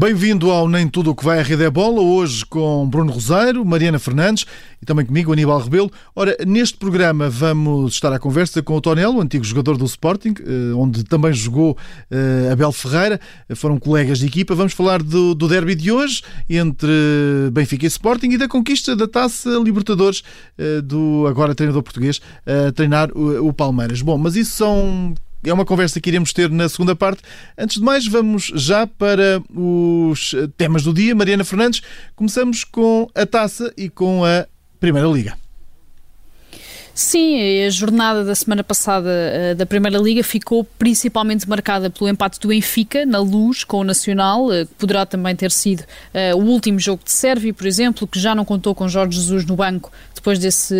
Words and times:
Bem-vindo 0.00 0.50
ao 0.50 0.66
Nem 0.66 0.88
Tudo 0.88 1.10
o 1.10 1.14
que 1.14 1.22
vai 1.22 1.40
à 1.40 1.42
Rede 1.42 1.62
é 1.62 1.68
Bola, 1.68 2.00
hoje 2.00 2.46
com 2.46 2.88
Bruno 2.88 3.12
Roseiro, 3.12 3.62
Mariana 3.66 3.98
Fernandes 3.98 4.46
e 4.80 4.86
também 4.86 5.04
comigo, 5.04 5.30
Aníbal 5.30 5.60
Rebelo. 5.60 5.90
Ora, 6.16 6.34
neste 6.46 6.78
programa 6.78 7.28
vamos 7.28 7.92
estar 7.92 8.10
à 8.10 8.18
conversa 8.18 8.62
com 8.62 8.74
o 8.74 8.80
Tonel, 8.80 9.20
antigo 9.20 9.44
jogador 9.44 9.76
do 9.76 9.84
Sporting, 9.84 10.32
eh, 10.40 10.72
onde 10.74 11.04
também 11.04 11.34
jogou 11.34 11.72
uh, 11.72 12.50
Abel 12.50 12.72
Ferreira, 12.72 13.20
foram 13.54 13.78
colegas 13.78 14.20
de 14.20 14.26
equipa. 14.26 14.54
Vamos 14.54 14.72
falar 14.72 15.02
do, 15.02 15.34
do 15.34 15.46
derby 15.46 15.74
de 15.74 15.92
hoje 15.92 16.22
entre 16.48 16.88
Benfica 17.52 17.84
e 17.84 17.88
Sporting 17.88 18.30
e 18.30 18.38
da 18.38 18.48
conquista 18.48 18.96
da 18.96 19.06
Taça 19.06 19.50
Libertadores 19.62 20.22
uh, 20.58 20.80
do 20.80 21.26
agora 21.28 21.54
treinador 21.54 21.82
português 21.82 22.22
a 22.46 22.72
treinar 22.72 23.10
o, 23.14 23.48
o 23.48 23.52
Palmeiras. 23.52 24.00
Bom, 24.00 24.16
mas 24.16 24.34
isso 24.34 24.52
são 24.52 25.14
é 25.44 25.52
uma 25.52 25.64
conversa 25.64 26.00
que 26.00 26.10
iremos 26.10 26.32
ter 26.32 26.50
na 26.50 26.68
segunda 26.68 26.94
parte. 26.94 27.22
Antes 27.56 27.78
de 27.78 27.82
mais, 27.82 28.06
vamos 28.06 28.52
já 28.54 28.86
para 28.86 29.42
os 29.54 30.34
temas 30.56 30.82
do 30.82 30.92
dia. 30.92 31.14
Mariana 31.14 31.44
Fernandes, 31.44 31.82
começamos 32.14 32.64
com 32.64 33.08
a 33.14 33.24
taça 33.24 33.72
e 33.76 33.88
com 33.88 34.24
a 34.24 34.46
Primeira 34.78 35.08
Liga. 35.08 35.39
Sim, 37.02 37.64
a 37.64 37.70
jornada 37.70 38.22
da 38.22 38.34
semana 38.34 38.62
passada 38.62 39.08
uh, 39.08 39.54
da 39.54 39.64
Primeira 39.64 39.96
Liga 39.96 40.22
ficou 40.22 40.62
principalmente 40.62 41.48
marcada 41.48 41.88
pelo 41.88 42.10
empate 42.10 42.38
do 42.38 42.48
Benfica 42.48 43.06
na 43.06 43.18
Luz 43.18 43.64
com 43.64 43.78
o 43.78 43.84
Nacional, 43.84 44.48
uh, 44.48 44.66
que 44.66 44.74
poderá 44.74 45.06
também 45.06 45.34
ter 45.34 45.50
sido 45.50 45.80
uh, 45.80 46.36
o 46.36 46.44
último 46.44 46.78
jogo 46.78 47.02
de 47.02 47.10
Sérvia, 47.10 47.54
por 47.54 47.66
exemplo, 47.66 48.06
que 48.06 48.20
já 48.20 48.34
não 48.34 48.44
contou 48.44 48.74
com 48.74 48.86
Jorge 48.86 49.16
Jesus 49.16 49.46
no 49.46 49.56
banco 49.56 49.90
depois 50.14 50.38
desse 50.38 50.76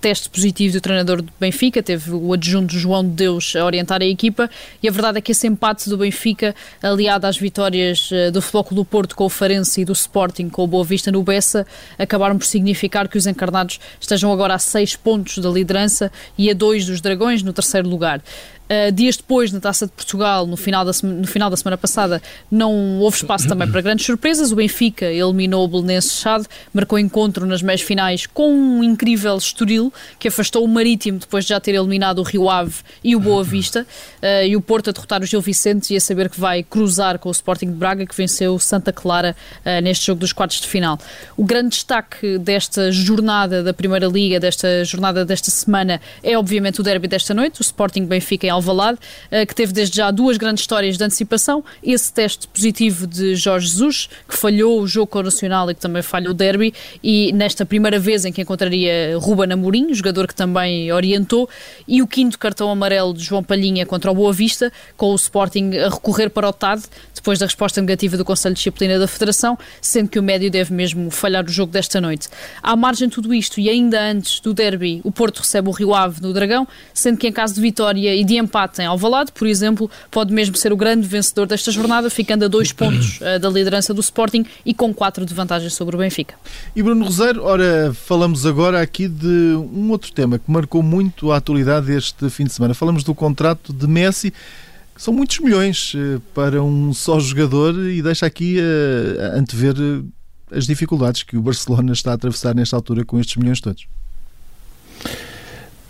teste 0.00 0.28
positivo 0.28 0.72
do 0.72 0.80
treinador 0.80 1.22
do 1.22 1.32
Benfica, 1.38 1.80
teve 1.80 2.10
o 2.10 2.32
adjunto 2.32 2.76
João 2.76 3.04
de 3.04 3.10
Deus 3.10 3.54
a 3.54 3.64
orientar 3.64 4.02
a 4.02 4.04
equipa. 4.04 4.50
E 4.82 4.88
a 4.88 4.90
verdade 4.90 5.18
é 5.18 5.20
que 5.20 5.30
esse 5.30 5.46
empate 5.46 5.88
do 5.88 5.96
Benfica, 5.96 6.52
aliado 6.82 7.24
às 7.24 7.36
vitórias 7.36 8.10
do 8.32 8.42
Futebol 8.42 8.66
do 8.72 8.84
Porto 8.84 9.14
com 9.14 9.26
o 9.26 9.28
Farense 9.28 9.82
e 9.82 9.84
do 9.84 9.92
Sporting 9.92 10.48
com 10.48 10.64
o 10.64 10.66
Boa 10.66 10.82
Vista 10.82 11.12
no 11.12 11.22
Bessa, 11.22 11.64
acabaram 11.96 12.36
por 12.36 12.46
significar 12.46 13.06
que 13.06 13.16
os 13.16 13.28
encarnados 13.28 13.78
estejam 14.00 14.32
agora 14.32 14.54
a 14.54 14.58
seis 14.58 14.96
pontos 14.96 15.38
da 15.44 15.50
liderança 15.50 16.10
e 16.36 16.50
a 16.50 16.54
dois 16.54 16.84
dos 16.84 17.00
Dragões 17.00 17.42
no 17.42 17.52
terceiro 17.52 17.88
lugar. 17.88 18.20
Uh, 18.64 18.90
dias 18.90 19.16
depois, 19.16 19.52
na 19.52 19.60
Taça 19.60 19.86
de 19.86 19.92
Portugal, 19.92 20.46
no 20.46 20.56
final, 20.56 20.84
da, 20.84 20.92
no 21.02 21.26
final 21.26 21.50
da 21.50 21.56
semana 21.56 21.76
passada, 21.76 22.22
não 22.50 22.98
houve 23.00 23.18
espaço 23.18 23.46
também 23.46 23.70
para 23.70 23.80
grandes 23.80 24.06
surpresas. 24.06 24.52
O 24.52 24.56
Benfica 24.56 25.04
eliminou 25.06 25.64
o 25.64 25.68
Belenenses 25.68 26.18
Chade, 26.18 26.46
marcou 26.72 26.98
encontro 26.98 27.44
nas 27.46 27.62
meias 27.62 27.82
finais 27.82 28.26
com 28.26 28.52
um 28.54 28.82
incrível 28.82 29.36
Estoril, 29.36 29.92
que 30.18 30.28
afastou 30.28 30.64
o 30.64 30.68
Marítimo 30.68 31.18
depois 31.18 31.44
de 31.44 31.50
já 31.50 31.60
ter 31.60 31.74
eliminado 31.74 32.20
o 32.20 32.22
Rio 32.22 32.48
Ave 32.48 32.76
e 33.02 33.14
o 33.14 33.20
Boa 33.20 33.44
Vista. 33.44 33.86
Uh, 34.22 34.46
e 34.46 34.56
o 34.56 34.60
Porto 34.60 34.88
a 34.88 34.92
derrotar 34.92 35.22
o 35.22 35.26
Gil 35.26 35.40
Vicente 35.42 35.92
e 35.92 35.96
a 35.96 36.00
saber 36.00 36.30
que 36.30 36.40
vai 36.40 36.62
cruzar 36.62 37.18
com 37.18 37.28
o 37.28 37.32
Sporting 37.32 37.66
de 37.66 37.72
Braga, 37.72 38.06
que 38.06 38.16
venceu 38.16 38.58
Santa 38.58 38.92
Clara 38.92 39.36
uh, 39.60 39.82
neste 39.82 40.06
jogo 40.06 40.20
dos 40.20 40.32
quartos 40.32 40.60
de 40.60 40.66
final. 40.66 40.98
O 41.36 41.44
grande 41.44 41.70
destaque 41.70 42.38
desta 42.38 42.90
jornada 42.90 43.62
da 43.62 43.74
Primeira 43.74 44.06
Liga, 44.06 44.40
desta 44.40 44.84
jornada 44.84 45.24
desta 45.24 45.50
semana, 45.50 46.00
é 46.22 46.38
obviamente 46.38 46.80
o 46.80 46.82
derby 46.82 47.08
desta 47.08 47.34
noite, 47.34 47.60
o 47.60 47.62
Sporting 47.62 48.06
Benfica 48.06 48.46
em 48.46 48.53
Alvalade, 48.54 48.98
eh, 49.30 49.44
que 49.44 49.54
teve 49.54 49.72
desde 49.72 49.96
já 49.96 50.10
duas 50.10 50.36
grandes 50.36 50.62
histórias 50.62 50.96
de 50.96 51.04
antecipação. 51.04 51.64
Esse 51.82 52.12
teste 52.12 52.48
positivo 52.48 53.06
de 53.06 53.34
Jorge 53.36 53.68
Jesus, 53.68 54.08
que 54.28 54.36
falhou 54.36 54.80
o 54.80 54.86
jogo 54.86 55.06
com 55.06 55.18
o 55.18 55.22
Nacional 55.22 55.70
e 55.70 55.74
que 55.74 55.80
também 55.80 56.02
falhou 56.02 56.30
o 56.30 56.34
derby, 56.34 56.72
e 57.02 57.32
nesta 57.32 57.66
primeira 57.66 57.98
vez 57.98 58.24
em 58.24 58.32
que 58.32 58.42
encontraria 58.42 59.16
Ruben 59.18 59.52
Amorim, 59.52 59.92
jogador 59.92 60.26
que 60.26 60.34
também 60.34 60.90
orientou, 60.92 61.48
e 61.86 62.02
o 62.02 62.06
quinto 62.06 62.38
cartão 62.38 62.70
amarelo 62.70 63.12
de 63.12 63.22
João 63.22 63.42
Palhinha 63.42 63.84
contra 63.86 64.10
o 64.10 64.14
Boa 64.14 64.32
Vista, 64.32 64.72
com 64.96 65.12
o 65.12 65.14
Sporting 65.14 65.72
a 65.78 65.88
recorrer 65.88 66.30
para 66.30 66.48
o 66.48 66.52
TAD, 66.52 66.82
depois 67.14 67.38
da 67.38 67.46
resposta 67.46 67.80
negativa 67.80 68.16
do 68.16 68.24
Conselho 68.24 68.54
de 68.54 68.58
Disciplina 68.58 68.98
da 68.98 69.08
Federação, 69.08 69.58
sendo 69.80 70.08
que 70.08 70.18
o 70.18 70.22
médio 70.22 70.50
deve 70.50 70.74
mesmo 70.74 71.10
falhar 71.10 71.44
o 71.44 71.48
jogo 71.48 71.72
desta 71.72 72.00
noite. 72.00 72.28
À 72.62 72.76
margem 72.76 73.08
de 73.08 73.14
tudo 73.14 73.32
isto, 73.32 73.58
e 73.60 73.68
ainda 73.68 74.00
antes 74.00 74.40
do 74.40 74.52
derby, 74.52 75.00
o 75.02 75.10
Porto 75.10 75.38
recebe 75.38 75.68
o 75.68 75.72
Rio 75.72 75.94
Ave 75.94 76.20
no 76.20 76.32
Dragão, 76.32 76.68
sendo 76.92 77.16
que 77.16 77.26
em 77.26 77.32
caso 77.32 77.54
de 77.54 77.60
vitória 77.60 78.14
e 78.14 78.22
de 78.24 78.36
empate 78.44 78.80
em 78.82 78.86
Alvalade, 78.86 79.32
por 79.32 79.46
exemplo, 79.46 79.90
pode 80.10 80.32
mesmo 80.32 80.56
ser 80.56 80.72
o 80.72 80.76
grande 80.76 81.06
vencedor 81.06 81.46
desta 81.46 81.70
jornada, 81.70 82.08
ficando 82.08 82.44
a 82.44 82.48
dois 82.48 82.72
pontos 82.72 83.20
uh, 83.20 83.38
da 83.40 83.48
liderança 83.48 83.92
do 83.92 84.00
Sporting 84.00 84.44
e 84.64 84.72
com 84.72 84.92
quatro 84.94 85.26
de 85.26 85.34
vantagem 85.34 85.68
sobre 85.70 85.96
o 85.96 85.98
Benfica. 85.98 86.34
E 86.74 86.82
Bruno 86.82 87.04
Roseiro, 87.04 87.42
ora, 87.42 87.92
falamos 87.94 88.46
agora 88.46 88.80
aqui 88.80 89.08
de 89.08 89.26
um 89.26 89.90
outro 89.90 90.12
tema 90.12 90.38
que 90.38 90.50
marcou 90.50 90.82
muito 90.82 91.32
a 91.32 91.36
atualidade 91.38 91.92
este 91.92 92.30
fim 92.30 92.44
de 92.44 92.52
semana. 92.52 92.74
Falamos 92.74 93.02
do 93.02 93.14
contrato 93.14 93.72
de 93.72 93.86
Messi, 93.86 94.32
são 94.96 95.12
muitos 95.12 95.40
milhões 95.40 95.94
uh, 95.94 96.20
para 96.32 96.62
um 96.62 96.92
só 96.92 97.18
jogador 97.18 97.74
e 97.88 98.00
deixa 98.00 98.26
aqui 98.26 98.58
uh, 98.58 99.36
antever 99.36 99.74
as 100.50 100.66
dificuldades 100.66 101.22
que 101.22 101.36
o 101.36 101.42
Barcelona 101.42 101.92
está 101.92 102.12
a 102.12 102.14
atravessar 102.14 102.54
nesta 102.54 102.76
altura 102.76 103.04
com 103.04 103.18
estes 103.18 103.36
milhões 103.36 103.60
todos. 103.60 103.86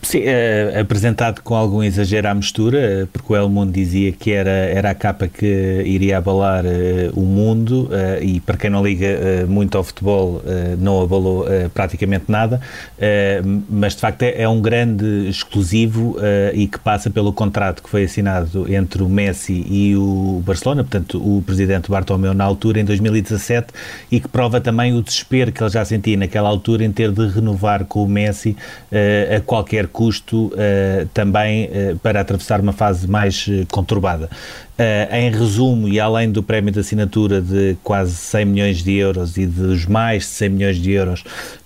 Sim, 0.05 0.21
é, 0.25 0.81
apresentado 0.81 1.41
com 1.41 1.55
algum 1.55 1.83
exagero 1.83 2.29
à 2.29 2.35
mistura, 2.35 3.09
porque 3.11 3.33
o 3.33 3.37
El 3.37 3.49
Mundo 3.49 3.73
dizia 3.73 4.13
que 4.13 4.33
era, 4.33 4.51
era 4.51 4.91
a 4.91 4.95
capa 4.95 5.27
que 5.27 5.83
iria 5.87 6.19
abalar 6.19 6.65
uh, 6.67 7.19
o 7.19 7.23
mundo 7.23 7.85
uh, 7.85 8.23
e 8.23 8.39
para 8.39 8.59
quem 8.59 8.69
não 8.69 8.85
liga 8.85 9.07
uh, 9.07 9.51
muito 9.51 9.79
ao 9.79 9.83
futebol 9.83 10.43
não 10.79 11.03
abalou 11.03 11.47
praticamente 11.73 12.25
nada, 12.29 12.61
mas 13.69 13.95
de 13.95 14.01
facto 14.01 14.23
é, 14.23 14.43
é 14.43 14.49
um 14.49 14.61
grande 14.61 15.29
exclusivo 15.29 16.17
e 16.53 16.67
que 16.67 16.79
passa 16.79 17.09
pelo 17.11 17.33
contrato 17.33 17.83
que 17.83 17.89
foi 17.89 18.05
assinado 18.05 18.73
entre 18.73 19.03
o 19.03 19.09
Messi 19.09 19.65
e 19.69 19.97
o 19.97 20.43
Barcelona, 20.45 20.83
portanto 20.83 21.19
o 21.19 21.43
presidente 21.43 21.91
Bartomeu 21.91 22.35
na 22.35 22.45
altura 22.45 22.81
em 22.81 22.85
2017 22.85 23.69
e 24.11 24.21
que 24.21 24.29
prova 24.29 24.61
também 24.61 24.95
o 24.95 25.03
desespero 25.03 25.53
que 25.53 25.63
ele 25.63 25.71
já 25.71 25.85
sentia 25.85 26.17
naquela 26.17 26.49
altura 26.49 26.85
em 26.85 26.93
ter 26.93 27.11
de 27.11 27.27
renovar 27.29 27.85
com 27.85 28.05
o 28.05 28.09
Messi 28.09 28.57
a 29.35 29.41
qualquer 29.41 29.89
custo 29.95 30.47
uh, 30.47 31.07
também 31.15 31.67
uh, 31.67 31.97
para 32.01 32.21
atravessar 32.21 32.61
uma 32.61 32.73
fase 32.73 33.09
mais 33.09 33.47
uh, 33.47 33.65
conturbada. 33.71 34.29
em 35.13 35.31
resumo, 35.31 35.89
e 35.89 36.01
além 36.01 36.33
do 36.33 36.43
prémio 36.43 36.73
de 36.73 36.81
assinatura 36.81 37.41
de 37.41 37.77
quase 37.85 38.17
100 38.17 38.45
milhões 38.45 38.83
de 38.83 38.93
euros 38.93 39.37
e 39.37 39.47
dos 39.47 39.87
mais 39.87 40.25
de 40.25 40.31
100 40.31 40.49
milhões 40.49 40.77
de 40.79 40.91
euros 40.91 41.23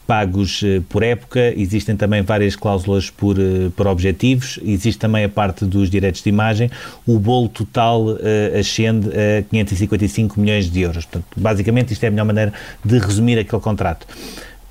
pagos 0.06 0.62
por 0.88 1.03
época, 1.03 1.53
existem 1.55 1.94
também 1.94 2.22
várias 2.22 2.56
cláusulas 2.56 3.11
por, 3.11 3.37
por 3.77 3.87
objetivos, 3.87 4.59
existe 4.62 4.99
também 4.99 5.25
a 5.25 5.28
parte 5.28 5.67
dos 5.67 5.91
direitos 5.91 6.22
de 6.22 6.28
imagem, 6.31 6.71
o 7.06 7.19
bolo 7.19 7.49
total 7.49 8.17
ascende 8.59 9.09
a 9.09 9.43
555 9.43 10.41
milhões 10.41 10.71
de 10.71 10.81
euros. 10.81 11.05
Portanto, 11.05 11.27
basicamente 11.37 11.93
isto 11.93 12.05
é 12.05 12.09
a 12.09 12.11
melhor 12.11 12.25
maneira 12.25 12.55
de 12.83 12.99
resumir 12.99 13.38
aquele 13.38 13.61
contrato. 13.61 14.06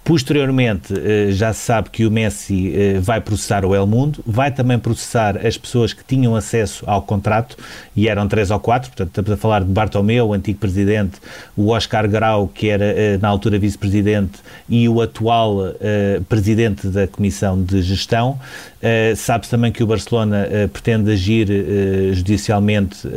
Posteriormente, 0.08 0.94
eh, 0.94 1.32
já 1.32 1.52
se 1.52 1.60
sabe 1.66 1.90
que 1.90 2.06
o 2.06 2.10
Messi 2.10 2.74
eh, 2.74 2.98
vai 2.98 3.20
processar 3.20 3.66
o 3.66 3.76
El 3.76 3.86
Mundo, 3.86 4.24
vai 4.26 4.50
também 4.50 4.80
processar 4.80 5.46
as 5.46 5.58
pessoas 5.58 5.92
que 5.92 6.02
tinham 6.02 6.34
acesso 6.34 6.86
ao 6.88 7.02
contrato, 7.02 7.58
e 7.94 8.08
eram 8.08 8.26
três 8.26 8.50
ou 8.50 8.58
quatro, 8.58 8.90
portanto, 8.90 9.10
estamos 9.10 9.32
a 9.32 9.36
falar 9.36 9.66
de 9.66 9.70
Bartomeu, 9.70 10.28
o 10.28 10.34
antigo 10.34 10.60
presidente, 10.60 11.20
o 11.58 11.72
Oscar 11.72 12.08
Grau, 12.08 12.48
que 12.48 12.70
era 12.70 12.86
eh, 12.86 13.18
na 13.22 13.28
altura 13.28 13.60
vice-presidente, 13.60 14.40
e 14.70 14.88
o 14.88 15.02
atual 15.02 15.74
presidente 16.30 16.88
da 16.88 17.08
Comissão 17.08 17.62
de 17.62 17.82
Gestão. 17.82 18.38
Sabe-se 19.16 19.50
também 19.50 19.72
que 19.72 19.82
o 19.82 19.88
Barcelona 19.88 20.48
pretende 20.72 21.12
agir 21.12 21.48
judicialmente 22.14 23.08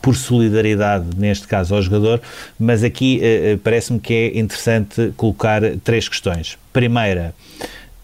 por 0.00 0.14
solidariedade, 0.14 1.06
neste 1.16 1.46
caso, 1.46 1.74
ao 1.74 1.82
jogador, 1.82 2.20
mas 2.58 2.84
aqui 2.84 3.20
parece-me 3.62 3.98
que 3.98 4.14
é 4.14 4.38
interessante 4.38 5.12
colocar 5.16 5.60
três 5.82 6.08
questões 6.08 6.15
questões. 6.16 6.58
Primeira, 6.72 7.34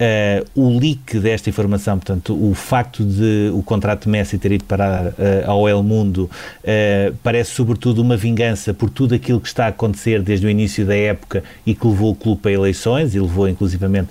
Uh, 0.03 0.61
o 0.61 0.81
leak 0.81 1.21
desta 1.21 1.49
informação, 1.49 1.97
portanto, 1.97 2.35
o 2.35 2.55
facto 2.55 3.05
de 3.05 3.53
o 3.55 3.63
contrato 3.63 4.05
de 4.05 4.09
Messi 4.09 4.37
ter 4.37 4.51
ido 4.51 4.65
parar 4.65 5.07
uh, 5.07 5.15
ao 5.47 5.69
El 5.69 5.81
Mundo, 5.85 6.29
uh, 6.65 7.15
parece 7.23 7.53
sobretudo 7.53 8.03
uma 8.03 8.17
vingança 8.17 8.75
por 8.75 8.91
tudo 8.91 9.15
aquilo 9.15 9.41
que 9.41 9.47
está 9.47 9.67
a 9.67 9.69
acontecer 9.69 10.21
desde 10.21 10.45
o 10.45 10.51
início 10.51 10.85
da 10.85 10.97
época 10.97 11.45
e 11.65 11.73
que 11.73 11.87
levou 11.87 12.11
o 12.11 12.17
clube 12.17 12.49
a 12.49 12.51
eleições 12.51 13.15
e 13.15 13.21
levou 13.21 13.49
inclusivamente 13.49 14.09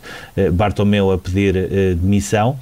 Bartomeu 0.53 1.11
a 1.11 1.17
pedir 1.17 1.53
demissão. 1.95 2.57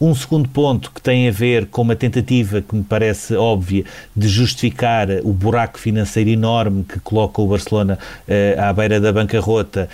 Um 0.00 0.14
segundo 0.14 0.48
ponto 0.48 0.90
que 0.90 1.02
tem 1.02 1.28
a 1.28 1.30
ver 1.30 1.66
com 1.66 1.82
uma 1.82 1.94
tentativa 1.94 2.62
que 2.62 2.74
me 2.74 2.82
parece 2.82 3.34
óbvia 3.34 3.84
de 4.16 4.28
justificar 4.28 5.08
o 5.22 5.32
buraco 5.32 5.78
financeiro 5.78 6.30
enorme 6.30 6.84
que 6.84 6.98
coloca 7.00 7.42
o 7.42 7.46
Barcelona 7.46 7.98
à 8.56 8.72
beira 8.72 8.98
da 8.98 9.12
bancarrota, 9.12 9.90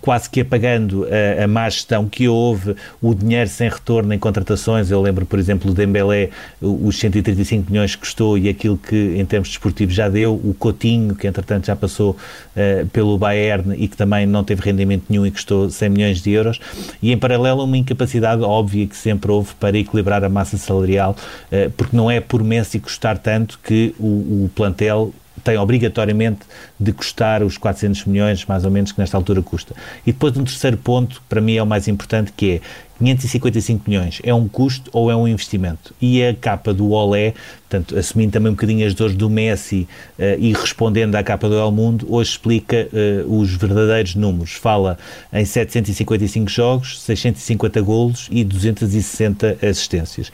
quase 0.00 0.30
que 0.30 0.42
apagando 0.42 1.08
a 1.42 1.46
má 1.48 1.68
gestão 1.68 2.08
que 2.12 2.28
houve, 2.28 2.76
o 3.00 3.14
dinheiro 3.14 3.48
sem 3.48 3.68
retorno 3.68 4.12
em 4.12 4.18
contratações. 4.18 4.90
Eu 4.90 5.00
lembro, 5.00 5.24
por 5.24 5.38
exemplo, 5.38 5.70
o 5.70 5.74
Dembélé, 5.74 6.28
os 6.60 6.98
135 6.98 7.72
milhões 7.72 7.94
que 7.94 8.02
custou 8.02 8.36
e 8.36 8.50
aquilo 8.50 8.76
que, 8.76 9.14
em 9.16 9.24
termos 9.24 9.48
desportivos, 9.48 9.94
já 9.94 10.10
deu. 10.10 10.34
O 10.34 10.54
Coutinho, 10.58 11.14
que 11.14 11.26
entretanto 11.26 11.66
já 11.66 11.74
passou 11.74 12.10
uh, 12.10 12.86
pelo 12.88 13.16
Bayern 13.16 13.74
e 13.76 13.88
que 13.88 13.96
também 13.96 14.26
não 14.26 14.44
teve 14.44 14.60
rendimento 14.62 15.04
nenhum 15.08 15.24
e 15.26 15.30
custou 15.30 15.70
100 15.70 15.88
milhões 15.88 16.22
de 16.22 16.30
euros. 16.30 16.60
E, 17.02 17.10
em 17.10 17.16
paralelo, 17.16 17.64
uma 17.64 17.78
incapacidade 17.78 18.42
óbvia 18.42 18.86
que 18.86 18.96
sempre 18.96 19.30
houve 19.30 19.54
para 19.54 19.78
equilibrar 19.78 20.22
a 20.22 20.28
massa 20.28 20.58
salarial, 20.58 21.16
uh, 21.50 21.70
porque 21.70 21.96
não 21.96 22.10
é 22.10 22.20
por 22.20 22.44
Messi 22.44 22.78
custar 22.78 23.16
tanto 23.16 23.58
que 23.64 23.94
o, 23.98 24.44
o 24.44 24.50
plantel 24.54 25.14
tem 25.42 25.58
obrigatoriamente 25.58 26.40
de 26.78 26.92
custar 26.92 27.42
os 27.42 27.58
400 27.58 28.04
milhões, 28.06 28.44
mais 28.46 28.64
ou 28.64 28.70
menos, 28.70 28.92
que 28.92 29.00
nesta 29.00 29.16
altura 29.16 29.42
custa. 29.42 29.74
E 30.06 30.12
depois 30.12 30.36
um 30.36 30.44
terceiro 30.44 30.76
ponto, 30.76 31.22
para 31.28 31.40
mim 31.40 31.56
é 31.56 31.62
o 31.62 31.66
mais 31.66 31.88
importante, 31.88 32.32
que 32.36 32.56
é 32.56 32.60
555 32.98 33.90
milhões, 33.90 34.20
é 34.22 34.32
um 34.32 34.46
custo 34.46 34.88
ou 34.92 35.10
é 35.10 35.16
um 35.16 35.26
investimento? 35.26 35.92
E 36.00 36.24
a 36.24 36.32
capa 36.34 36.72
do 36.72 36.92
Olé, 36.92 37.34
portanto, 37.68 37.98
assumindo 37.98 38.32
também 38.32 38.50
um 38.50 38.54
bocadinho 38.54 38.86
as 38.86 38.94
dores 38.94 39.16
do 39.16 39.28
Messi 39.28 39.88
uh, 40.18 40.38
e 40.38 40.52
respondendo 40.52 41.16
à 41.16 41.22
capa 41.22 41.48
do 41.48 41.58
El 41.58 41.72
Mundo, 41.72 42.06
hoje 42.08 42.30
explica 42.30 42.88
uh, 42.92 43.40
os 43.40 43.50
verdadeiros 43.54 44.14
números. 44.14 44.52
Fala 44.52 44.96
em 45.32 45.44
755 45.44 46.48
jogos, 46.48 47.00
650 47.00 47.80
golos 47.82 48.28
e 48.30 48.44
260 48.44 49.58
assistências. 49.62 50.30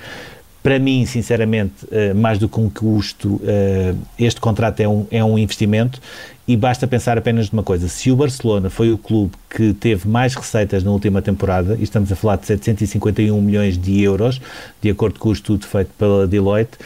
Para 0.63 0.79
mim, 0.79 1.07
sinceramente, 1.07 1.87
eh, 1.91 2.13
mais 2.13 2.39
do 2.39 2.49
que 2.49 2.59
um 2.59 2.69
custo, 2.69 3.41
eh, 3.45 3.95
este 4.19 4.41
contrato 4.41 4.81
é 4.81 4.89
um, 4.89 5.07
é 5.11 5.25
um 5.25 5.39
investimento 5.39 6.01
e 6.49 6.57
basta 6.57 6.87
pensar 6.87 7.17
apenas 7.17 7.47
de 7.47 7.53
uma 7.53 7.63
coisa: 7.63 7.87
se 7.89 8.11
o 8.11 8.17
Barcelona 8.17 8.69
foi 8.69 8.91
o 8.91 8.99
clube 8.99 9.33
que 9.49 9.73
teve 9.73 10.09
mais 10.09 10.35
receitas 10.35 10.83
na 10.83 10.91
última 10.91 11.23
temporada, 11.23 11.77
e 11.79 11.85
estamos 11.85 12.11
a 12.11 12.17
falar 12.17 12.37
de 12.37 12.47
751 12.47 13.41
milhões 13.41 13.79
de 13.79 14.03
euros, 14.03 14.41
de 14.81 14.91
acordo 14.91 15.19
com 15.19 15.29
o 15.29 15.33
estudo 15.33 15.67
feito 15.67 15.91
pela 15.97 16.27
Deloitte, 16.27 16.79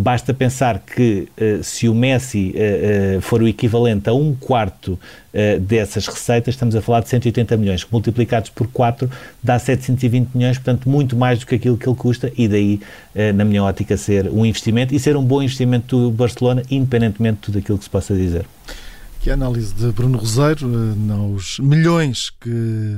Basta 0.00 0.32
pensar 0.32 0.78
que 0.78 1.28
uh, 1.36 1.62
se 1.62 1.86
o 1.86 1.94
Messi 1.94 2.54
uh, 2.54 3.18
uh, 3.18 3.20
for 3.20 3.42
o 3.42 3.46
equivalente 3.46 4.08
a 4.08 4.14
um 4.14 4.34
quarto 4.34 4.98
dessas 5.60 6.08
receitas, 6.08 6.54
estamos 6.54 6.74
a 6.74 6.82
falar 6.82 7.02
de 7.02 7.08
180 7.08 7.56
milhões, 7.56 7.84
que 7.84 7.92
multiplicados 7.92 8.50
por 8.50 8.66
4 8.66 9.08
dá 9.40 9.60
720 9.60 10.34
milhões, 10.34 10.58
portanto, 10.58 10.88
muito 10.88 11.14
mais 11.14 11.38
do 11.38 11.46
que 11.46 11.54
aquilo 11.54 11.76
que 11.76 11.88
ele 11.88 11.94
custa, 11.94 12.32
e 12.36 12.48
daí, 12.48 12.80
na 13.36 13.44
minha 13.44 13.62
ótica, 13.62 13.96
ser 13.96 14.28
um 14.28 14.44
investimento 14.44 14.92
e 14.92 14.98
ser 14.98 15.16
um 15.16 15.22
bom 15.24 15.40
investimento 15.40 15.96
do 15.96 16.10
Barcelona, 16.10 16.64
independentemente 16.68 17.36
de 17.36 17.42
tudo 17.42 17.58
aquilo 17.58 17.78
que 17.78 17.84
se 17.84 17.90
possa 17.90 18.12
dizer. 18.12 18.44
Que 19.20 19.30
a 19.30 19.34
análise 19.34 19.72
de 19.72 19.92
Bruno 19.92 20.18
Roseiro 20.18 20.66
nos 20.66 21.60
milhões 21.60 22.30
que 22.30 22.50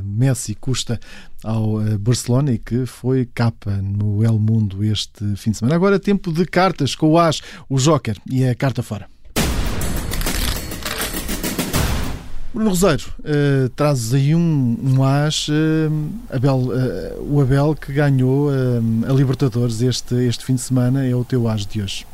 Messi 0.03 0.55
custa 0.55 0.99
ao 1.43 1.81
eh, 1.81 1.99
Barcelona 1.99 2.53
e 2.53 2.59
que 2.59 2.87
foi 2.87 3.27
capa 3.27 3.71
no 3.83 4.25
El 4.25 4.39
Mundo 4.39 4.85
este 4.85 5.37
fim 5.37 5.51
de 5.51 5.59
semana. 5.59 5.75
Agora 5.75 5.99
tempo 5.99 6.33
de 6.33 6.45
cartas 6.45 6.95
com 6.95 7.11
o 7.11 7.19
As, 7.19 7.41
o 7.69 7.77
Joker 7.79 8.17
e 8.31 8.45
a 8.45 8.55
carta 8.55 8.83
fora. 8.83 9.07
Bruno 12.55 12.69
Roseiro, 12.69 13.05
uh, 13.21 13.69
trazes 13.71 14.13
aí 14.13 14.35
um, 14.35 14.79
um 14.83 15.03
as, 15.03 15.49
uh, 15.49 15.53
Abel, 16.31 16.57
uh, 16.59 17.35
o 17.35 17.41
Abel 17.41 17.75
que 17.75 17.95
ganhou 17.95 18.51
a 18.51 19.13
Libertadores 19.13 19.81
este, 19.81 20.15
este 20.27 20.45
fim 20.45 20.57
de 20.57 20.61
semana 20.61 21.07
é 21.07 21.15
o 21.15 21.25
teu 21.25 21.49
as 21.49 21.65
de 21.65 21.81
hoje. 21.81 22.05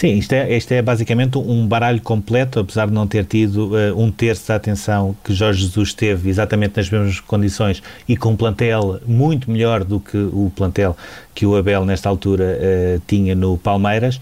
Sim, 0.00 0.16
isto 0.16 0.32
é, 0.32 0.56
isto 0.56 0.72
é 0.72 0.80
basicamente 0.80 1.36
um 1.36 1.66
baralho 1.66 2.00
completo, 2.00 2.58
apesar 2.58 2.86
de 2.86 2.92
não 2.94 3.06
ter 3.06 3.22
tido 3.26 3.74
uh, 3.74 4.02
um 4.02 4.10
terço 4.10 4.48
da 4.48 4.54
atenção 4.54 5.14
que 5.22 5.34
Jorge 5.34 5.60
Jesus 5.60 5.92
teve 5.92 6.30
exatamente 6.30 6.74
nas 6.78 6.88
mesmas 6.88 7.20
condições 7.20 7.82
e 8.08 8.16
com 8.16 8.30
um 8.30 8.36
plantel 8.36 8.98
muito 9.06 9.50
melhor 9.50 9.84
do 9.84 10.00
que 10.00 10.16
o 10.16 10.50
plantel 10.56 10.96
que 11.34 11.44
o 11.44 11.54
Abel 11.54 11.84
nesta 11.84 12.08
altura 12.08 12.44
uh, 12.44 13.02
tinha 13.06 13.34
no 13.34 13.58
Palmeiras. 13.58 14.18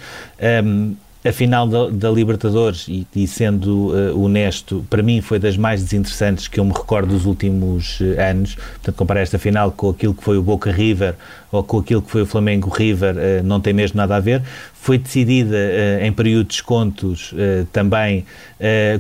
Um, 0.65 0.97
a 1.25 1.33
final 1.33 1.67
da, 1.67 1.89
da 1.89 2.11
Libertadores, 2.11 2.87
e, 2.89 3.07
e 3.15 3.27
sendo 3.27 3.89
uh, 3.89 4.23
honesto, 4.23 4.87
para 4.89 5.03
mim 5.03 5.21
foi 5.21 5.39
das 5.39 5.57
mais 5.57 5.83
desinteressantes 5.83 6.47
que 6.47 6.61
eu 6.61 6.65
me 6.65 6.73
recordo 6.73 7.09
dos 7.09 7.27
últimos 7.27 7.99
uh, 8.01 8.21
anos. 8.21 8.55
Portanto, 8.55 8.95
comparar 8.95 9.21
esta 9.21 9.39
final 9.39 9.73
com 9.73 9.91
aquilo 9.91 10.15
que 10.15 10.23
foi 10.23 10.39
o 10.39 10.43
Boca 10.43 10.71
River 10.71 11.17
ou 11.51 11.63
com 11.65 11.79
aquilo 11.79 12.01
que 12.03 12.11
foi 12.11 12.23
o 12.23 12.27
Flamengo 12.27 12.71
River, 12.71 13.17
uh, 13.17 13.43
não 13.43 13.61
tem 13.61 13.73
mesmo 13.73 13.97
nada 13.97 14.15
a 14.15 14.21
ver. 14.21 14.43
Foi 14.81 14.97
decidida 14.97 15.57
em 16.01 16.13
período 16.13 16.45
de 16.45 16.51
descontos 16.51 17.35
também 17.73 18.25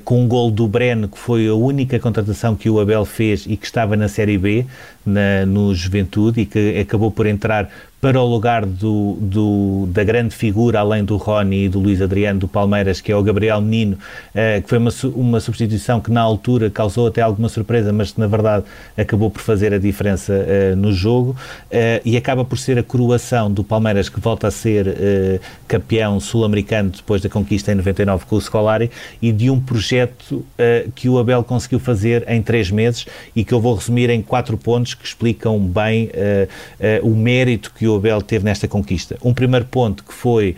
com 0.04 0.24
um 0.24 0.28
gol 0.28 0.50
do 0.50 0.66
Breno, 0.66 1.08
que 1.08 1.16
foi 1.16 1.46
a 1.46 1.54
única 1.54 1.98
contratação 2.00 2.56
que 2.56 2.68
o 2.68 2.80
Abel 2.80 3.04
fez 3.04 3.46
e 3.46 3.56
que 3.56 3.64
estava 3.64 3.96
na 3.96 4.08
Série 4.08 4.36
B, 4.36 4.66
na, 5.06 5.46
no 5.46 5.72
Juventude, 5.74 6.40
e 6.40 6.46
que 6.46 6.78
acabou 6.80 7.12
por 7.12 7.26
entrar 7.26 7.70
para 8.00 8.20
o 8.20 8.26
lugar 8.26 8.64
do, 8.64 9.16
do, 9.20 9.88
da 9.90 10.04
grande 10.04 10.34
figura, 10.34 10.78
além 10.78 11.04
do 11.04 11.16
Rony 11.16 11.64
e 11.64 11.68
do 11.68 11.80
Luís 11.80 12.00
Adriano 12.00 12.38
do 12.38 12.46
Palmeiras, 12.46 13.00
que 13.00 13.10
é 13.10 13.16
o 13.16 13.22
Gabriel 13.22 13.60
Menino, 13.60 13.94
uh, 13.96 14.62
que 14.62 14.68
foi 14.68 14.78
uma, 14.78 14.90
uma 15.16 15.40
substituição 15.40 16.00
que 16.00 16.10
na 16.10 16.20
altura 16.20 16.70
causou 16.70 17.08
até 17.08 17.22
alguma 17.22 17.48
surpresa, 17.48 17.92
mas 17.92 18.12
que 18.12 18.20
na 18.20 18.28
verdade 18.28 18.64
acabou 18.96 19.30
por 19.30 19.42
fazer 19.42 19.74
a 19.74 19.78
diferença 19.78 20.32
uh, 20.32 20.76
no 20.76 20.92
jogo 20.92 21.30
uh, 21.32 22.00
e 22.04 22.16
acaba 22.16 22.44
por 22.44 22.56
ser 22.56 22.78
a 22.78 22.84
coroação 22.84 23.50
do 23.50 23.64
Palmeiras 23.64 24.08
que 24.08 24.20
volta 24.20 24.46
a 24.46 24.50
ser 24.50 25.40
campeão 25.66 26.20
sul-americano 26.20 26.90
depois 26.90 27.20
da 27.20 27.28
conquista 27.28 27.72
em 27.72 27.74
99 27.74 28.26
com 28.26 28.36
o 28.36 28.40
Scolari 28.40 28.90
e 29.20 29.32
de 29.32 29.50
um 29.50 29.60
projeto 29.60 30.44
que 30.94 31.08
o 31.08 31.18
Abel 31.18 31.42
conseguiu 31.42 31.78
fazer 31.78 32.24
em 32.28 32.42
três 32.42 32.70
meses 32.70 33.06
e 33.34 33.44
que 33.44 33.52
eu 33.52 33.60
vou 33.60 33.74
resumir 33.74 34.10
em 34.10 34.22
quatro 34.22 34.56
pontos 34.56 34.94
que 34.94 35.06
explicam 35.06 35.58
bem 35.58 36.10
o 37.02 37.10
mérito 37.10 37.72
que 37.74 37.87
o 37.88 37.96
Abel 37.96 38.22
teve 38.22 38.44
nesta 38.44 38.68
conquista. 38.68 39.16
Um 39.22 39.34
primeiro 39.34 39.66
ponto 39.66 40.04
que 40.04 40.12
foi 40.12 40.56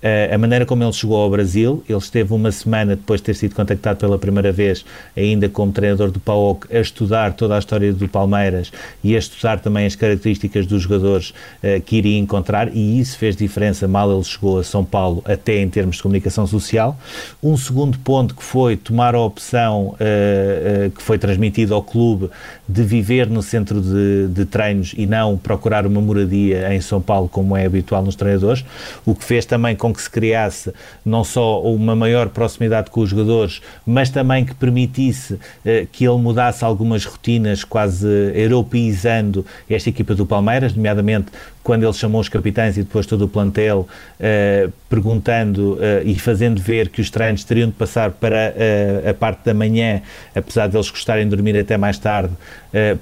Uh, 0.00 0.32
a 0.32 0.38
maneira 0.38 0.64
como 0.64 0.84
ele 0.84 0.92
chegou 0.92 1.16
ao 1.16 1.28
Brasil, 1.28 1.82
ele 1.88 1.98
esteve 1.98 2.32
uma 2.32 2.52
semana 2.52 2.94
depois 2.94 3.20
de 3.20 3.24
ter 3.24 3.34
sido 3.34 3.54
contactado 3.54 3.98
pela 3.98 4.16
primeira 4.16 4.52
vez, 4.52 4.84
ainda 5.16 5.48
como 5.48 5.72
treinador 5.72 6.12
do 6.12 6.20
PAOC, 6.20 6.72
a 6.72 6.78
estudar 6.78 7.32
toda 7.32 7.56
a 7.56 7.58
história 7.58 7.92
do 7.92 8.08
Palmeiras 8.08 8.70
e 9.02 9.16
a 9.16 9.18
estudar 9.18 9.58
também 9.58 9.86
as 9.86 9.96
características 9.96 10.66
dos 10.66 10.82
jogadores 10.82 11.30
uh, 11.30 11.80
que 11.84 11.96
iria 11.96 12.16
encontrar, 12.16 12.68
e 12.72 13.00
isso 13.00 13.18
fez 13.18 13.34
diferença 13.34 13.88
mal 13.88 14.12
ele 14.12 14.22
chegou 14.22 14.60
a 14.60 14.64
São 14.64 14.84
Paulo, 14.84 15.20
até 15.24 15.60
em 15.60 15.68
termos 15.68 15.96
de 15.96 16.02
comunicação 16.02 16.46
social. 16.46 16.96
Um 17.42 17.56
segundo 17.56 17.98
ponto 17.98 18.36
que 18.36 18.44
foi 18.44 18.76
tomar 18.76 19.16
a 19.16 19.20
opção 19.20 19.96
uh, 19.96 20.90
que 20.90 21.02
foi 21.02 21.18
transmitida 21.18 21.74
ao 21.74 21.82
clube 21.82 22.30
de 22.68 22.84
viver 22.84 23.28
no 23.28 23.42
centro 23.42 23.80
de, 23.80 24.28
de 24.28 24.44
treinos 24.44 24.94
e 24.96 25.06
não 25.06 25.36
procurar 25.36 25.84
uma 25.86 26.00
moradia 26.00 26.72
em 26.72 26.80
São 26.80 27.00
Paulo, 27.00 27.28
como 27.28 27.56
é 27.56 27.66
habitual 27.66 28.02
nos 28.02 28.14
treinadores, 28.14 28.64
o 29.04 29.12
que 29.12 29.24
fez 29.24 29.44
também 29.44 29.74
com 29.74 29.87
com 29.88 29.94
que 29.94 30.02
se 30.02 30.10
criasse 30.10 30.72
não 31.04 31.24
só 31.24 31.62
uma 31.62 31.96
maior 31.96 32.28
proximidade 32.28 32.90
com 32.90 33.00
os 33.00 33.10
jogadores, 33.10 33.62
mas 33.86 34.10
também 34.10 34.44
que 34.44 34.54
permitisse 34.54 35.38
eh, 35.64 35.86
que 35.90 36.06
ele 36.06 36.18
mudasse 36.18 36.64
algumas 36.64 37.04
rotinas, 37.04 37.64
quase 37.64 38.06
europeizando 38.34 39.44
esta 39.68 39.88
equipa 39.88 40.14
do 40.14 40.26
Palmeiras, 40.26 40.74
nomeadamente 40.74 41.26
quando 41.68 41.82
ele 41.82 41.92
chamou 41.92 42.18
os 42.18 42.30
capitães 42.30 42.78
e 42.78 42.82
depois 42.82 43.04
todo 43.04 43.26
o 43.26 43.28
plantel, 43.28 43.86
uh, 44.18 44.72
perguntando 44.88 45.74
uh, 45.74 45.78
e 46.02 46.18
fazendo 46.18 46.62
ver 46.62 46.88
que 46.88 46.98
os 46.98 47.10
treinos 47.10 47.44
teriam 47.44 47.68
de 47.68 47.74
passar 47.74 48.10
para 48.10 48.54
uh, 48.56 49.10
a 49.10 49.12
parte 49.12 49.44
da 49.44 49.52
manhã, 49.52 50.00
apesar 50.34 50.66
de 50.66 50.78
eles 50.78 50.90
gostarem 50.90 51.24
de 51.24 51.36
dormir 51.36 51.58
até 51.58 51.76
mais 51.76 51.98
tarde, 51.98 52.32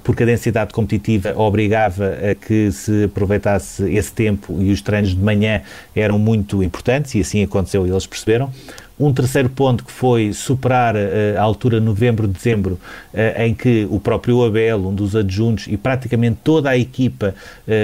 porque 0.03 0.23
a 0.23 0.25
densidade 0.25 0.73
competitiva 0.73 1.33
obrigava 1.37 2.13
a 2.29 2.35
que 2.35 2.69
se 2.71 3.05
aproveitasse 3.05 3.83
esse 3.89 4.11
tempo 4.11 4.61
e 4.61 4.71
os 4.71 4.81
treinos 4.81 5.11
de 5.11 5.21
manhã 5.21 5.61
eram 5.95 6.19
muito 6.19 6.61
importantes 6.61 7.15
e 7.15 7.21
assim 7.21 7.43
aconteceu 7.43 7.87
e 7.87 7.89
eles 7.89 8.05
perceberam. 8.05 8.51
Um 8.99 9.13
terceiro 9.13 9.47
ponto 9.49 9.83
que 9.83 9.91
foi 9.91 10.33
superar 10.33 10.95
a 11.37 11.41
altura 11.41 11.79
novembro-dezembro, 11.79 12.79
em 13.37 13.53
que 13.53 13.87
o 13.91 13.99
próprio 13.99 14.43
Abel, 14.43 14.87
um 14.87 14.93
dos 14.93 15.15
adjuntos, 15.15 15.67
e 15.67 15.77
praticamente 15.77 16.39
toda 16.43 16.71
a 16.71 16.77
equipa 16.77 17.35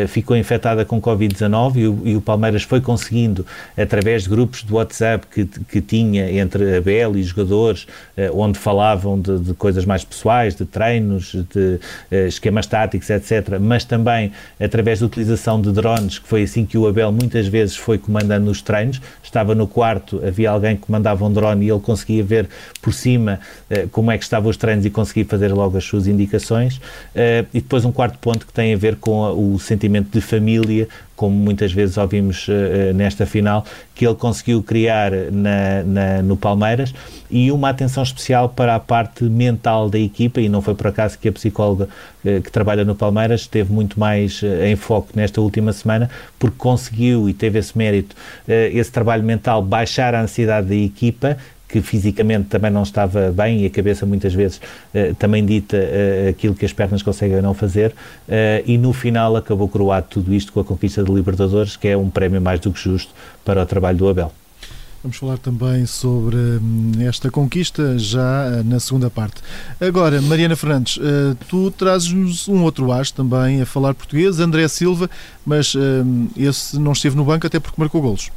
ficou 0.08 0.36
infectada 0.36 0.84
com 0.84 1.00
Covid-19 1.00 1.75
e, 1.75 2.10
e, 2.12 2.15
o 2.15 2.22
Palmeiras 2.22 2.63
foi 2.63 2.82
conseguindo, 2.82 3.46
através 3.77 4.24
de 4.24 4.29
grupos 4.29 4.63
de 4.63 4.74
WhatsApp 4.74 5.27
que, 5.27 5.46
que 5.46 5.82
tinha 5.82 6.32
entre 6.32 6.77
Abel 6.77 7.15
e 7.15 7.22
jogadores, 7.22 7.86
onde 8.34 8.58
falavam 8.58 9.20
de, 9.20 9.38
de 9.38 9.53
coisas 9.53 9.86
mais 9.86 10.03
pessoais, 10.03 10.55
de 10.55 10.65
treinos, 10.65 11.36
de 11.53 11.79
esquemas 12.27 12.65
táticos, 12.65 13.10
etc., 13.12 13.60
mas 13.62 13.86
também 13.86 14.32
através 14.60 15.00
da 15.00 15.05
utilização 15.05 15.62
de 15.62 15.72
drones, 15.72 16.17
que 16.17 16.27
foi 16.27 16.43
assim 16.43 16.65
que 16.65 16.77
o 16.77 16.88
Abel 16.88 17.12
muitas 17.12 17.48
vezes 17.48 17.75
foi 17.75 18.00
comandando 18.00 18.50
os 18.50 18.63
treinos, 18.63 19.00
estava 19.22 19.53
no 19.53 19.67
quarto, 19.67 20.22
havia 20.25 20.50
alguém 20.50 20.75
que 20.75 20.91
comandava 21.03 21.25
um 21.25 21.31
drone 21.31 21.65
e 21.65 21.69
ele 21.69 21.79
conseguia 21.79 22.24
ver 22.24 22.50
por 22.81 22.93
cima 22.93 23.39
uh, 23.69 23.88
como 23.89 24.10
é 24.10 24.17
que 24.17 24.24
estavam 24.24 24.50
os 24.50 24.57
treinos 24.57 24.86
e 24.86 24.89
conseguia 24.89 25.25
fazer 25.25 25.50
logo 25.50 25.77
as 25.77 25.83
suas 25.83 26.07
indicações. 26.07 26.77
Uh, 26.77 27.45
e 27.53 27.60
depois 27.60 27.83
um 27.83 27.91
quarto 27.91 28.17
ponto 28.19 28.48
que 28.48 28.53
tem 28.53 28.74
a 28.74 28.77
ver 28.77 28.95
com 28.95 29.24
a, 29.24 29.33
o 29.33 29.60
sentimento 29.60 30.10
de 30.12 30.22
família, 30.22 30.88
como 31.15 31.36
muitas 31.36 31.72
vezes 31.72 31.98
ouvimos 31.98 32.48
uh, 32.48 32.93
nesta 32.93 33.25
final, 33.25 33.65
que 33.93 34.05
ele 34.05 34.15
conseguiu 34.15 34.63
criar 34.63 35.12
na, 35.32 35.84
na, 35.84 36.22
no 36.22 36.36
Palmeiras. 36.36 36.93
E 37.29 37.51
uma 37.51 37.70
atenção 37.70 38.03
especial 38.03 38.50
para 38.50 38.75
a 38.75 38.79
parte 38.79 39.24
mental 39.24 39.89
da 39.89 40.00
equipa 40.00 40.41
e 40.41 40.50
não 40.50 40.62
foi 40.62 40.75
por 40.75 40.88
acaso 40.88 41.17
que 41.17 41.27
a 41.27 41.32
psicóloga 41.32 41.88
uh, 42.25 42.41
que 42.41 42.51
trabalha 42.51 42.84
no 42.84 42.96
Palmeiras 42.96 43.48
teve 43.48 43.72
muito 43.72 44.00
mais 44.00 44.41
uh, 44.41 44.63
em 44.63 44.75
foco 44.75 45.10
nesta 45.15 45.39
última 45.41 45.72
semana 45.72 46.10
porque 46.39 46.58
conseguiu 46.58 47.29
e 47.29 47.34
teve 47.34 47.60
esse 47.60 47.77
mérito, 47.77 48.15
esse 48.48 48.91
trabalho 48.91 49.24
mental, 49.24 49.62
baixar 49.62 50.13
a 50.13 50.22
ansiedade 50.22 50.67
da 50.67 50.75
equipa 50.75 51.38
que 51.74 51.82
fisicamente 51.82 52.50
também 52.50 52.70
não 52.70 52.84
estava 52.84 53.32
bem 53.32 53.63
e 53.63 53.65
a 53.65 53.70
cabeça 53.70 54.06
muitas 54.06 54.32
vezes 54.32 54.58
uh, 54.94 55.15
também 55.15 55.44
dita 55.44 55.75
uh, 55.75 56.30
aquilo 56.30 56.53
que 56.53 56.63
as 56.63 56.72
pernas 56.72 57.01
conseguem 57.01 57.42
não 57.42 57.56
fazer 57.56 57.89
uh, 57.89 58.63
e 58.63 58.77
no 58.77 58.94
final 58.94 59.36
acabou 59.36 59.68
coroado 59.68 60.06
tudo 60.08 60.32
isto 60.36 60.53
com 60.53 60.60
a 60.60 60.63
conquista 60.63 61.03
de 61.03 61.12
Libertadores, 61.12 61.75
que 61.75 61.88
é 61.88 61.98
um 61.98 62.12
prémio 62.12 62.39
mais 62.39 62.60
do 62.60 62.72
que 62.72 62.80
justo 62.80 63.12
para 63.44 63.63
o 63.63 63.65
trabalho 63.65 63.98
do 63.98 64.08
Abel. 64.08 64.32
Vamos 65.01 65.18
falar 65.18 65.39
também 65.39 65.88
sobre 65.88 66.38
hum, 66.38 66.92
esta 67.00 67.32
conquista 67.32 67.98
já 67.98 68.62
na 68.63 68.80
segunda 68.80 69.10
parte. 69.10 69.42
Agora, 69.82 70.22
Mariana 70.22 70.56
Fernandes, 70.56 71.00
tu 71.50 71.72
trazes-nos 71.72 72.48
um 72.48 72.62
outro 72.62 72.92
as 72.92 73.10
também 73.12 73.62
a 73.62 73.65
falar 73.65 73.96
português, 73.96 74.39
André 74.39 74.68
Silva, 74.68 75.10
mas 75.44 75.74
hum, 75.75 76.27
esse 76.38 76.77
não 76.77 76.92
esteve 76.92 77.15
no 77.15 77.25
banco 77.25 77.48
até 77.48 77.60
porque 77.60 77.82
marcou 77.82 78.00
golos. 78.00 78.30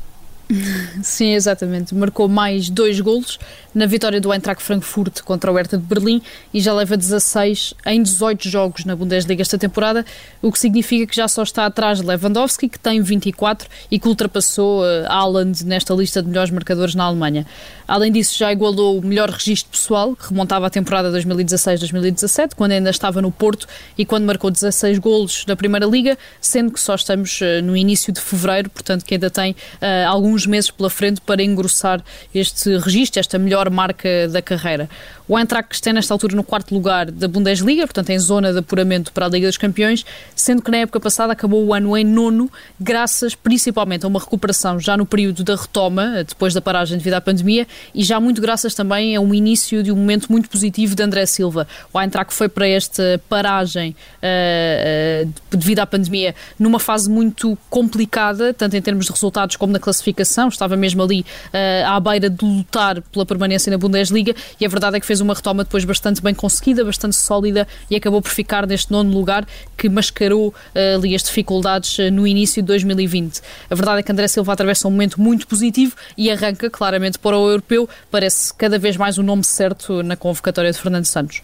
Sim, 1.03 1.35
exatamente. 1.35 1.95
Marcou 1.95 2.29
mais 2.29 2.71
dois 2.71 3.01
golos 3.01 3.39
na 3.75 3.85
vitória 3.85 4.21
do 4.21 4.33
Eintracht 4.33 4.63
Frankfurt 4.63 5.21
contra 5.23 5.53
o 5.53 5.55
Hertha 5.55 5.77
de 5.77 5.85
Berlim 5.85 6.23
e 6.55 6.61
já 6.61 6.73
leva 6.73 6.97
16 6.97 7.75
em 7.85 8.03
18 8.03 8.49
jogos 8.49 8.85
na 8.85 8.97
Bundesliga 8.97 9.43
esta 9.43 9.59
temporada, 9.59 10.05
o 10.41 10.51
que 10.51 10.59
significa 10.59 11.07
que 11.07 11.17
já 11.17 11.29
só 11.29 11.43
está 11.43 11.67
atrás 11.67 12.01
de 12.01 12.07
Lewandowski, 12.07 12.69
que 12.69 12.79
tem 12.79 13.03
24 13.03 13.69
e 13.91 13.99
que 13.99 14.09
ultrapassou 14.09 14.83
uh, 14.83 15.65
nesta 15.65 15.93
lista 15.95 16.23
de 16.23 16.29
melhores 16.29 16.51
marcadores 16.51 16.95
na 16.95 17.05
Alemanha. 17.05 17.47
Além 17.87 18.11
disso, 18.11 18.37
já 18.39 18.51
igualou 18.51 18.99
o 18.99 19.05
melhor 19.05 19.31
registro 19.31 19.71
pessoal, 19.71 20.17
que 20.17 20.29
remontava 20.29 20.67
à 20.67 20.71
temporada 20.71 21.13
2016-2017, 21.13 22.51
quando 22.57 22.73
ainda 22.73 22.91
estava 22.91 23.21
no 23.21 23.31
Porto 23.31 23.67
e 23.97 24.05
quando 24.05 24.25
marcou 24.25 24.51
16 24.51 24.99
golos 24.99 25.45
na 25.47 25.55
Primeira 25.55 25.87
Liga, 25.87 26.17
sendo 26.41 26.73
que 26.73 26.81
só 26.81 26.95
estamos 26.95 27.41
uh, 27.41 27.63
no 27.63 27.77
início 27.77 28.13
de 28.13 28.21
fevereiro, 28.21 28.71
portanto 28.71 29.05
que 29.05 29.15
ainda 29.15 29.29
tem 29.29 29.53
uh, 29.53 30.09
alguns 30.09 30.36
meses 30.45 30.71
pela 30.71 30.91
frente 30.91 31.21
para 31.21 31.43
engrossar 31.43 32.03
este 32.35 32.77
registro, 32.79 33.21
esta 33.21 33.39
melhor 33.39 33.71
marca 33.71 34.29
da 34.29 34.43
carreira. 34.43 34.91
O 35.29 35.37
Eintracht 35.37 35.75
está 35.75 35.93
nesta 35.93 36.15
altura 36.15 36.37
no 36.37 36.45
quarto 36.45 36.73
lugar 36.73 37.11
da 37.11 37.27
Bundesliga, 37.27 37.85
portanto 37.85 38.11
em 38.11 38.19
zona 38.19 38.53
de 38.53 38.61
apuramento 38.61 39.13
para 39.13 39.27
a 39.27 39.29
Liga 39.29 39.49
dos 39.49 39.57
Campeões, 39.57 40.05
sendo 40.37 40.63
que 40.63 40.71
na 40.71 40.79
época 40.79 41.01
passada 41.01 41.33
acabou 41.33 41.65
o 41.65 41.75
ano 41.75 41.97
em 41.97 42.05
nono, 42.05 42.51
graças 42.79 43.35
principalmente 43.35 44.05
a 44.05 44.09
uma 44.09 44.21
recuperação 44.21 44.79
já 44.79 44.97
no 44.97 45.05
período 45.05 45.43
da 45.43 45.57
retoma, 45.57 46.23
depois 46.23 46.55
da 46.55 46.61
paragem 46.61 46.97
devido 46.97 47.15
à 47.15 47.21
pandemia, 47.21 47.67
e 47.93 48.05
já 48.05 48.21
muito 48.21 48.41
graças 48.41 48.73
também 48.73 49.17
a 49.17 49.21
um 49.21 49.35
início 49.35 49.83
de 49.83 49.91
um 49.91 49.97
momento 49.97 50.31
muito 50.31 50.49
positivo 50.49 50.95
de 50.95 51.03
André 51.03 51.27
Silva. 51.27 51.67
O 51.93 52.01
Eintracht 52.01 52.33
foi 52.33 52.49
para 52.49 52.69
esta 52.69 53.21
paragem 53.29 53.97
uh, 54.23 55.27
uh, 55.27 55.33
devido 55.51 55.81
à 55.81 55.87
pandemia 55.87 56.37
numa 56.57 56.79
fase 56.79 57.11
muito 57.11 57.59
complicada, 57.69 58.55
tanto 58.55 58.77
em 58.77 58.83
termos 58.83 59.07
de 59.07 59.13
resultados 59.13 59.57
como 59.57 59.73
na 59.73 59.81
classificação, 59.81 60.26
estava 60.49 60.77
mesmo 60.77 61.03
ali 61.03 61.21
uh, 61.21 61.89
à 61.89 62.01
beira 62.01 62.29
de 62.29 62.45
lutar 62.45 63.01
pela 63.03 63.25
permanência 63.25 63.71
na 63.71 63.79
Bundesliga, 63.79 64.35
e 64.61 64.67
a 64.67 64.69
verdade 64.69 64.97
é 64.97 65.01
que 65.01 65.07
fez 65.07 65.21
uma 65.21 65.35
retoma 65.35 65.65
depois 65.65 65.85
bastante 65.85 66.23
bem 66.23 66.35
conseguida, 66.35 66.85
bastante 66.85 67.17
sólida 67.17 67.67
e 67.91 67.97
acabou 67.97 68.21
por 68.21 68.31
ficar 68.31 68.67
neste 68.67 68.91
nono 68.91 69.13
lugar 69.13 69.47
que 69.77 69.89
mascarou 69.89 70.49
uh, 70.49 70.97
ali 70.97 71.15
as 71.15 71.23
dificuldades 71.23 71.99
uh, 71.99 72.11
no 72.11 72.27
início 72.27 72.63
de 72.63 72.67
2020. 72.67 73.41
A 73.71 73.75
verdade 73.75 74.01
é 74.01 74.03
que 74.03 74.13
André 74.13 74.29
Silva 74.29 74.53
atravessa 74.53 74.89
um 74.89 74.91
momento 74.91 75.21
muito 75.21 75.47
positivo 75.47 75.95
e 76.17 76.31
arranca 76.31 76.69
claramente 76.71 77.19
para 77.19 77.37
o 77.37 77.49
europeu, 77.49 77.89
parece 78.11 78.53
cada 78.55 78.79
vez 78.79 78.97
mais 78.97 79.19
o 79.19 79.23
nome 79.23 79.45
certo 79.45 80.03
na 80.03 80.17
convocatória 80.17 80.73
de 80.73 80.79
Fernando 80.79 81.07
Santos. 81.07 81.43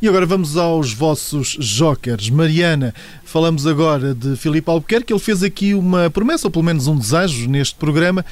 E 0.00 0.08
agora 0.08 0.26
vamos 0.26 0.56
aos 0.56 0.92
vossos 0.92 1.56
jokers. 1.58 2.28
Mariana, 2.28 2.94
falamos 3.34 3.66
agora 3.66 4.14
de 4.14 4.36
Filipe 4.36 4.70
Albuquerque. 4.70 5.12
Ele 5.12 5.18
fez 5.18 5.42
aqui 5.42 5.74
uma 5.74 6.08
promessa, 6.08 6.46
ou 6.46 6.52
pelo 6.52 6.64
menos 6.64 6.86
um 6.86 6.96
desejo, 6.96 7.50
neste 7.50 7.74
programa 7.74 8.24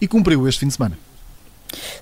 e 0.00 0.08
cumpriu 0.08 0.48
este 0.48 0.58
fim 0.58 0.66
de 0.66 0.74
semana. 0.74 0.98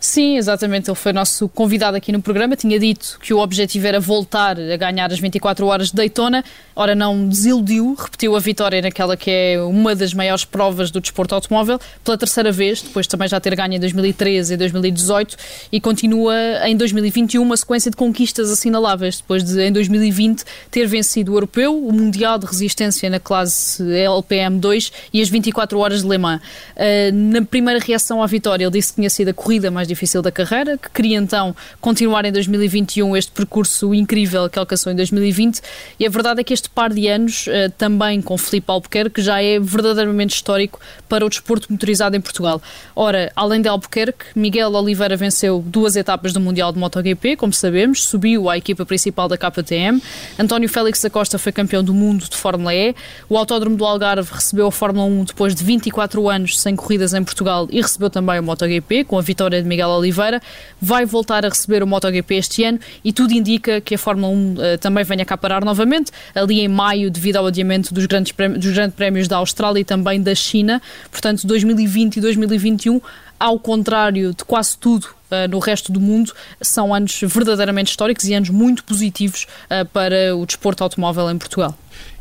Sim, 0.01 0.37
exatamente. 0.37 0.89
Ele 0.89 0.97
foi 0.97 1.13
nosso 1.13 1.49
convidado 1.49 1.97
aqui 1.97 2.13
no 2.13 2.23
programa. 2.23 2.57
Tinha 2.57 2.79
dito 2.79 3.19
que 3.21 3.35
o 3.35 3.39
objetivo 3.39 3.87
era 3.87 4.01
voltar 4.01 4.59
a 4.59 4.77
ganhar 4.77 5.13
as 5.13 5.19
24 5.19 5.67
horas 5.67 5.89
de 5.89 5.95
Daytona. 5.95 6.45
Ora, 6.75 6.95
não 6.95 7.27
desiludiu, 7.27 7.95
repetiu 7.95 8.37
a 8.37 8.39
vitória 8.39 8.83
naquela 8.83 9.17
que 9.17 9.31
é 9.31 9.63
uma 9.63 9.95
das 9.95 10.13
maiores 10.13 10.45
provas 10.45 10.91
do 10.91 11.01
desporto 11.01 11.35
automóvel 11.35 11.81
pela 12.05 12.19
terceira 12.19 12.53
vez, 12.53 12.83
depois 12.83 13.07
também 13.07 13.27
já 13.27 13.41
ter 13.41 13.57
ganho 13.57 13.73
em 13.73 13.81
2013 13.81 14.53
e 14.53 14.57
2018 14.59 15.37
e 15.73 15.81
continua 15.81 16.35
em 16.67 16.77
2021 16.77 17.41
uma 17.41 17.57
sequência 17.57 17.91
de 17.91 17.97
conquistas 17.97 18.51
assinaláveis, 18.51 19.17
depois 19.17 19.43
de 19.43 19.59
em 19.59 19.73
2020 19.73 20.45
ter 20.71 20.87
vencido 20.87 21.33
o 21.33 21.37
Europeu, 21.37 21.83
o 21.83 21.91
Mundial 21.91 22.39
de 22.39 22.45
Resistência 22.45 23.09
na 23.09 23.19
classe 23.19 23.83
LPM2 23.83 24.93
e 25.15 25.23
as 25.23 25.31
24 25.31 25.79
horas 25.79 26.03
de 26.03 26.09
Le 26.09 26.19
Mans. 26.19 26.43
Uh, 26.77 27.11
na 27.13 27.41
primeira 27.41 27.81
reação 27.81 28.23
à 28.23 28.27
vitória, 28.27 28.65
ele 28.65 28.73
disse 28.73 28.91
que 28.91 28.97
tinha 28.97 29.09
sido 29.09 29.31
a 29.31 29.33
corrida 29.35 29.56
mais 29.71 29.89
difícil 29.89 30.23
da 30.23 30.31
carreira, 30.31 30.79
que 30.79 30.91
queria 30.91 31.17
então 31.17 31.55
continuar 31.81 32.25
em 32.25 32.33
2021 32.33 33.17
este 33.17 33.33
percurso 33.33 33.95
incrível 33.95 34.49
que 34.49 34.59
alcançou 34.59 34.93
em 34.93 34.97
2020 34.97 35.61
e 35.99 36.07
a 36.07 36.11
verdade 36.11 36.41
é 36.41 36.45
que 36.45 36.53
este 36.53 36.69
par 36.69 36.93
de 36.93 37.09
anos, 37.09 37.47
eh, 37.49 37.69
também 37.71 38.21
com 38.21 38.37
Felipe 38.37 38.71
Albuquerque, 38.71 39.23
já 39.23 39.43
é 39.43 39.59
verdadeiramente 39.59 40.35
histórico 40.35 40.81
para 41.09 41.25
o 41.25 41.29
desporto 41.29 41.71
motorizado 41.71 42.17
em 42.17 42.21
Portugal. 42.21 42.61
Ora, 42.95 43.33
além 43.37 43.61
de 43.61 43.69
Albuquerque, 43.69 44.27
Miguel 44.35 44.73
Oliveira 44.73 45.17
venceu 45.17 45.63
duas 45.65 45.97
etapas 45.97 46.33
do 46.33 46.41
Mundial 46.41 46.73
de 46.73 46.79
MotoGP, 46.79 47.37
como 47.37 47.53
sabemos, 47.53 48.05
subiu 48.05 48.51
à 48.51 48.59
equipa 48.59 48.85
principal 48.85 49.29
da 49.29 49.39
KTM. 49.39 50.03
António 50.39 50.69
Félix 50.69 51.01
da 51.03 51.11
Costa 51.11 51.39
foi 51.39 51.53
campeão 51.53 51.83
do 51.83 51.95
mundo 51.95 52.29
de 52.29 52.37
Fórmula 52.37 52.75
E. 52.75 52.95
O 53.29 53.37
Autódromo 53.39 53.77
do 53.77 53.85
Algarve 53.85 54.29
recebeu 54.33 54.67
a 54.67 54.73
Fórmula 54.73 55.07
1 55.07 55.25
depois 55.25 55.55
de 55.55 55.65
24 55.65 56.29
anos 56.29 56.61
sem 56.61 56.75
corridas 56.75 57.15
em 57.15 57.23
Portugal 57.23 57.69
e 57.71 57.81
recebeu 57.81 58.11
também 58.11 58.41
o 58.41 58.43
MotoGP, 58.43 59.05
com 59.05 59.19
a 59.19 59.23
vitória 59.23 59.46
vitória 59.47 59.63
de 59.63 59.69
Miguel 59.69 59.89
Oliveira, 59.89 60.43
vai 60.81 61.07
voltar 61.07 61.45
a 61.47 61.49
receber 61.49 61.83
o 61.83 61.87
MotoGP 61.87 62.35
este 62.35 62.65
ano 62.65 62.79
e 63.05 63.13
tudo 63.13 63.33
indica 63.33 63.81
que 63.81 63.95
a 63.95 63.99
Fórmula 63.99 64.33
1 64.33 64.35
uh, 64.35 64.61
eh, 64.61 64.77
também 64.77 65.05
venha 65.05 65.25
cá 65.25 65.37
parar 65.37 65.65
novamente, 65.65 66.11
ali 66.35 66.61
em 66.61 66.69
maio, 66.69 67.11
devido 67.11 67.37
ao 67.37 67.47
adiamento 67.47 67.95
dos 67.95 68.07
grandes, 68.07 68.33
prémios, 68.33 68.61
dos 68.61 68.75
grandes 68.75 68.97
prémios 68.97 69.29
da 69.29 69.37
Austrália 69.37 69.81
e 69.81 69.85
também 69.85 70.21
da 70.21 70.35
China. 70.35 70.83
Portanto, 71.11 71.47
2020 71.47 72.17
e 72.17 72.21
2021 72.21 73.01
ao 73.39 73.59
contrário 73.61 74.35
de 74.35 74.45
quase 74.45 74.79
tudo 74.79 75.05
uh, 75.05 75.49
no 75.51 75.59
resto 75.59 75.93
do 75.93 76.01
mundo, 76.01 76.33
são 76.61 76.95
anos 76.95 77.21
verdadeiramente 77.23 77.91
históricos 77.91 78.25
e 78.25 78.35
anos 78.35 78.49
muito 78.49 78.83
positivos 78.83 79.47
uh, 79.65 79.85
para 79.87 80.35
o 80.35 80.47
desporto 80.47 80.83
automóvel 80.83 81.31
em 81.31 81.39
Portugal 81.39 81.77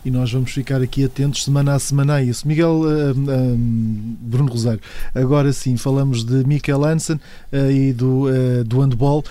e 0.06 0.12
nós 0.12 0.32
vamos 0.32 0.52
ficar 0.52 0.82
aqui 0.82 1.04
atentos 1.04 1.44
semana 1.44 1.74
a 1.74 1.80
semana 1.80 2.16
a 2.16 2.24
isso. 2.24 2.48
Miguel 2.48 2.82
uh, 2.82 3.12
uh, 3.12 3.58
Bruno 3.58 4.52
Rosário, 4.52 4.80
agora 5.14 5.52
sim 5.52 5.76
falamos 5.76 6.24
de 6.24 6.46
Mikel 6.48 6.86
Hansen 6.86 7.16
uh, 7.52 7.72
e 7.72 7.92
do, 7.92 8.28
do 8.64 8.82
handball, 8.82 9.24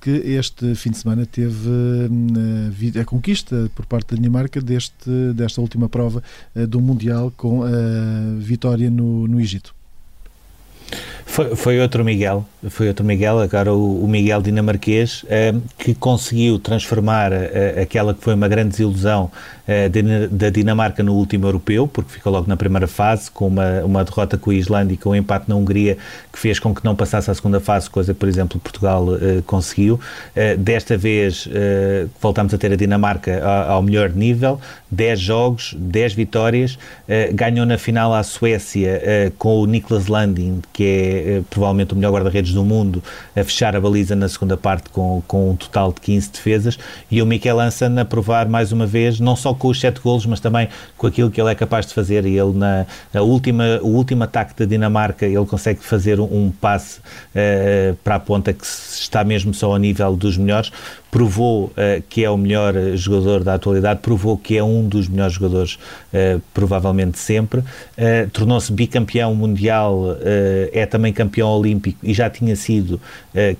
que 0.00 0.10
este 0.10 0.74
fim 0.74 0.90
de 0.90 0.98
semana 0.98 1.26
teve 1.26 1.68
a 3.00 3.04
conquista 3.04 3.70
por 3.74 3.86
parte 3.86 4.10
da 4.10 4.16
Dinamarca 4.16 4.60
deste, 4.60 5.10
desta 5.34 5.60
última 5.60 5.88
prova 5.88 6.22
do 6.68 6.80
Mundial 6.80 7.32
com 7.34 7.64
a 7.64 7.68
vitória 8.38 8.90
no, 8.90 9.26
no 9.26 9.40
Egito. 9.40 9.75
Foi, 11.36 11.54
foi, 11.54 11.80
outro 11.80 12.02
Miguel, 12.02 12.46
foi 12.70 12.88
outro 12.88 13.04
Miguel, 13.04 13.40
agora 13.40 13.70
o, 13.70 14.04
o 14.04 14.08
Miguel 14.08 14.40
dinamarquês, 14.40 15.22
uh, 15.24 15.60
que 15.76 15.94
conseguiu 15.94 16.58
transformar 16.58 17.30
uh, 17.30 17.82
aquela 17.82 18.14
que 18.14 18.22
foi 18.22 18.32
uma 18.32 18.48
grande 18.48 18.70
desilusão 18.70 19.24
uh, 19.68 20.30
da 20.30 20.48
Dinamarca 20.48 21.02
no 21.02 21.14
último 21.14 21.46
europeu, 21.46 21.86
porque 21.86 22.12
ficou 22.12 22.32
logo 22.32 22.48
na 22.48 22.56
primeira 22.56 22.86
fase, 22.86 23.30
com 23.30 23.48
uma, 23.48 23.82
uma 23.84 24.04
derrota 24.04 24.38
com 24.38 24.50
a 24.50 24.54
Islândia 24.54 24.94
e 24.94 24.96
com 24.96 25.10
um 25.10 25.14
empate 25.14 25.46
na 25.48 25.56
Hungria, 25.56 25.98
que 26.32 26.38
fez 26.38 26.58
com 26.58 26.74
que 26.74 26.82
não 26.82 26.96
passasse 26.96 27.30
à 27.30 27.34
segunda 27.34 27.60
fase, 27.60 27.90
coisa 27.90 28.14
que, 28.14 28.20
por 28.20 28.28
exemplo, 28.28 28.58
Portugal 28.58 29.06
conseguiu. 29.46 30.00
desta 30.58 30.96
vez 30.96 31.48
voltamos 32.20 32.54
a 32.54 32.58
ter 32.58 32.72
a 32.72 32.76
Dinamarca 32.76 33.42
ao, 33.44 33.76
ao 33.76 33.82
melhor 33.82 34.10
nível, 34.10 34.60
10 34.90 35.20
jogos, 35.20 35.74
10 35.78 36.14
vitórias, 36.14 36.78
ganhou 37.32 37.66
na 37.66 37.78
final 37.78 38.14
à 38.14 38.22
Suécia 38.22 39.32
com 39.38 39.60
o 39.60 39.66
Niklas 39.66 40.06
Landin, 40.06 40.60
que 40.76 40.84
é 40.84 41.38
é, 41.38 41.42
provavelmente 41.48 41.94
o 41.94 41.96
melhor 41.96 42.12
guarda-redes 42.12 42.52
do 42.52 42.62
mundo, 42.62 43.02
a 43.34 43.42
fechar 43.42 43.74
a 43.74 43.80
baliza 43.80 44.14
na 44.14 44.28
segunda 44.28 44.58
parte 44.58 44.90
com, 44.90 45.22
com 45.26 45.52
um 45.52 45.56
total 45.56 45.90
de 45.90 46.02
15 46.02 46.32
defesas, 46.32 46.78
e 47.10 47.22
o 47.22 47.26
Mikel 47.26 47.58
Ansan 47.58 47.98
a 47.98 48.04
provar 48.04 48.46
mais 48.46 48.72
uma 48.72 48.84
vez, 48.84 49.18
não 49.18 49.34
só 49.34 49.54
com 49.54 49.68
os 49.68 49.80
7 49.80 50.00
golos, 50.02 50.26
mas 50.26 50.38
também 50.38 50.68
com 50.98 51.06
aquilo 51.06 51.30
que 51.30 51.40
ele 51.40 51.50
é 51.50 51.54
capaz 51.54 51.86
de 51.86 51.94
fazer. 51.94 52.26
E 52.26 52.38
ele, 52.38 52.52
na 52.52 52.84
a 53.14 53.22
última, 53.22 53.80
o 53.80 53.88
último 53.88 54.24
ataque 54.24 54.54
da 54.58 54.66
Dinamarca, 54.66 55.24
ele 55.24 55.46
consegue 55.46 55.80
fazer 55.80 56.20
um, 56.20 56.24
um 56.24 56.50
passe 56.50 56.98
uh, 57.00 57.96
para 58.04 58.16
a 58.16 58.20
ponta 58.20 58.52
que 58.52 58.66
está 58.66 59.24
mesmo 59.24 59.54
só 59.54 59.72
ao 59.72 59.78
nível 59.78 60.14
dos 60.14 60.36
melhores 60.36 60.70
provou 61.16 61.68
uh, 61.68 62.02
que 62.10 62.22
é 62.22 62.28
o 62.28 62.36
melhor 62.36 62.74
jogador 62.94 63.42
da 63.42 63.54
atualidade, 63.54 64.00
provou 64.00 64.36
que 64.36 64.54
é 64.54 64.62
um 64.62 64.86
dos 64.86 65.08
melhores 65.08 65.32
jogadores, 65.32 65.78
uh, 66.12 66.42
provavelmente 66.52 67.18
sempre, 67.18 67.60
uh, 67.60 67.64
tornou-se 68.34 68.70
bicampeão 68.70 69.34
mundial, 69.34 70.14
é 70.72 70.84
também 70.84 71.14
campeão 71.14 71.48
olímpico 71.48 71.98
e 72.02 72.12
já 72.12 72.28
tinha 72.28 72.54
sido 72.54 73.00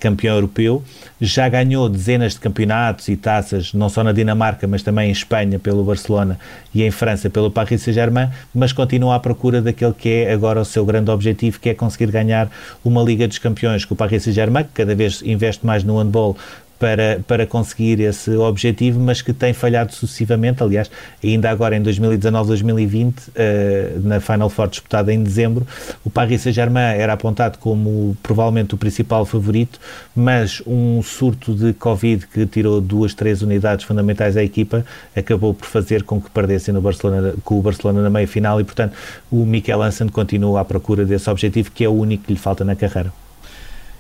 campeão 0.01 0.35
europeu, 0.35 0.83
já 1.21 1.49
ganhou 1.49 1.89
dezenas 1.89 2.35
de 2.35 2.41
campeonatos 2.41 3.09
e 3.09 3.17
taças, 3.17 3.73
não 3.73 3.89
só 3.89 4.03
na 4.03 4.13
Dinamarca, 4.13 4.67
mas 4.67 4.83
também 4.83 5.09
em 5.09 5.13
Espanha 5.13 5.59
pelo 5.59 5.85
Barcelona 5.85 6.39
e 6.75 6.83
em 6.83 6.91
França 6.91 7.31
pelo 7.31 7.51
Paris 7.51 7.83
Saint-Germain, 7.83 8.29
mas 8.55 8.73
continua 8.73 9.17
à 9.17 9.21
procura 9.21 9.63
daquele 9.63 9.93
que 9.93 10.09
é 10.09 10.33
agora 10.33 10.61
o 10.61 10.65
seu 10.65 10.85
grande 10.85 11.11
objetivo, 11.11 11.59
que 11.61 11.71
é 11.71 11.75
conseguir 11.75 12.11
ganhar 12.11 12.51
uma 12.85 13.03
Liga 13.03 13.27
dos 13.27 13.39
Campeões 13.39 13.85
com 13.85 13.95
o 13.95 13.97
Paris 13.97 14.25
Saint-Germain, 14.25 14.65
que 14.65 14.71
cada 14.75 14.95
vez 14.95 15.23
investe 15.23 15.65
mais 15.65 15.85
no 15.85 15.99
handball, 15.99 16.37
para, 16.79 17.21
para 17.27 17.47
conseguir 17.47 18.01
esse 18.01 18.31
objetivo, 18.37 19.01
mas 19.01 19.23
que 19.23 19.33
tem 19.33 19.53
falhado 19.53 19.93
sucessivamente. 19.93 20.63
Aliás, 20.63 20.91
ainda 21.23 21.51
agora 21.51 21.77
em 21.77 21.83
2019-2020, 21.83 23.13
uh, 23.13 24.01
na 24.07 24.21
Final 24.21 24.49
Four 24.49 24.69
disputada 24.69 25.13
em 25.13 25.23
dezembro, 25.23 25.67
o 26.05 26.11
Paris 26.11 26.43
Saint-Germain 26.43 26.97
era 26.97 27.13
apontado 27.13 27.59
como 27.59 28.17
provavelmente 28.23 28.75
o 28.75 28.79
principal 28.79 29.25
favorito, 29.25 29.81
mas 30.15 30.63
um 30.67 31.03
surto 31.03 31.55
de 31.55 31.73
Covid 31.73 32.27
que 32.27 32.47
tirou 32.47 32.81
duas, 32.81 33.15
três 33.15 33.43
unidades 33.43 33.85
fundamentais 33.85 34.37
à 34.37 34.43
equipa 34.43 34.85
acabou 35.15 35.55
por 35.55 35.67
fazer 35.67 36.03
com 36.03 36.21
que 36.21 36.31
perdessem 36.31 36.73
no 36.73 36.81
Barcelona, 36.81 37.35
com 37.45 37.59
o 37.59 37.63
Barcelona 37.63 38.03
na 38.03 38.11
meia 38.11 38.29
final 38.29 38.61
e, 38.61 38.65
portanto, 38.65 38.95
o 39.31 39.45
Mikel 39.45 39.83
Hansen 39.83 40.09
continua 40.09 40.61
à 40.61 40.65
procura 40.65 41.05
desse 41.05 41.29
objetivo, 41.31 41.71
que 41.71 41.85
é 41.85 41.89
o 41.89 41.93
único 41.93 42.25
que 42.25 42.33
lhe 42.33 42.39
falta 42.39 42.65
na 42.65 42.77
carreira. 42.77 43.26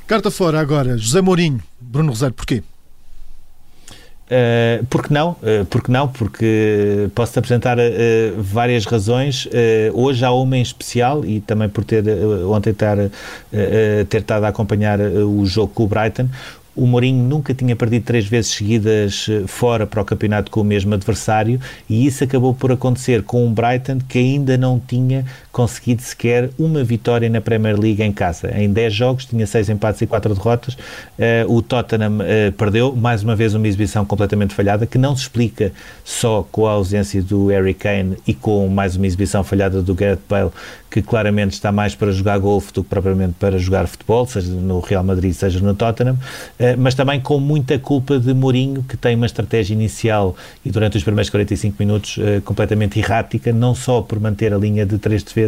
Carta 0.06 0.30
fora 0.30 0.60
agora, 0.60 0.96
José 0.96 1.20
Mourinho, 1.20 1.60
Bruno 1.80 2.10
Rosário, 2.10 2.32
porquê? 2.32 2.62
Uh, 4.26 4.86
porque 4.86 5.12
não? 5.12 5.30
Uh, 5.30 5.64
porque 5.68 5.90
não? 5.90 6.06
Porque 6.06 7.10
posso-te 7.12 7.40
apresentar 7.40 7.76
uh, 7.76 7.82
várias 8.38 8.84
razões. 8.84 9.48
hoje 9.92 10.24
há 10.24 10.30
uma 10.30 10.56
em 10.56 10.62
especial 10.62 11.24
e 11.24 11.40
também 11.40 11.68
por 11.68 11.84
ter 11.84 12.04
ontem 12.48 12.72
ter, 12.72 13.10
ter 14.08 14.20
estado 14.20 14.44
a 14.44 14.48
acompanhar 14.48 15.00
o 15.00 15.44
jogo 15.44 15.72
com 15.74 15.82
o 15.82 15.86
Brighton. 15.88 16.28
O 16.76 16.86
Mourinho 16.86 17.24
nunca 17.24 17.54
tinha 17.54 17.74
perdido 17.74 18.04
três 18.04 18.26
vezes 18.26 18.52
seguidas 18.52 19.26
fora 19.46 19.86
para 19.86 20.02
o 20.02 20.04
campeonato 20.04 20.50
com 20.50 20.60
o 20.60 20.64
mesmo 20.64 20.92
adversário 20.92 21.58
e 21.88 22.06
isso 22.06 22.22
acabou 22.22 22.52
por 22.52 22.70
acontecer 22.70 23.22
com 23.22 23.46
um 23.46 23.52
Brighton 23.52 23.98
que 24.06 24.18
ainda 24.18 24.58
não 24.58 24.78
tinha 24.78 25.24
conseguido 25.56 26.02
sequer 26.02 26.50
uma 26.58 26.84
vitória 26.84 27.30
na 27.30 27.40
Premier 27.40 27.80
League 27.80 28.02
em 28.02 28.12
casa. 28.12 28.52
Em 28.54 28.70
10 28.70 28.92
jogos 28.92 29.24
tinha 29.24 29.46
6 29.46 29.70
empates 29.70 30.02
e 30.02 30.06
4 30.06 30.34
derrotas. 30.34 30.74
Uh, 30.74 31.50
o 31.50 31.62
Tottenham 31.62 32.18
uh, 32.18 32.52
perdeu, 32.52 32.94
mais 32.94 33.22
uma 33.22 33.34
vez 33.34 33.54
uma 33.54 33.66
exibição 33.66 34.04
completamente 34.04 34.52
falhada 34.52 34.84
que 34.84 34.98
não 34.98 35.16
se 35.16 35.22
explica 35.22 35.72
só 36.04 36.46
com 36.52 36.66
a 36.66 36.72
ausência 36.72 37.22
do 37.22 37.46
Harry 37.46 37.72
Kane 37.72 38.18
e 38.26 38.34
com 38.34 38.68
mais 38.68 38.96
uma 38.96 39.06
exibição 39.06 39.42
falhada 39.42 39.80
do 39.80 39.94
Gareth 39.94 40.18
Bale 40.28 40.50
que 40.90 41.02
claramente 41.02 41.52
está 41.52 41.72
mais 41.72 41.94
para 41.94 42.10
jogar 42.10 42.38
golfe 42.38 42.72
do 42.72 42.82
que 42.82 42.88
propriamente 42.88 43.34
para 43.38 43.58
jogar 43.58 43.86
futebol, 43.86 44.26
seja 44.26 44.50
no 44.52 44.80
Real 44.80 45.04
Madrid, 45.04 45.32
seja 45.32 45.60
no 45.60 45.74
Tottenham, 45.74 46.16
eh, 46.58 46.74
mas 46.76 46.94
também 46.94 47.20
com 47.20 47.38
muita 47.38 47.78
culpa 47.78 48.18
de 48.18 48.32
Mourinho, 48.32 48.82
que 48.82 48.96
tem 48.96 49.14
uma 49.14 49.26
estratégia 49.26 49.74
inicial 49.74 50.34
e 50.64 50.70
durante 50.70 50.96
os 50.96 51.02
primeiros 51.02 51.28
45 51.28 51.76
minutos 51.78 52.18
completamente 52.46 52.98
errática, 52.98 53.52
não 53.52 53.74
só 53.74 54.00
por 54.00 54.18
manter 54.18 54.54
a 54.54 54.56
linha 54.56 54.86
de 54.86 54.96
três 54.96 55.22
defesas, 55.22 55.45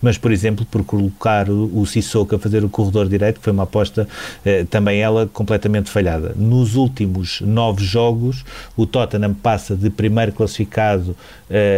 mas, 0.00 0.18
por 0.18 0.32
exemplo, 0.32 0.64
por 0.64 0.84
colocar 0.84 1.48
o 1.50 1.84
Sissoko 1.86 2.36
a 2.36 2.38
fazer 2.38 2.64
o 2.64 2.68
corredor 2.68 3.08
direito, 3.08 3.38
que 3.38 3.44
foi 3.44 3.52
uma 3.52 3.64
aposta 3.64 4.08
eh, 4.44 4.64
também 4.70 5.00
ela 5.00 5.26
completamente 5.32 5.90
falhada. 5.90 6.32
Nos 6.36 6.76
últimos 6.76 7.40
nove 7.40 7.84
jogos, 7.84 8.44
o 8.76 8.86
Tottenham 8.86 9.34
passa 9.34 9.76
de 9.76 9.90
primeiro 9.90 10.32
classificado 10.32 11.16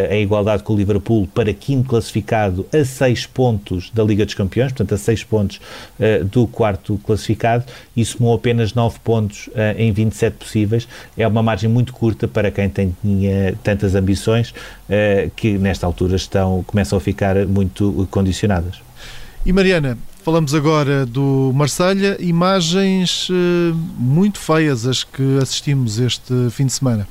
em 0.09 0.23
igualdade 0.23 0.63
com 0.63 0.73
o 0.73 0.77
Liverpool 0.77 1.27
para 1.35 1.53
quinto 1.53 1.89
classificado 1.89 2.65
a 2.73 2.85
6 2.85 3.27
pontos 3.27 3.91
da 3.93 4.03
Liga 4.03 4.25
dos 4.25 4.35
Campeões, 4.35 4.73
portanto 4.73 4.95
a 4.95 4.99
6 4.99 5.25
pontos 5.25 5.61
uh, 5.99 6.25
do 6.25 6.47
quarto 6.47 6.99
classificado 7.05 7.65
e 7.97 8.05
somou 8.05 8.35
apenas 8.35 8.75
9 8.75 8.99
pontos 9.03 9.49
uh, 9.49 9.79
em 9.79 9.93
27 9.93 10.35
possíveis. 10.35 10.89
É 11.17 11.27
uma 11.27 11.43
margem 11.43 11.69
muito 11.69 11.93
curta 11.93 12.29
para 12.29 12.51
quem 12.51 12.69
tem, 12.69 12.95
tinha 13.01 13.55
tantas 13.63 13.95
ambições 13.95 14.55
uh, 14.89 15.31
que 15.37 15.59
nesta 15.59 15.87
altura 15.87 16.17
estão, 16.17 16.63
começam 16.67 16.97
a 16.97 17.01
ficar 17.01 17.47
muito 17.47 18.07
condicionadas. 18.11 18.81
E 19.45 19.53
Mariana, 19.53 19.99
falamos 20.23 20.55
agora 20.55 21.05
do 21.05 21.53
Marselha, 21.55 22.17
imagens 22.19 23.29
muito 23.99 24.39
feias 24.39 24.87
as 24.87 25.05
que 25.05 25.39
assistimos 25.39 25.99
este 25.99 26.33
fim 26.51 26.65
de 26.65 26.73
semana. 26.73 27.07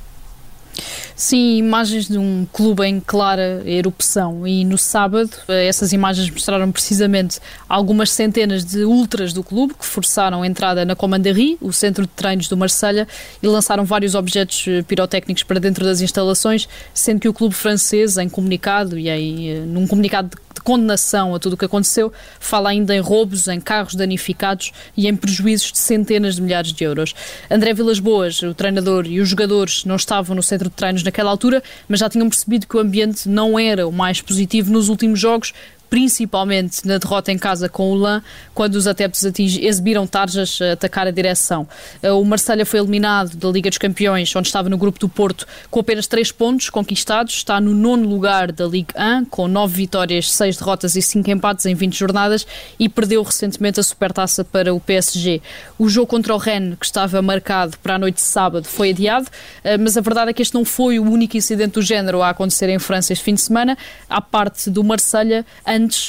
Sim, 1.16 1.58
imagens 1.58 2.08
de 2.08 2.18
um 2.18 2.46
clube 2.52 2.84
em 2.84 3.00
clara 3.00 3.62
erupção. 3.64 4.46
E 4.46 4.64
no 4.64 4.76
sábado, 4.76 5.30
eh, 5.48 5.66
essas 5.66 5.92
imagens 5.92 6.28
mostraram 6.28 6.70
precisamente 6.72 7.38
algumas 7.68 8.10
centenas 8.10 8.64
de 8.64 8.84
ultras 8.84 9.32
do 9.32 9.42
clube 9.42 9.74
que 9.74 9.86
forçaram 9.86 10.42
a 10.42 10.46
entrada 10.46 10.84
na 10.84 10.96
Commanderie, 10.96 11.56
o 11.60 11.72
centro 11.72 12.02
de 12.02 12.08
treinos 12.08 12.48
do 12.48 12.56
Marselha, 12.56 13.06
e 13.42 13.46
lançaram 13.46 13.84
vários 13.84 14.14
objetos 14.14 14.64
eh, 14.66 14.82
pirotécnicos 14.82 15.44
para 15.44 15.60
dentro 15.60 15.84
das 15.84 16.00
instalações, 16.00 16.68
sendo 16.92 17.20
que 17.20 17.28
o 17.28 17.32
clube 17.32 17.54
francês, 17.54 18.16
em 18.16 18.28
comunicado 18.28 18.98
e 18.98 19.08
em, 19.08 19.50
eh, 19.50 19.60
num 19.60 19.86
comunicado 19.86 20.30
de 20.30 20.36
condenação 20.64 21.34
a 21.34 21.38
tudo 21.38 21.52
o 21.52 21.56
que 21.56 21.66
aconteceu, 21.66 22.12
fala 22.40 22.70
ainda 22.70 22.96
em 22.96 23.00
roubos, 23.00 23.46
em 23.46 23.60
carros 23.60 23.94
danificados 23.94 24.72
e 24.96 25.06
em 25.06 25.14
prejuízos 25.14 25.70
de 25.70 25.78
centenas 25.78 26.36
de 26.36 26.42
milhares 26.42 26.72
de 26.72 26.82
euros. 26.82 27.14
André 27.50 27.74
Vilas 27.74 28.00
Boas, 28.00 28.42
o 28.42 28.54
treinador 28.54 29.06
e 29.06 29.20
os 29.20 29.28
jogadores 29.28 29.84
não 29.84 29.96
estavam 29.96 30.34
no 30.34 30.42
centro 30.42 30.70
de 30.70 30.74
treinos 30.74 31.02
naquela 31.02 31.30
altura, 31.30 31.62
mas 31.86 32.00
já 32.00 32.08
tinham 32.08 32.28
percebido 32.28 32.66
que 32.66 32.76
o 32.76 32.80
ambiente 32.80 33.28
não 33.28 33.58
era 33.58 33.86
o 33.86 33.92
mais 33.92 34.20
positivo 34.20 34.72
nos 34.72 34.88
últimos 34.88 35.20
jogos, 35.20 35.52
principalmente 35.94 36.84
na 36.84 36.98
derrota 36.98 37.30
em 37.30 37.38
casa 37.38 37.68
com 37.68 37.92
o 37.92 37.94
LAN, 37.94 38.20
quando 38.52 38.74
os 38.74 38.88
adeptos 38.88 39.22
exibiram 39.22 40.08
tarjas 40.08 40.58
a 40.60 40.72
atacar 40.72 41.06
a 41.06 41.12
direção. 41.12 41.68
Eh, 42.02 42.10
o 42.10 42.24
Marselha 42.24 42.66
foi 42.66 42.80
eliminado 42.80 43.36
da 43.36 43.48
Liga 43.48 43.70
dos 43.70 43.78
Campeões, 43.78 44.34
onde 44.34 44.48
estava 44.48 44.68
no 44.68 44.76
grupo 44.76 44.98
do 44.98 45.08
Porto, 45.08 45.46
com 45.70 45.78
apenas 45.78 46.08
3 46.08 46.32
pontos 46.32 46.68
conquistados. 46.68 47.34
Está 47.34 47.60
no 47.60 47.72
nono 47.72 48.08
lugar 48.08 48.50
da 48.50 48.66
Ligue 48.66 48.92
1, 48.98 49.26
com 49.26 49.46
9 49.46 49.72
vitórias, 49.72 50.32
6 50.32 50.56
derrotas 50.56 50.96
e 50.96 51.00
5 51.00 51.30
empates 51.30 51.64
em 51.64 51.76
20 51.76 51.96
jornadas 51.96 52.44
e 52.76 52.88
perdeu 52.88 53.22
recentemente 53.22 53.78
a 53.78 53.82
supertaça 53.84 54.42
para 54.42 54.74
o 54.74 54.80
PSG. 54.80 55.40
O 55.78 55.88
jogo 55.88 56.08
contra 56.08 56.34
o 56.34 56.38
Rennes, 56.38 56.76
que 56.76 56.86
estava 56.86 57.22
marcado 57.22 57.78
para 57.78 57.94
a 57.94 57.98
noite 58.00 58.16
de 58.16 58.22
sábado, 58.22 58.66
foi 58.66 58.90
adiado, 58.90 59.28
eh, 59.62 59.78
mas 59.78 59.96
a 59.96 60.00
verdade 60.00 60.32
é 60.32 60.32
que 60.32 60.42
este 60.42 60.54
não 60.54 60.64
foi 60.64 60.98
o 60.98 61.04
único 61.04 61.36
incidente 61.36 61.74
do 61.74 61.82
género 61.82 62.20
a 62.20 62.30
acontecer 62.30 62.68
em 62.68 62.80
França 62.80 63.12
este 63.12 63.24
fim 63.24 63.34
de 63.34 63.42
semana. 63.42 63.78
À 64.10 64.20
parte 64.20 64.68
do 64.68 64.82
Marselha, 64.82 65.46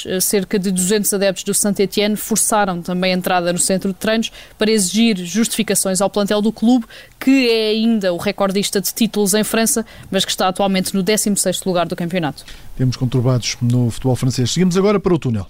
eh, 0.06 0.20
cerca 0.20 0.58
de 0.58 0.70
200 0.70 1.12
adeptos 1.14 1.44
do 1.44 1.54
Saint-Etienne 1.54 2.16
forçaram 2.16 2.82
também 2.82 3.12
a 3.12 3.16
entrada 3.16 3.52
no 3.52 3.58
centro 3.58 3.92
de 3.92 3.98
treinos 3.98 4.30
para 4.58 4.70
exigir 4.70 5.16
justificações 5.18 6.00
ao 6.00 6.10
plantel 6.10 6.40
do 6.40 6.52
clube, 6.52 6.86
que 7.18 7.48
é 7.48 7.70
ainda 7.70 8.12
o 8.12 8.16
recordista 8.16 8.80
de 8.80 8.92
títulos 8.92 9.34
em 9.34 9.44
França, 9.44 9.84
mas 10.10 10.24
que 10.24 10.30
está 10.30 10.48
atualmente 10.48 10.94
no 10.94 11.02
16º 11.02 11.66
lugar 11.66 11.86
do 11.86 11.96
campeonato. 11.96 12.44
Temos 12.76 12.96
conturbados 12.96 13.56
no 13.60 13.90
futebol 13.90 14.16
francês. 14.16 14.50
Seguimos 14.50 14.76
agora 14.76 15.00
para 15.00 15.14
o 15.14 15.18
túnel. 15.18 15.46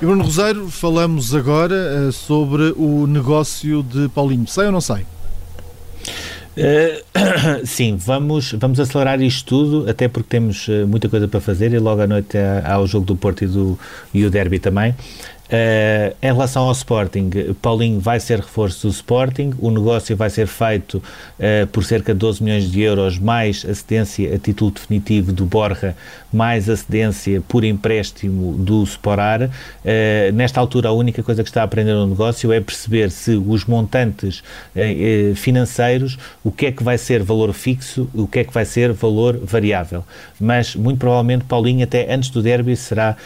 E 0.00 0.06
Bruno 0.06 0.24
Rosário, 0.24 0.70
falamos 0.70 1.34
agora 1.34 1.74
uh, 2.08 2.10
sobre 2.10 2.72
o 2.74 3.06
negócio 3.06 3.82
de 3.82 4.08
Paulinho. 4.08 4.46
Sai 4.46 4.64
ou 4.64 4.72
não 4.72 4.80
sai? 4.80 5.04
Uh, 6.56 7.04
sim, 7.66 7.96
vamos, 7.96 8.52
vamos 8.52 8.80
acelerar 8.80 9.20
isto 9.20 9.46
tudo, 9.46 9.90
até 9.90 10.08
porque 10.08 10.30
temos 10.30 10.66
muita 10.88 11.06
coisa 11.06 11.28
para 11.28 11.38
fazer 11.38 11.74
e 11.74 11.78
logo 11.78 12.00
à 12.00 12.06
noite 12.06 12.38
há, 12.38 12.72
há 12.72 12.80
o 12.80 12.86
jogo 12.86 13.04
do 13.04 13.14
Porto 13.14 13.44
e, 13.44 13.46
do, 13.46 13.78
e 14.14 14.24
o 14.24 14.30
Derby 14.30 14.58
também. 14.58 14.94
Uh, 15.50 16.14
em 16.22 16.32
relação 16.32 16.66
ao 16.66 16.72
Sporting, 16.72 17.28
Paulinho 17.60 17.98
vai 17.98 18.20
ser 18.20 18.38
reforço 18.38 18.86
do 18.86 18.92
Sporting, 18.92 19.52
o 19.58 19.68
negócio 19.68 20.16
vai 20.16 20.30
ser 20.30 20.46
feito 20.46 20.98
uh, 20.98 21.66
por 21.72 21.82
cerca 21.84 22.12
de 22.12 22.20
12 22.20 22.44
milhões 22.44 22.70
de 22.70 22.80
euros, 22.80 23.18
mais 23.18 23.66
a 23.68 23.74
cedência 23.74 24.32
a 24.32 24.38
título 24.38 24.70
definitivo 24.70 25.32
do 25.32 25.44
Borja, 25.44 25.96
mais 26.32 26.70
a 26.70 26.76
cedência 26.76 27.42
por 27.48 27.64
empréstimo 27.64 28.52
do 28.58 28.84
Sporar. 28.84 29.42
Uh, 29.42 30.32
nesta 30.32 30.60
altura, 30.60 30.90
a 30.90 30.92
única 30.92 31.20
coisa 31.20 31.42
que 31.42 31.50
está 31.50 31.62
a 31.62 31.64
aprender 31.64 31.94
no 31.94 32.06
negócio 32.06 32.52
é 32.52 32.60
perceber 32.60 33.10
se 33.10 33.32
os 33.32 33.64
montantes 33.64 34.44
financeiros, 35.34 36.16
o 36.44 36.52
que 36.52 36.66
é 36.66 36.72
que 36.72 36.82
vai 36.82 36.96
ser 36.96 37.22
valor 37.22 37.52
fixo, 37.52 38.08
o 38.14 38.26
que 38.26 38.38
é 38.38 38.44
que 38.44 38.52
vai 38.52 38.64
ser 38.64 38.92
valor 38.92 39.36
variável. 39.42 40.04
Mas, 40.38 40.76
muito 40.76 40.98
provavelmente, 40.98 41.44
Paulinho, 41.44 41.82
até 41.82 42.12
antes 42.12 42.30
do 42.30 42.40
derby, 42.42 42.76
será 42.76 43.16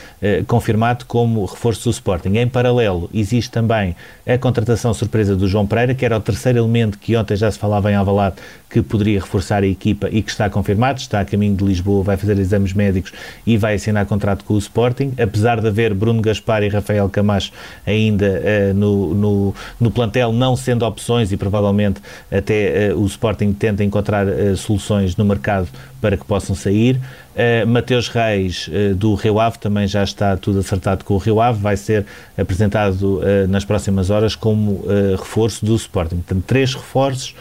confirmado 0.47 1.05
como 1.05 1.45
reforço 1.45 1.85
do 1.85 1.91
Sporting. 1.91 2.14
Sporting. 2.15 2.37
Em 2.37 2.49
paralelo, 2.49 3.11
existe 3.13 3.51
também 3.51 3.95
a 4.27 4.39
contratação 4.39 4.95
surpresa 4.95 5.37
do 5.37 5.49
João 5.49 5.67
Pereira, 5.67 5.95
que 5.95 6.05
era 6.05 6.17
o 6.17 6.21
terceiro 6.21 6.59
elemento 6.59 6.99
que 6.99 7.17
ontem 7.17 7.37
já 7.37 7.51
se 7.51 7.59
falava 7.59 7.91
em 7.91 7.95
Alvalade, 7.95 8.37
que 8.75 8.83
poderia 8.83 9.21
reforçar 9.21 9.63
a 9.63 9.67
equipa 9.69 10.09
e 10.11 10.21
que 10.21 10.29
está 10.29 10.51
confirmado, 10.51 10.99
está 10.99 11.21
a 11.21 11.25
caminho 11.25 11.55
de 11.55 11.65
Lisboa, 11.65 12.03
vai 12.03 12.17
fazer 12.17 12.37
exames 12.41 12.73
médicos 12.73 13.13
e 13.47 13.57
vai 13.57 13.77
assinar 13.77 14.05
contrato 14.05 14.45
com 14.45 14.55
o 14.55 14.59
Sporting, 14.59 15.13
apesar 15.17 15.61
de 15.61 15.69
haver 15.69 15.95
Bruno 15.95 16.21
Gaspar 16.21 16.65
e 16.65 16.69
Rafael 16.69 17.09
Camacho 17.09 17.53
ainda 17.87 18.43
uh, 18.43 18.75
no, 18.75 19.15
no, 19.15 19.55
no, 19.81 19.91
plantel, 19.93 20.33
não 20.33 20.57
sendo 20.57 20.85
opções 20.85 21.31
e 21.31 21.37
provavelmente 21.37 22.01
até 22.33 22.93
uh, 22.93 23.01
o 23.01 23.07
Sporting 23.07 23.53
tenta 23.53 23.85
encontrar 23.85 24.27
uh, 24.27 24.57
soluções 24.57 25.15
no 25.15 25.25
mercado 25.25 25.69
para 26.05 26.19
que 26.19 26.25
possam 26.27 26.55
sair. 26.55 27.01
Uh, 27.35 27.67
Mateus 27.67 28.09
Reis, 28.09 28.69
uh, 28.69 28.95
do 28.95 29.15
Rio 29.15 29.41
Ave, 29.41 29.59
também 29.59 29.89
já 29.89 30.05
está 30.05 30.37
tudo 30.37 30.59
acertado 30.59 31.03
com 31.03 31.15
o 31.15 31.17
Rio 31.17 31.41
Ave, 31.41 31.59
vai 31.59 31.79
ser 31.79 32.05
apresentado 32.37 33.21
uh, 33.21 33.49
nas 33.49 33.65
próximas 33.65 34.11
horas 34.11 34.37
como 34.37 34.85
reforço 35.19 35.65
do 35.65 35.75
Sporting. 35.75 36.17
Portanto, 36.17 36.45
três 36.47 36.75
reforços 36.75 37.35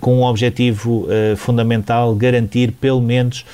com 0.00 0.20
um 0.20 0.24
objetivo 0.24 0.69
fundamental, 1.36 2.14
garantir 2.14 2.72
pelo 2.72 3.00
menos 3.00 3.44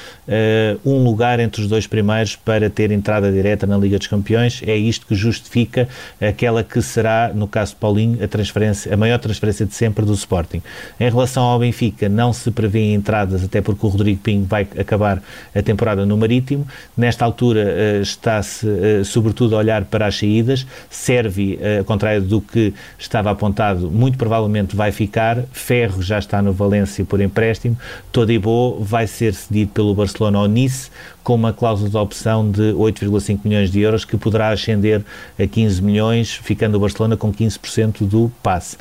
um 0.85 1.03
lugar 1.05 1.41
entre 1.41 1.63
os 1.63 1.69
dois 1.69 1.87
primeiros 1.87 2.37
para 2.37 2.69
ter 2.69 2.91
entrada 2.91 3.31
direta 3.31 3.67
na 3.67 3.77
Liga 3.77 3.99
dos 3.99 4.07
Campeões. 4.07 4.63
É 4.67 4.77
isto 4.77 5.07
que 5.07 5.15
justifica 5.15 5.89
aquela 6.21 6.63
que 6.63 6.81
será, 6.83 7.33
no 7.35 7.47
caso 7.47 7.73
de 7.73 7.81
Paulinho, 7.81 8.23
a, 8.23 8.29
transferência, 8.29 8.93
a 8.93 8.97
maior 8.97 9.19
transferência 9.19 9.65
de 9.65 9.75
sempre 9.75 10.05
do 10.05 10.13
Sporting. 10.13 10.63
Em 10.99 11.11
relação 11.11 11.45
ao 11.45 11.59
Benfica, 11.59 12.09
não 12.09 12.33
se 12.33 12.51
prevê 12.51 12.93
entradas, 12.93 13.45
até 13.45 13.61
porque 13.61 13.85
o 13.87 13.89
Rodrigo 13.89 14.21
Pinho 14.21 14.45
vai 14.45 14.67
acabar 14.79 15.23
a 15.55 15.63
temporada 15.63 16.05
no 16.05 16.17
Marítimo. 16.17 16.67
Nesta 16.97 17.25
altura 17.25 17.61
uh, 17.61 18.03
está-se 18.03 18.67
uh, 18.67 19.05
sobretudo 19.05 19.57
a 19.57 19.59
olhar 19.59 19.85
para 19.85 20.07
as 20.07 20.19
saídas. 20.19 20.67
Serve, 20.91 21.59
uh, 21.61 21.79
ao 21.79 21.85
contrário 21.85 22.23
do 22.23 22.41
que 22.41 22.75
estava 22.99 23.31
apontado, 23.31 23.91
muito 23.91 24.19
provavelmente 24.19 24.75
vai 24.75 24.93
ficar. 24.93 25.45
Ferro 25.53 26.03
já 26.03 26.19
está 26.19 26.43
no 26.43 26.53
Valência 26.53 27.05
por 27.07 27.21
empréstimo. 27.21 27.79
Todibo 28.13 28.79
vai 28.81 29.07
ser 29.07 29.35
cedido 29.35 29.71
pelo 29.73 29.95
Barcelona 29.95 30.39
ao 30.39 30.47
Nice 30.47 30.91
com 31.23 31.35
uma 31.35 31.53
cláusula 31.53 31.89
de 31.89 31.97
opção 31.97 32.51
de 32.51 32.73
8,5 32.75 33.41
milhões 33.45 33.71
de 33.71 33.81
euros 33.81 34.05
que 34.05 34.17
poderá 34.17 34.51
ascender 34.51 35.03
a 35.39 35.47
15 35.47 35.83
milhões, 35.83 36.33
ficando 36.35 36.77
o 36.77 36.81
Barcelona 36.81 37.17
com 37.17 37.33
15% 37.33 38.07
do 38.07 38.31
passe. 38.43 38.77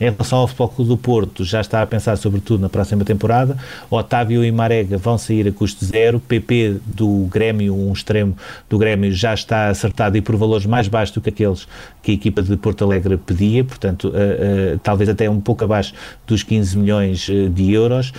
Em 0.00 0.10
relação 0.10 0.38
ao 0.38 0.46
Futebol 0.46 0.68
Clube 0.68 0.88
do 0.88 0.96
Porto, 0.96 1.44
já 1.44 1.60
está 1.60 1.82
a 1.82 1.86
pensar 1.86 2.16
sobretudo 2.16 2.60
na 2.60 2.68
próxima 2.68 3.04
temporada. 3.04 3.56
Otávio 3.90 4.44
e 4.44 4.50
Marega 4.50 4.96
vão 4.96 5.18
sair 5.18 5.48
a 5.48 5.52
custo 5.52 5.84
zero. 5.84 6.20
PP 6.20 6.76
do 6.84 7.26
Grêmio, 7.30 7.74
um 7.74 7.92
extremo 7.92 8.36
do 8.68 8.78
Grêmio, 8.78 9.12
já 9.12 9.34
está 9.34 9.68
acertado 9.68 10.16
e 10.16 10.20
por 10.20 10.36
valores 10.36 10.66
mais 10.66 10.88
baixos 10.88 11.14
do 11.14 11.20
que 11.20 11.28
aqueles 11.28 11.66
que 12.02 12.12
a 12.12 12.14
equipa 12.14 12.42
de 12.42 12.56
Porto 12.56 12.84
Alegre 12.84 13.16
pedia, 13.16 13.64
portanto, 13.64 14.08
uh, 14.08 14.10
uh, 14.10 14.78
talvez 14.82 15.08
até 15.08 15.28
um 15.28 15.40
pouco 15.40 15.64
abaixo 15.64 15.92
dos 16.26 16.42
15 16.42 16.78
milhões 16.78 17.28
uh, 17.28 17.48
de 17.48 17.72
euros. 17.72 18.12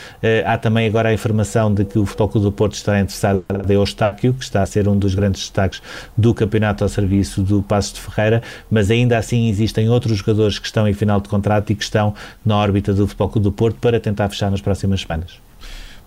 há 0.46 0.58
também 0.58 0.88
agora 0.88 1.10
a 1.10 1.14
informação 1.14 1.74
de 1.74 1.86
que 1.86 1.98
o 1.98 2.06
Futebol 2.06 2.30
Clube 2.30 2.46
do 2.46 2.52
Porto 2.52 2.74
está 2.74 3.00
interessado 3.00 3.44
em 3.68 3.74
Eustáquio, 3.74 4.34
que 4.34 4.44
está 4.44 4.62
a 4.62 4.66
ser 4.66 4.88
um 4.88 4.98
dos 4.98 5.16
grandes 5.16 5.42
destaques 5.42 5.82
do 6.16 6.34
campeonato 6.34 6.84
ao 6.84 6.90
serviço 6.90 7.42
do 7.42 7.62
Passos 7.62 7.94
de 7.94 8.02
Ferreira, 8.02 8.42
mas 8.70 8.92
ainda 8.92 9.18
assim 9.18 9.50
existem 9.50 9.90
outros 9.90 10.18
jogadores 10.18 10.60
que 10.60 10.66
estão 10.66 10.88
em 10.88 10.94
final 10.94 11.20
de 11.20 11.30
contrato 11.30 11.51
e 11.60 11.76
que 11.76 11.84
estão 11.84 12.14
na 12.46 12.58
órbita 12.58 12.94
do 12.94 13.08
Futebol 13.08 13.30
Clube 13.30 13.44
do 13.44 13.52
Porto 13.52 13.78
para 13.80 14.00
tentar 14.00 14.30
fechar 14.30 14.50
nas 14.50 14.62
próximas 14.62 15.02
semanas. 15.02 15.40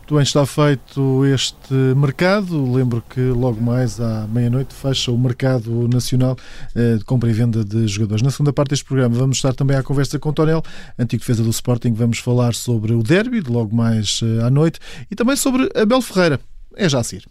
Muito 0.04 0.16
bem, 0.16 0.22
está 0.22 0.44
feito 0.44 1.24
este 1.24 1.72
mercado. 1.96 2.70
Lembro 2.70 3.02
que 3.08 3.20
logo 3.20 3.58
mais 3.58 3.98
à 3.98 4.26
meia-noite 4.26 4.74
fecha 4.74 5.10
o 5.10 5.16
mercado 5.16 5.88
nacional 5.88 6.36
eh, 6.74 6.96
de 6.96 7.04
compra 7.04 7.30
e 7.30 7.32
venda 7.32 7.64
de 7.64 7.88
jogadores. 7.88 8.20
Na 8.20 8.30
segunda 8.30 8.52
parte 8.52 8.70
deste 8.70 8.84
programa 8.84 9.16
vamos 9.16 9.38
estar 9.38 9.54
também 9.54 9.74
à 9.74 9.82
conversa 9.82 10.18
com 10.18 10.28
o 10.28 10.32
Tonel, 10.34 10.62
antigo 10.98 11.20
defesa 11.20 11.42
do 11.42 11.48
Sporting. 11.48 11.94
Vamos 11.94 12.18
falar 12.18 12.52
sobre 12.52 12.92
o 12.92 13.02
derby, 13.02 13.40
de 13.40 13.50
logo 13.50 13.74
mais 13.74 14.20
eh, 14.22 14.44
à 14.44 14.50
noite, 14.50 14.78
e 15.10 15.14
também 15.14 15.36
sobre 15.36 15.70
Abel 15.74 16.02
Ferreira. 16.02 16.38
É 16.76 16.86
já 16.86 17.00
a 17.00 17.02
seguir. 17.02 17.24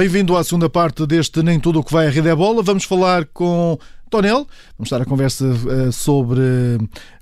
Bem-vindo 0.00 0.34
à 0.34 0.42
segunda 0.42 0.70
parte 0.70 1.06
deste 1.06 1.42
Nem 1.42 1.60
Tudo 1.60 1.80
o 1.80 1.84
que 1.84 1.92
vai 1.92 2.06
à 2.06 2.10
Rede 2.10 2.26
é 2.26 2.34
Bola. 2.34 2.62
Vamos 2.62 2.84
falar 2.84 3.26
com 3.34 3.78
Tonel. 4.08 4.46
Vamos 4.78 4.86
estar 4.86 5.02
a 5.02 5.04
conversa 5.04 5.44
uh, 5.44 5.92
sobre 5.92 6.40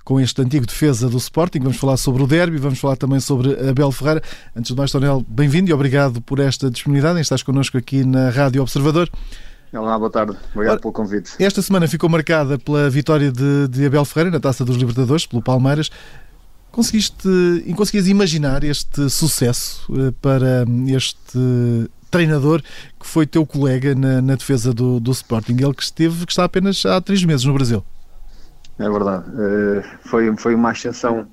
com 0.04 0.20
este 0.20 0.40
antigo 0.42 0.64
defesa 0.64 1.08
do 1.08 1.16
Sporting. 1.16 1.58
Vamos 1.58 1.76
falar 1.76 1.96
sobre 1.96 2.22
o 2.22 2.26
derby, 2.28 2.56
vamos 2.56 2.78
falar 2.78 2.94
também 2.94 3.18
sobre 3.18 3.50
Abel 3.68 3.90
Ferreira. 3.90 4.22
Antes 4.54 4.70
de 4.70 4.78
mais, 4.78 4.92
Tonel, 4.92 5.26
bem-vindo 5.28 5.68
e 5.68 5.72
obrigado 5.72 6.20
por 6.22 6.38
esta 6.38 6.70
disponibilidade 6.70 7.20
estás 7.20 7.42
connosco 7.42 7.76
aqui 7.76 8.04
na 8.04 8.30
Rádio 8.30 8.62
Observador. 8.62 9.10
Olá, 9.72 9.98
boa 9.98 10.08
tarde. 10.08 10.36
Obrigado 10.54 10.74
Ora, 10.74 10.80
pelo 10.80 10.92
convite. 10.92 11.32
Esta 11.40 11.60
semana 11.60 11.88
ficou 11.88 12.08
marcada 12.08 12.60
pela 12.60 12.88
vitória 12.88 13.32
de, 13.32 13.66
de 13.66 13.86
Abel 13.86 14.04
Ferreira 14.04 14.30
na 14.30 14.38
Taça 14.38 14.64
dos 14.64 14.76
Libertadores, 14.76 15.26
pelo 15.26 15.42
Palmeiras. 15.42 15.90
Conseguiste, 16.70 17.28
conseguias 17.76 18.06
imaginar 18.06 18.62
este 18.62 19.10
sucesso 19.10 19.84
eh, 19.98 20.12
para 20.22 20.64
este 20.86 21.90
treinador 22.08 22.62
que 22.98 23.06
foi 23.06 23.26
teu 23.26 23.46
colega 23.46 23.94
na, 23.94 24.20
na 24.20 24.34
defesa 24.34 24.72
do, 24.72 25.00
do, 25.00 25.10
Sporting, 25.10 25.56
ele 25.60 25.74
que 25.74 25.82
esteve, 25.82 26.26
que 26.26 26.32
está 26.32 26.44
apenas 26.44 26.84
há 26.84 27.00
três 27.00 27.24
meses 27.24 27.44
no 27.44 27.54
Brasil. 27.54 27.84
É 28.78 28.88
verdade. 28.88 29.24
Uh, 29.30 29.82
foi, 30.08 30.36
foi 30.36 30.54
uma 30.54 30.70
ascensão 30.70 31.26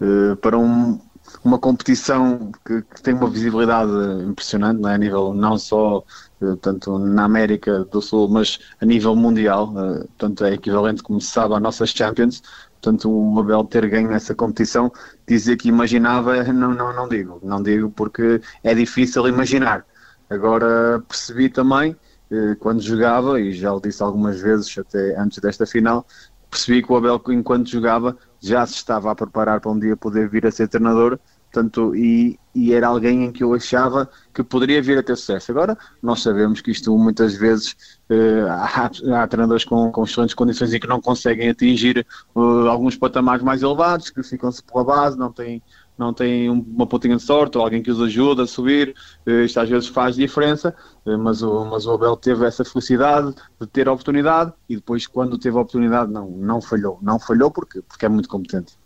uh, 0.00 0.36
para 0.36 0.58
um, 0.58 1.00
uma 1.42 1.58
competição 1.58 2.52
que, 2.64 2.82
que, 2.82 3.02
tem 3.02 3.14
uma 3.14 3.30
visibilidade 3.30 3.90
impressionante, 4.28 4.84
é? 4.86 4.94
a 4.94 4.98
nível 4.98 5.32
não 5.32 5.56
só 5.56 6.04
uh, 6.40 6.56
tanto 6.56 6.98
na 6.98 7.24
América 7.24 7.84
do 7.84 8.02
Sul, 8.02 8.28
mas 8.28 8.58
a 8.80 8.84
nível 8.84 9.16
mundial. 9.16 9.72
Portanto, 9.72 10.44
é 10.44 10.54
equivalente, 10.54 11.02
como 11.02 11.20
se 11.20 11.30
sabe, 11.30 11.54
às 11.54 11.62
nossas 11.62 11.90
Champions. 11.90 12.42
Portanto, 12.82 13.08
o 13.08 13.38
Abel 13.38 13.64
ter 13.64 13.88
ganho 13.88 14.10
essa 14.10 14.34
competição, 14.34 14.92
dizer 15.26 15.56
que 15.56 15.68
imaginava, 15.68 16.42
não, 16.52 16.74
não, 16.74 16.92
não 16.92 17.08
digo. 17.08 17.40
Não 17.42 17.62
digo 17.62 17.88
porque 17.90 18.40
é 18.64 18.74
difícil 18.74 19.26
imaginar. 19.28 19.86
Agora 20.32 21.02
percebi 21.06 21.50
também, 21.50 21.94
eh, 22.30 22.54
quando 22.58 22.80
jogava, 22.80 23.38
e 23.38 23.52
já 23.52 23.72
o 23.72 23.80
disse 23.80 24.02
algumas 24.02 24.40
vezes 24.40 24.76
até 24.78 25.14
antes 25.20 25.38
desta 25.40 25.66
final, 25.66 26.06
percebi 26.50 26.82
que 26.82 26.90
o 26.90 26.96
Abel, 26.96 27.20
enquanto 27.28 27.68
jogava, 27.68 28.16
já 28.40 28.64
se 28.66 28.74
estava 28.74 29.10
a 29.10 29.14
preparar 29.14 29.60
para 29.60 29.70
um 29.70 29.78
dia 29.78 29.96
poder 29.96 30.28
vir 30.30 30.46
a 30.46 30.50
ser 30.50 30.68
treinador. 30.68 31.18
Portanto, 31.52 31.94
e, 31.94 32.38
e 32.54 32.72
era 32.72 32.86
alguém 32.86 33.24
em 33.24 33.32
que 33.32 33.44
eu 33.44 33.52
achava 33.52 34.08
que 34.32 34.42
poderia 34.42 34.80
vir 34.80 34.96
a 34.96 35.02
ter 35.02 35.16
sucesso. 35.16 35.52
Agora, 35.52 35.76
nós 36.02 36.22
sabemos 36.22 36.62
que 36.62 36.70
isto 36.70 36.96
muitas 36.96 37.34
vezes 37.34 37.76
uh, 38.08 38.48
há, 38.48 38.90
há, 39.22 39.26
treinadores 39.26 39.62
com, 39.62 39.92
com 39.92 40.04
excelentes 40.04 40.34
condições 40.34 40.72
e 40.72 40.80
que 40.80 40.86
não 40.86 40.98
conseguem 40.98 41.50
atingir 41.50 42.06
uh, 42.34 42.68
alguns 42.68 42.96
patamares 42.96 43.42
mais 43.42 43.62
elevados, 43.62 44.08
que 44.08 44.22
ficam-se 44.22 44.62
pela 44.62 44.82
base, 44.82 45.18
não 45.18 45.30
têm 45.30 45.62
não 45.98 46.12
têm 46.12 46.50
uma 46.50 46.86
pontinha 46.86 47.16
de 47.16 47.22
sorte 47.22 47.56
ou 47.58 47.64
alguém 47.64 47.82
que 47.82 47.90
os 47.90 48.00
ajuda 48.00 48.44
a 48.44 48.46
subir, 48.46 48.94
eh, 49.26 49.44
isto 49.44 49.60
às 49.60 49.68
vezes 49.68 49.88
faz 49.88 50.16
diferença, 50.16 50.74
eh, 51.06 51.16
mas 51.16 51.42
o, 51.42 51.64
mas 51.64 51.86
o 51.86 51.92
Abel 51.92 52.16
teve 52.16 52.46
essa 52.46 52.64
felicidade 52.64 53.34
de 53.60 53.66
ter 53.66 53.88
a 53.88 53.92
oportunidade 53.92 54.52
e 54.68 54.76
depois 54.76 55.06
quando 55.06 55.38
teve 55.38 55.56
a 55.56 55.60
oportunidade 55.60 56.10
não, 56.10 56.30
não 56.30 56.60
falhou, 56.60 56.98
não 57.02 57.18
falhou 57.18 57.50
porque, 57.50 57.82
porque 57.82 58.06
é 58.06 58.08
muito 58.08 58.28
competente. 58.28 58.81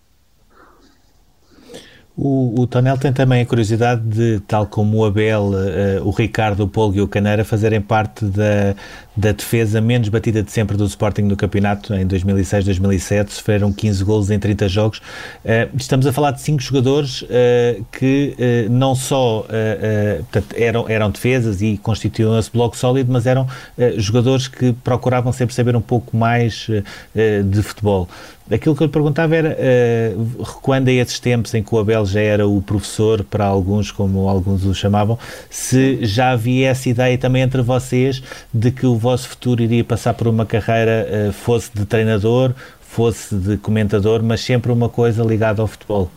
O, 2.17 2.63
o 2.63 2.67
Tonel 2.67 2.97
tem 2.97 3.13
também 3.13 3.43
a 3.43 3.47
curiosidade 3.47 4.01
de, 4.01 4.41
tal 4.49 4.67
como 4.67 4.97
o 4.97 5.05
Abel, 5.05 5.51
uh, 5.51 6.03
o 6.03 6.11
Ricardo, 6.11 6.61
o 6.65 6.69
Polgo 6.69 6.97
e 6.97 7.01
o 7.03 7.07
Caneira, 7.07 7.45
fazerem 7.45 7.79
parte 7.79 8.25
da, 8.25 8.75
da 9.15 9.33
defesa 9.33 9.83
menos 9.83 10.09
batida 10.09 10.43
de 10.43 10.51
sempre 10.51 10.79
do 10.79 10.87
Sporting 10.87 11.23
no 11.23 11.37
campeonato 11.37 11.93
em 11.93 12.09
2006-2007. 12.09 13.29
Sofreram 13.29 13.71
15 13.71 14.03
golos 14.03 14.31
em 14.31 14.39
30 14.39 14.67
jogos. 14.67 14.99
Uh, 15.45 15.77
estamos 15.77 16.07
a 16.07 16.13
falar 16.13 16.31
de 16.31 16.41
cinco 16.41 16.63
jogadores 16.63 17.21
uh, 17.21 17.85
que 17.93 18.35
não 18.71 18.95
só 18.95 19.47
portanto, 20.31 20.55
eram, 20.57 20.89
eram 20.89 21.11
defesas 21.11 21.61
e 21.61 21.77
constituíam 21.77 22.39
esse 22.39 22.51
bloco 22.51 22.77
sólido, 22.77 23.13
mas 23.13 23.27
eram 23.27 23.47
jogadores 23.97 24.49
que 24.49 24.73
procuravam 24.73 25.33
sempre 25.33 25.55
saber 25.55 25.77
um 25.77 25.81
pouco 25.81 26.17
mais 26.17 26.69
de 27.45 27.63
futebol. 27.63 28.09
Aquilo 28.51 28.77
que 28.77 28.83
eu 28.83 28.87
lhe 28.87 28.93
perguntava 28.93 29.35
era, 29.35 29.57
uh, 29.59 30.43
recuando 30.43 30.89
a 30.89 30.93
esses 30.93 31.19
tempos 31.19 31.53
em 31.53 31.63
que 31.63 31.75
o 31.75 31.79
Abel 31.79 32.07
já 32.07 32.21
era 32.21 32.47
o 32.47 32.63
professor 32.63 33.25
para 33.25 33.45
alguns, 33.45 33.91
como 33.91 34.29
alguns 34.29 34.65
o 34.65 34.73
chamavam, 34.73 35.19
se 35.51 36.05
já 36.07 36.31
havia 36.31 36.69
essa 36.69 36.89
ideia 36.89 37.19
também 37.19 37.43
entre 37.43 37.61
vocês 37.61 38.23
de 38.55 38.71
que 38.71 38.87
o 38.87 38.97
vosso 38.97 39.29
futuro 39.29 39.63
iria 39.63 39.83
passar 39.83 40.15
por 40.15 40.29
uma 40.29 40.47
carreira, 40.47 41.29
uh, 41.29 41.33
fosse 41.33 41.71
de 41.75 41.85
treinador, 41.85 42.53
fosse 42.81 43.35
de 43.35 43.57
comentador, 43.57 44.23
mas 44.23 44.41
sempre 44.41 44.71
uma 44.71 44.89
coisa 44.89 45.25
ligada 45.25 45.61
ao 45.61 45.67
futebol? 45.67 46.09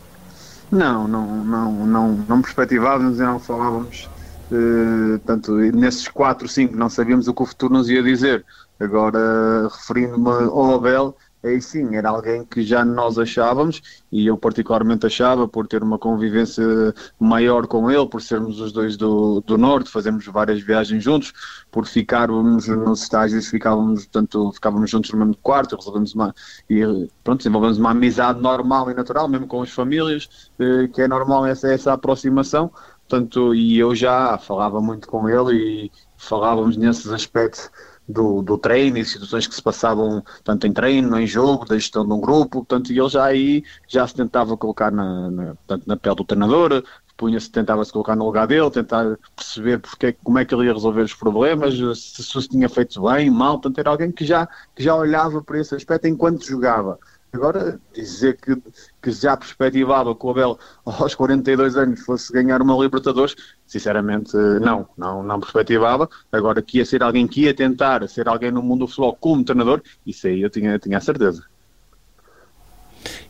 Não, 0.70 1.08
não, 1.08 1.44
não, 1.44 1.72
não, 1.86 2.24
não 2.28 2.42
perspectivávamos 2.42 3.18
e 3.18 3.22
não 3.22 3.40
falávamos. 3.40 4.08
Uh, 4.52 5.18
tanto 5.26 5.52
nesses 5.54 6.06
4, 6.08 6.48
5 6.48 6.76
não 6.76 6.88
sabíamos 6.88 7.26
o 7.26 7.34
que 7.34 7.42
o 7.42 7.46
futuro 7.46 7.74
nos 7.74 7.90
ia 7.90 8.02
dizer. 8.02 8.44
Agora, 8.78 9.68
referindo-me 9.68 10.28
ao 10.30 10.76
Abel, 10.76 11.16
aí 11.42 11.60
sim, 11.60 11.96
era 11.96 12.10
alguém 12.10 12.44
que 12.44 12.62
já 12.62 12.84
nós 12.84 13.18
achávamos, 13.18 13.80
e 14.12 14.26
eu 14.26 14.36
particularmente 14.36 15.06
achava, 15.06 15.48
por 15.48 15.66
ter 15.66 15.82
uma 15.82 15.98
convivência 15.98 16.64
maior 17.18 17.66
com 17.66 17.90
ele, 17.90 18.06
por 18.06 18.20
sermos 18.20 18.60
os 18.60 18.72
dois 18.72 18.96
do, 18.96 19.40
do 19.40 19.56
Norte, 19.56 19.90
fazemos 19.90 20.24
várias 20.26 20.60
viagens 20.60 21.02
juntos, 21.02 21.32
por 21.70 21.86
ficarmos 21.86 22.68
nos 22.68 23.02
estágios, 23.02 23.48
ficávamos, 23.48 24.04
portanto, 24.04 24.52
ficávamos 24.52 24.90
juntos 24.90 25.10
no 25.12 25.18
mesmo 25.18 25.36
quarto, 25.42 25.76
resolvemos 25.76 26.14
uma, 26.14 26.34
e 26.68 26.80
pronto, 27.24 27.38
desenvolvemos 27.38 27.78
uma 27.78 27.90
amizade 27.90 28.40
normal 28.40 28.90
e 28.90 28.94
natural, 28.94 29.28
mesmo 29.28 29.46
com 29.46 29.62
as 29.62 29.70
famílias, 29.70 30.50
eh, 30.58 30.88
que 30.88 31.02
é 31.02 31.08
normal 31.08 31.46
essa, 31.46 31.68
essa 31.68 31.92
aproximação, 31.92 32.70
portanto, 33.08 33.54
e 33.54 33.78
eu 33.78 33.94
já 33.94 34.36
falava 34.38 34.80
muito 34.80 35.08
com 35.08 35.28
ele 35.28 35.86
e 35.86 35.92
falávamos 36.16 36.76
nesses 36.76 37.08
aspectos 37.08 37.70
do, 38.10 38.42
do 38.42 38.58
treino 38.58 38.98
e 38.98 39.04
situações 39.04 39.46
que 39.46 39.54
se 39.54 39.62
passavam 39.62 40.22
tanto 40.44 40.66
em 40.66 40.72
treino, 40.72 41.18
em 41.18 41.26
jogo, 41.26 41.64
da 41.64 41.76
gestão 41.76 42.06
de 42.06 42.12
um 42.12 42.20
grupo, 42.20 42.64
portanto, 42.64 42.90
ele 42.90 43.08
já 43.08 43.24
aí 43.24 43.64
já 43.88 44.06
se 44.06 44.14
tentava 44.14 44.56
colocar 44.56 44.90
na, 44.90 45.30
na, 45.30 45.44
portanto, 45.54 45.84
na 45.86 45.96
pele 45.96 46.16
do 46.16 46.24
treinador, 46.24 46.82
punha-se, 47.16 47.50
tentava-se 47.50 47.92
colocar 47.92 48.16
no 48.16 48.24
lugar 48.24 48.46
dele, 48.46 48.70
tentar 48.70 49.18
perceber 49.36 49.78
porque, 49.78 50.12
como 50.24 50.38
é 50.38 50.44
que 50.44 50.54
ele 50.54 50.66
ia 50.66 50.72
resolver 50.72 51.02
os 51.02 51.14
problemas, 51.14 51.74
se, 51.98 52.22
se 52.22 52.48
tinha 52.48 52.68
feito 52.68 53.02
bem, 53.02 53.30
mal, 53.30 53.60
portanto 53.60 53.78
era 53.78 53.90
alguém 53.90 54.10
que 54.10 54.24
já, 54.24 54.48
que 54.74 54.82
já 54.82 54.94
olhava 54.94 55.42
para 55.42 55.60
esse 55.60 55.74
aspecto 55.74 56.06
enquanto 56.06 56.46
jogava. 56.46 56.98
Agora, 57.32 57.80
dizer 57.94 58.36
que, 58.36 58.56
que 59.00 59.10
já 59.12 59.36
perspectivava 59.36 60.14
que 60.16 60.26
o 60.26 60.30
Abel 60.30 60.58
aos 60.84 61.14
42 61.14 61.76
anos 61.76 62.00
fosse 62.00 62.32
ganhar 62.32 62.60
uma 62.60 62.74
Libertadores, 62.74 63.36
sinceramente 63.66 64.36
não, 64.60 64.88
não, 64.96 65.22
não 65.22 65.38
perspectivava. 65.38 66.08
Agora 66.32 66.60
que 66.60 66.78
ia 66.78 66.84
ser 66.84 67.02
alguém 67.02 67.28
que 67.28 67.42
ia 67.42 67.54
tentar 67.54 68.06
ser 68.08 68.28
alguém 68.28 68.50
no 68.50 68.62
mundo 68.62 68.80
do 68.80 68.88
futebol 68.88 69.14
como 69.14 69.44
treinador, 69.44 69.80
isso 70.04 70.26
aí 70.26 70.42
eu 70.42 70.50
tinha, 70.50 70.78
tinha 70.78 70.98
a 70.98 71.00
certeza. 71.00 71.44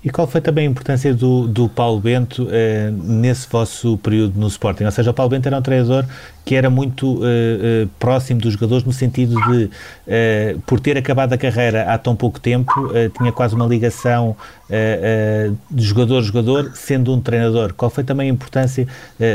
E 0.03 0.09
qual 0.09 0.27
foi 0.27 0.41
também 0.41 0.67
a 0.67 0.71
importância 0.71 1.13
do, 1.13 1.47
do 1.47 1.69
Paulo 1.69 2.01
Bento 2.01 2.49
eh, 2.51 2.91
nesse 2.91 3.47
vosso 3.47 3.99
período 3.99 4.41
no 4.41 4.47
Sporting? 4.47 4.85
Ou 4.85 4.91
seja, 4.91 5.11
o 5.11 5.15
Paulo 5.15 5.29
Bento 5.29 5.47
era 5.47 5.59
um 5.59 5.61
treinador 5.61 6.07
que 6.43 6.55
era 6.55 6.71
muito 6.71 7.21
eh, 7.23 7.83
eh, 7.85 7.89
próximo 7.99 8.41
dos 8.41 8.55
jogadores 8.55 8.83
no 8.83 8.95
sentido 8.95 9.35
de, 9.49 9.71
por 10.67 10.81
ter 10.81 10.97
acabado 10.97 11.35
a 11.35 11.39
carreira 11.39 11.93
há 11.93 11.99
tão 11.99 12.17
pouco 12.17 12.41
tempo, 12.41 12.91
tinha 13.17 13.31
quase 13.31 13.55
uma 13.55 13.67
ligação 13.67 14.35
de 15.71 15.85
jogador-jogador, 15.85 16.73
sendo 16.75 17.13
um 17.13 17.21
treinador. 17.21 17.75
Qual 17.75 17.91
foi 17.91 18.03
também 18.03 18.31
a 18.31 18.33
importância 18.33 18.87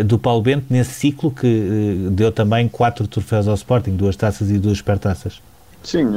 do 0.06 0.18
Paulo 0.18 0.42
Bento 0.42 0.66
nesse 0.70 0.94
ciclo 0.94 1.30
que 1.30 2.10
deu 2.12 2.32
também 2.32 2.68
quatro 2.68 3.08
troféus 3.08 3.48
ao 3.48 3.54
Sporting, 3.56 3.92
duas 3.92 4.16
taças 4.16 4.50
e 4.50 4.58
duas 4.58 4.80
supertaças? 4.80 5.40
Sim, 5.84 6.08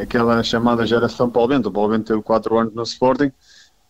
aquela 0.00 0.42
chamada 0.44 0.86
geração 0.86 1.28
Paulo 1.28 1.48
Bento. 1.48 1.68
O 1.68 1.72
Paulo 1.72 1.90
Bento 1.90 2.06
teve 2.06 2.22
quatro 2.22 2.56
anos 2.56 2.72
no 2.72 2.84
Sporting, 2.84 3.32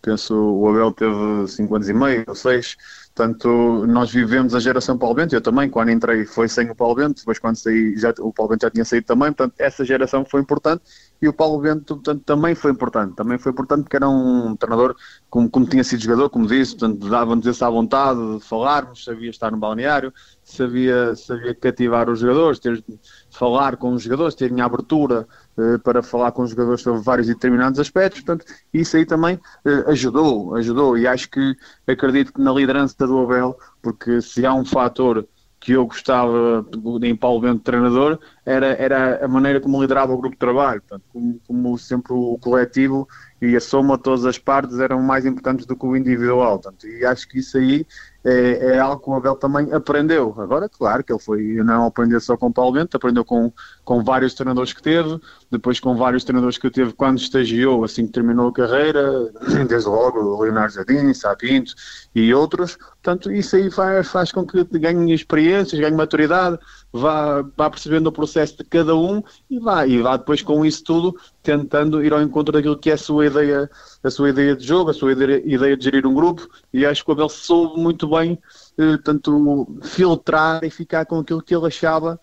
penso 0.05 0.35
o 0.35 0.69
Abel 0.69 0.93
teve 0.93 1.49
5 1.49 1.75
anos 1.75 1.89
e 1.89 1.93
meio 1.95 2.25
ou 2.27 2.35
6, 2.35 2.77
portanto 3.15 3.87
nós 3.87 4.11
vivemos 4.11 4.55
a 4.55 4.61
geração 4.61 4.99
Paulo 4.99 5.15
Bento, 5.15 5.35
eu 5.35 5.41
também, 5.41 5.71
quando 5.71 5.91
entrei 5.91 6.27
foi 6.27 6.49
sem 6.49 6.69
o 6.71 6.75
Paulo 6.75 6.97
Bento, 6.97 7.19
depois 7.19 7.39
quando 7.39 7.57
saí 7.57 7.97
já, 7.97 8.13
o 8.19 8.33
Paulo 8.33 8.51
Bento 8.51 8.63
já 8.63 8.71
tinha 8.71 8.85
saído 8.85 9.07
também, 9.07 9.33
portanto 9.33 9.55
essa 9.59 9.85
geração 9.85 10.25
foi 10.25 10.41
importante. 10.41 10.83
E 11.23 11.29
o 11.29 11.33
Paulo 11.33 11.61
Bento 11.61 11.95
portanto, 11.95 12.23
também 12.25 12.55
foi 12.55 12.73
importante, 12.73 13.15
também 13.15 13.39
foi 13.39 13.53
importante 13.53 13.85
porque 13.85 13.97
era 13.97 14.09
um 14.09 14.57
treinador 14.57 14.97
como, 15.31 15.49
como 15.49 15.65
tinha 15.67 15.85
sido 15.85 16.03
jogador, 16.03 16.29
como 16.29 16.47
disse, 16.47 16.77
portanto 16.77 17.09
dava-nos 17.09 17.47
essa 17.47 17.71
vontade 17.71 18.21
de 18.39 18.45
falarmos, 18.45 19.05
sabia 19.05 19.31
estar 19.31 19.51
no 19.51 19.57
balneário, 19.57 20.13
sabia, 20.43 21.15
sabia 21.17 21.55
cativar 21.55 22.11
os 22.11 22.19
jogadores, 22.19 22.59
ter, 22.59 22.85
falar 23.31 23.77
com 23.77 23.93
os 23.93 24.03
jogadores, 24.03 24.35
terem 24.35 24.61
abertura 24.61 25.27
eh, 25.57 25.79
para 25.79 26.03
falar 26.03 26.33
com 26.33 26.43
os 26.43 26.51
jogadores 26.51 26.81
sobre 26.83 27.01
vários 27.01 27.29
determinados 27.29 27.79
aspectos, 27.79 28.21
portanto, 28.23 28.45
isso 28.73 28.97
aí 28.97 29.07
também 29.07 29.39
eh, 29.65 29.85
ajudou, 29.87 30.55
ajudou, 30.57 30.99
e 30.99 31.07
acho 31.07 31.31
que 31.31 31.57
acredito 31.87 32.33
que 32.33 32.41
na 32.41 32.53
liderança 32.53 33.04
do 33.07 33.19
Abel, 33.19 33.57
porque 33.83 34.21
se 34.21 34.45
há 34.45 34.55
um 34.55 34.65
fator 34.65 35.27
que 35.65 35.73
eu 35.73 35.87
gostava 35.87 36.67
em 37.03 37.17
Paulo 37.17 37.41
Bento 37.41 37.63
treinador 37.63 38.19
era, 38.45 38.67
era 38.75 39.25
a 39.25 39.29
maneira 39.29 39.59
como 39.59 39.81
liderava 39.81 40.13
o 40.13 40.19
grupo 40.19 40.35
de 40.35 40.39
trabalho, 40.39 40.83
portanto, 40.83 41.05
como, 41.11 41.41
como 41.47 41.79
sempre 41.79 42.13
o 42.13 42.37
coletivo 42.39 43.09
e 43.41 43.57
a 43.57 43.61
soma 43.61 43.97
de 43.97 44.03
todas 44.03 44.27
as 44.27 44.39
partes 44.39 44.79
eram 44.79 45.01
mais 45.01 45.25
importantes 45.25 45.65
do 45.65 45.75
que 45.75 45.87
o 45.87 45.97
individual. 45.97 46.59
Portanto, 46.59 46.87
e 46.87 47.03
acho 47.07 47.27
que 47.27 47.39
isso 47.39 47.57
aí 47.57 47.87
é, 48.23 48.75
é, 48.75 48.79
algo 48.79 49.03
que 49.03 49.09
o 49.09 49.15
Abel 49.15 49.37
também 49.37 49.73
aprendeu. 49.73 50.35
Agora, 50.37 50.69
claro 50.69 51.03
que 51.03 51.11
ele 51.11 51.21
foi, 51.21 51.43
não 51.65 51.87
aprendeu 51.87 52.21
só 52.21 52.37
com 52.37 52.53
Paulo 52.53 52.73
Bento, 52.73 52.97
aprendeu 52.99 53.25
com, 53.25 53.51
com 53.85 54.03
vários 54.03 54.35
treinadores 54.35 54.73
que 54.73 54.83
teve, 54.83 55.21
depois 55.51 55.79
com 55.79 55.95
vários 55.95 56.25
treinadores 56.25 56.59
que 56.59 56.71
teve 56.71 56.93
quando 56.93 57.19
estagiou, 57.19 57.85
assim 57.85 58.07
que 58.07 58.13
terminou 58.13 58.49
a 58.49 58.53
carreira, 58.53 59.31
desde 59.69 59.89
logo 59.89 60.43
Leonardo 60.43 60.75
Jardim, 60.75 61.13
Sá 61.13 61.37
Pinto 61.37 61.75
e 62.15 62.33
outros. 62.35 62.77
Portanto, 62.77 63.31
isso 63.31 63.57
aí 63.57 63.71
faz, 63.71 64.09
faz 64.09 64.33
com 64.33 64.47
que 64.47 64.65
ganhe 64.79 65.13
experiências, 65.13 65.79
ganhe 65.81 65.95
maturidade, 65.95 66.59
vá, 66.93 67.43
vá 67.57 67.69
percebendo 67.69 68.07
o 68.07 68.13
processo 68.13 68.57
de 68.57 68.65
cada 68.65 68.97
um 68.97 69.23
e 69.51 69.59
vá, 69.59 69.87
e 69.87 70.01
vá 70.01 70.17
depois 70.17 70.41
com 70.43 70.65
isso 70.65 70.83
tudo 70.83 71.15
tentando 71.43 72.03
ir 72.03 72.13
ao 72.13 72.23
encontro 72.23 72.53
daquilo 72.53 72.79
que 72.79 72.91
é 72.91 72.95
a 72.95 72.99
sua 72.99 73.27
ideia, 73.27 73.71
a 74.03 74.11
sua 74.11 74.31
ideia 74.31 74.57
de 74.57 74.67
jogo, 74.67 74.91
a 74.91 74.95
sua 74.95 75.13
ideia, 75.13 75.77
de 75.77 75.85
gerir 75.85 76.07
um 76.07 76.15
grupo 76.15 76.49
e 76.73 76.87
acho 76.87 77.05
que 77.05 77.11
o 77.11 77.13
Abel 77.13 77.29
soube 77.29 77.79
muito 77.79 78.09
bem 78.09 78.39
eh, 78.79 78.97
tanto 79.05 79.69
filtrar 79.83 80.65
e 80.65 80.71
ficar 80.71 81.05
com 81.05 81.19
aquilo 81.19 81.43
que 81.43 81.55
ele 81.55 81.67
achava 81.67 82.19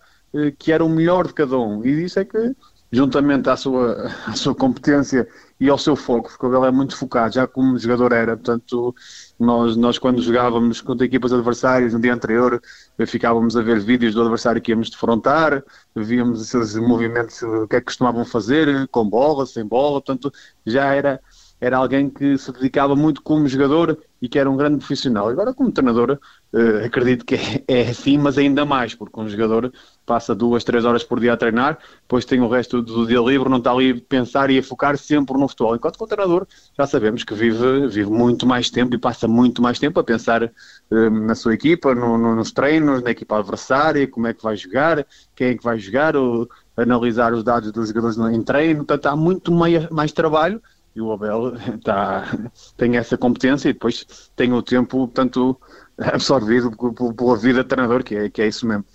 que 0.58 0.72
era 0.72 0.84
o 0.84 0.90
melhor 0.90 1.28
de 1.28 1.34
cada 1.34 1.58
um. 1.58 1.86
E 1.86 2.04
isso 2.04 2.20
é 2.20 2.26
que 2.26 2.56
juntamente 2.92 3.50
à 3.50 3.56
sua, 3.56 4.12
à 4.28 4.34
sua 4.36 4.54
competência 4.54 5.28
e 5.60 5.70
ao 5.70 5.78
seu 5.78 5.96
foco, 5.96 6.30
porque 6.30 6.46
Abel 6.46 6.66
é 6.66 6.72
muito 6.72 6.98
focado, 6.98 7.36
já 7.36 7.48
como 7.48 7.78
jogador 7.78 8.12
era, 8.12 8.36
portanto 8.36 8.96
nós, 9.40 9.78
nós 9.78 9.98
quando 10.00 10.22
jogávamos 10.22 10.82
contra 10.82 11.06
equipas 11.06 11.32
adversárias 11.32 11.94
no 11.94 12.02
dia 12.02 12.14
anterior, 12.14 12.62
ficávamos 13.06 13.56
a 13.56 13.62
ver 13.62 13.80
vídeos 13.80 14.16
do 14.16 14.22
adversário 14.22 14.62
que 14.62 14.72
íamos 14.72 14.90
defrontar, 14.90 15.64
víamos 15.96 16.42
esses 16.42 16.76
movimentos, 16.76 17.42
o 17.44 17.68
que 17.68 17.76
é 17.76 17.80
que 17.80 17.86
costumavam 17.86 18.26
fazer, 18.26 18.88
com 18.88 19.08
bola, 19.08 19.46
sem 19.46 19.64
bola, 19.64 20.02
portanto, 20.02 20.34
já 20.66 20.94
era, 20.94 21.22
era 21.62 21.78
alguém 21.78 22.10
que 22.10 22.36
se 22.40 22.52
dedicava 22.52 22.96
muito 22.96 23.22
como 23.22 23.48
jogador 23.48 23.96
e 24.20 24.28
que 24.28 24.40
era 24.40 24.50
um 24.50 24.58
grande 24.58 24.78
profissional. 24.78 25.30
Agora, 25.30 25.54
como 25.54 25.72
treinador, 25.72 26.20
uh, 26.52 26.86
acredito 26.86 27.24
que 27.24 27.36
é, 27.36 27.64
é 27.68 27.82
assim, 27.90 28.18
mas 28.18 28.36
ainda 28.40 28.66
mais, 28.66 28.96
porque 28.96 29.20
um 29.20 29.30
jogador 29.30 29.72
passa 30.04 30.34
duas, 30.34 30.64
três 30.64 30.84
horas 30.86 31.04
por 31.04 31.20
dia 31.20 31.34
a 31.34 31.38
treinar, 31.38 31.78
depois 32.02 32.26
tem 32.26 32.42
o 32.42 32.50
resto 32.50 32.82
do 32.82 33.06
dia 33.06 33.20
livre, 33.20 33.48
não 33.48 33.60
está 33.60 33.72
ali 33.72 33.92
a 33.92 34.10
pensar 34.10 34.50
e 34.50 34.58
a 34.58 34.64
focar 34.64 34.98
sempre 34.98 35.38
no 35.38 35.48
futebol. 35.48 35.76
Enquanto 35.76 35.98
que 35.98 36.04
o 36.04 36.08
treinador 36.08 36.48
já 36.76 36.88
sabemos 36.88 37.24
que 37.24 37.34
vive, 37.36 37.88
vive 37.88 38.10
muito 38.10 38.48
mais 38.48 38.72
tempo 38.72 38.96
e 38.96 38.98
passa 38.98 39.28
muito 39.28 39.62
mais 39.62 39.78
tempo 39.78 40.00
a 40.00 40.04
pensar 40.04 40.44
uh, 40.44 41.10
na 41.12 41.36
sua 41.36 41.54
equipa, 41.54 41.94
no, 41.94 42.18
no, 42.18 42.36
nos 42.36 42.52
treinos, 42.52 43.04
na 43.04 43.12
equipa 43.12 43.38
adversária, 43.38 44.08
como 44.08 44.26
é 44.26 44.34
que 44.34 44.42
vai 44.42 44.58
jogar, 44.58 45.06
quem 45.36 45.50
é 45.50 45.56
que 45.56 45.64
vai 45.64 45.78
jogar, 45.78 46.16
ou, 46.16 46.50
analisar 46.76 47.34
os 47.34 47.44
dados 47.44 47.72
dos 47.72 47.90
jogadores 47.90 48.18
em 48.18 48.42
treino, 48.42 48.86
portanto 48.86 49.06
há 49.08 49.16
muito 49.16 49.52
mais, 49.52 49.90
mais 49.90 50.12
trabalho 50.12 50.62
e 50.96 51.02
o 51.02 51.12
Abel 51.12 51.54
tá, 51.84 52.38
tem 52.78 52.98
essa 52.98 53.18
competência 53.18 53.70
e 53.70 53.74
depois 53.74 54.06
tem 54.36 54.54
o 54.54 54.62
tempo, 54.62 55.08
tanto 55.14 55.60
absorvido 55.98 56.72
pela 57.16 57.38
vida 57.38 57.64
de 57.64 57.70
treinador, 57.70 58.04
que 58.04 58.16
é, 58.16 58.30
que 58.30 58.42
é 58.42 58.48
isso 58.48 58.66
mesmo. 58.66 58.86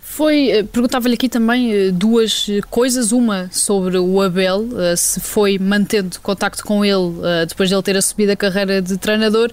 Foi, 0.00 0.48
eh, 0.48 0.62
perguntava-lhe 0.62 1.12
aqui 1.12 1.28
também 1.28 1.74
eh, 1.74 1.90
duas 1.90 2.46
coisas, 2.70 3.12
uma 3.12 3.50
sobre 3.52 3.98
o 3.98 4.22
Abel, 4.22 4.66
se 4.96 5.20
foi 5.20 5.58
mantendo 5.58 6.18
contacto 6.20 6.64
com 6.64 6.82
ele 6.82 7.12
depois 7.46 7.68
de 7.68 7.74
ele 7.74 7.82
ter 7.82 7.98
assumido 7.98 8.32
a 8.32 8.36
carreira 8.36 8.80
de 8.80 8.96
treinador 8.96 9.52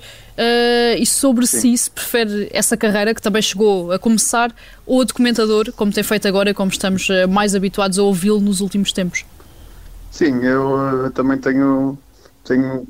e 0.98 1.06
sobre 1.06 1.46
Sim. 1.46 1.76
si, 1.76 1.78
se 1.78 1.91
prefere 1.91 2.50
essa 2.54 2.78
carreira 2.78 3.13
que 3.13 3.22
também 3.22 3.41
chegou 3.41 3.91
a 3.91 4.00
começar 4.00 4.56
ou 4.86 5.02
a 5.02 5.04
documentador, 5.04 5.69
como 5.74 5.91
tem 5.91 6.04
feito 6.04 6.30
agora 6.30 6.52
e 6.52 6.54
como 6.54 6.72
estamos 6.72 7.10
mais 7.30 7.56
habituados 7.56 8.00
a 8.00 8.04
ouvi-lo 8.04 8.39
nos 8.39 8.62
últimos 8.62 8.93
tempos. 8.93 9.26
Sim, 10.13 10.43
eu 10.43 11.10
também 11.12 11.39
tenho, 11.39 11.97
tenho 12.43 12.88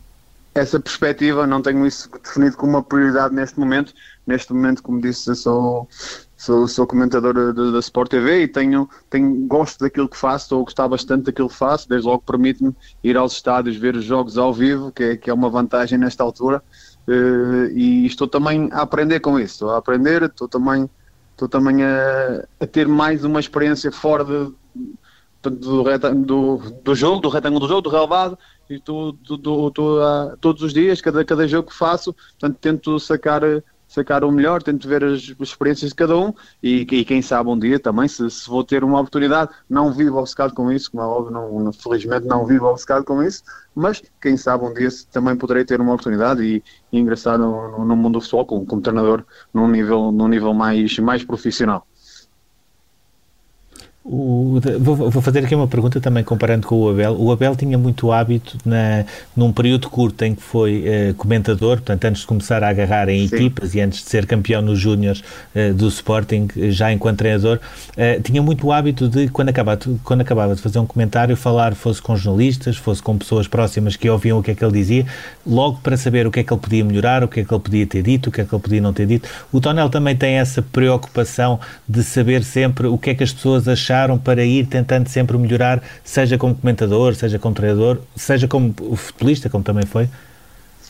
essa 0.53 0.77
perspectiva, 0.77 1.47
não 1.47 1.61
tenho 1.61 1.87
isso 1.87 2.09
definido 2.21 2.57
como 2.57 2.73
uma 2.73 2.83
prioridade 2.83 3.33
neste 3.33 3.57
momento. 3.57 3.93
Neste 4.27 4.51
momento, 4.51 4.83
como 4.83 4.99
disse, 4.99 5.33
sou, 5.33 5.87
sou, 6.35 6.67
sou 6.67 6.85
comentador 6.85 7.53
da 7.53 7.79
Sport 7.79 8.09
TV 8.11 8.43
e 8.43 8.47
tenho, 8.49 8.89
tenho, 9.09 9.47
gosto 9.47 9.79
daquilo 9.79 10.09
que 10.09 10.17
faço, 10.17 10.47
estou 10.47 10.61
a 10.61 10.63
gostar 10.65 10.87
bastante 10.89 11.23
daquilo 11.23 11.47
que 11.47 11.55
faço, 11.55 11.87
desde 11.87 12.05
logo 12.05 12.23
permite-me 12.23 12.75
ir 13.01 13.15
aos 13.15 13.31
estádios, 13.31 13.77
ver 13.77 13.95
os 13.95 14.03
jogos 14.03 14.37
ao 14.37 14.53
vivo, 14.53 14.91
que 14.91 15.03
é, 15.03 15.15
que 15.15 15.29
é 15.29 15.33
uma 15.33 15.49
vantagem 15.49 15.97
nesta 15.97 16.25
altura. 16.25 16.61
Uh, 17.07 17.71
e 17.71 18.05
estou 18.05 18.27
também 18.27 18.67
a 18.73 18.81
aprender 18.81 19.21
com 19.21 19.39
isso, 19.39 19.53
estou 19.53 19.69
a 19.69 19.77
aprender, 19.77 20.23
estou 20.23 20.49
também, 20.49 20.89
estou 21.31 21.47
também 21.47 21.85
a, 21.85 22.45
a 22.59 22.67
ter 22.67 22.85
mais 22.85 23.23
uma 23.23 23.39
experiência 23.39 23.93
fora 23.93 24.25
de, 24.25 24.53
do, 25.49 25.83
do, 26.25 26.57
do 26.83 26.95
jogo, 26.95 27.21
do 27.21 27.29
retângulo 27.29 27.61
do 27.61 27.67
jogo, 27.67 27.81
do 27.81 27.89
relevado, 27.89 28.37
e 28.69 28.79
tu, 28.79 29.13
tu, 29.13 29.37
tu, 29.37 29.71
tu 29.71 29.99
uh, 29.99 30.37
todos 30.39 30.61
os 30.61 30.73
dias, 30.73 31.01
cada, 31.01 31.23
cada 31.23 31.47
jogo 31.47 31.69
que 31.69 31.75
faço, 31.75 32.13
portanto, 32.13 32.57
tento 32.59 32.99
sacar, 32.99 33.41
sacar 33.87 34.23
o 34.23 34.31
melhor, 34.31 34.63
tento 34.63 34.87
ver 34.87 35.03
as, 35.03 35.33
as 35.39 35.49
experiências 35.49 35.89
de 35.89 35.95
cada 35.95 36.17
um 36.17 36.33
e, 36.61 36.81
e, 36.81 37.05
quem 37.05 37.21
sabe 37.21 37.49
um 37.49 37.59
dia 37.59 37.79
também, 37.79 38.07
se, 38.07 38.29
se, 38.29 38.49
vou 38.49 38.63
ter 38.63 38.83
uma 38.83 38.99
oportunidade, 38.99 39.51
não 39.69 39.91
vivo 39.91 40.17
obcecado 40.17 40.53
com 40.53 40.71
isso, 40.71 40.89
como 40.89 41.03
é 41.03 41.05
óbvio, 41.05 41.31
não, 41.31 41.71
felizmente 41.73 42.25
não 42.25 42.45
vivo 42.45 42.65
obcecado 42.65 43.03
com 43.03 43.21
isso, 43.21 43.43
mas 43.75 44.01
quem 44.21 44.37
sabe 44.37 44.65
um 44.65 44.73
dia 44.73 44.89
também 45.11 45.35
poderei 45.35 45.65
ter 45.65 45.79
uma 45.79 45.93
oportunidade 45.93 46.41
e, 46.41 46.63
e 46.91 46.99
ingressar 46.99 47.37
no, 47.37 47.85
no, 47.85 47.95
mundo 47.95 48.13
do 48.13 48.21
futebol 48.21 48.45
como, 48.45 48.65
como 48.65 48.81
treinador 48.81 49.23
num 49.53 49.67
nível, 49.67 50.11
num 50.11 50.27
nível 50.27 50.53
mais, 50.53 50.97
mais 50.99 51.23
profissional. 51.23 51.85
O, 54.05 54.59
vou, 54.81 55.09
vou, 55.09 55.21
fazer 55.21 55.45
aqui 55.45 55.55
uma 55.55 55.67
pergunta 55.67 56.01
também 56.01 56.25
comparando 56.25 56.67
com 56.67 56.75
o 56.75 56.89
Abel. 56.89 57.15
O 57.17 57.31
Abel 57.31 57.55
tinha 57.55 57.77
muito 57.77 58.11
hábito 58.11 58.57
na, 58.65 59.05
num 59.33 59.53
período 59.53 59.89
curto 59.89 60.25
em 60.25 60.35
que 60.35 60.41
foi 60.43 60.83
uh, 60.83 61.13
comentador, 61.13 61.77
portanto, 61.77 62.03
antes 62.03 62.21
de 62.21 62.27
começar 62.27 62.61
a 62.65 62.69
agarrar 62.69 63.07
em 63.07 63.25
Sim. 63.25 63.35
equipas 63.35 63.73
e 63.73 63.79
antes 63.79 64.03
de 64.03 64.09
ser 64.09 64.25
campeão 64.25 64.61
nos 64.61 64.77
Júniores 64.77 65.23
uh, 65.55 65.73
do 65.73 65.87
Sporting, 65.87 66.49
já 66.69 66.91
enquanto 66.91 67.19
treinador, 67.19 67.59
uh, 67.91 68.21
tinha 68.21 68.41
muito 68.41 68.73
hábito 68.73 69.07
de, 69.07 69.29
quando 69.29 69.47
acabava, 69.47 69.79
quando 70.03 70.19
acabava 70.19 70.53
de 70.53 70.61
fazer 70.61 70.79
um 70.79 70.85
comentário, 70.85 71.37
falar, 71.37 71.73
fosse 71.73 72.01
com 72.01 72.13
jornalistas, 72.17 72.75
fosse 72.75 73.01
com 73.01 73.17
pessoas 73.17 73.47
próximas 73.47 73.95
que 73.95 74.09
ouviam 74.09 74.37
o 74.37 74.43
que 74.43 74.51
é 74.51 74.55
que 74.55 74.65
ele 74.65 74.73
dizia, 74.73 75.05
logo 75.47 75.79
para 75.81 75.95
saber 75.95 76.27
o 76.27 76.31
que 76.31 76.41
é 76.41 76.43
que 76.43 76.53
ele 76.53 76.59
podia 76.59 76.83
melhorar, 76.83 77.23
o 77.23 77.27
que 77.29 77.39
é 77.39 77.45
que 77.45 77.53
ele 77.53 77.61
podia 77.61 77.87
ter 77.87 78.03
dito, 78.03 78.27
o 78.27 78.31
que 78.33 78.41
é 78.41 78.43
que 78.43 78.53
ele 78.53 78.61
podia 78.61 78.81
não 78.81 78.91
ter 78.91 79.05
dito. 79.05 79.29
O 79.49 79.61
Tonel 79.61 79.89
também 79.89 80.13
tem 80.13 80.39
essa 80.39 80.61
preocupação 80.61 81.57
de 81.87 82.03
saber 82.03 82.43
sempre 82.43 82.87
o 82.87 82.97
que 82.97 83.11
é 83.11 83.15
que 83.15 83.23
as 83.23 83.31
pessoas 83.31 83.65
achavam 83.65 83.92
acharam 83.93 84.17
para 84.17 84.43
ir 84.43 84.65
tentando 84.67 85.07
sempre 85.07 85.37
melhorar, 85.37 85.81
seja 86.03 86.37
como 86.37 86.55
comentador, 86.55 87.13
seja 87.15 87.37
como 87.37 87.53
treinador, 87.53 88.01
seja 88.15 88.47
como 88.47 88.73
futebolista, 88.95 89.49
como 89.49 89.63
também 89.63 89.85
foi? 89.85 90.09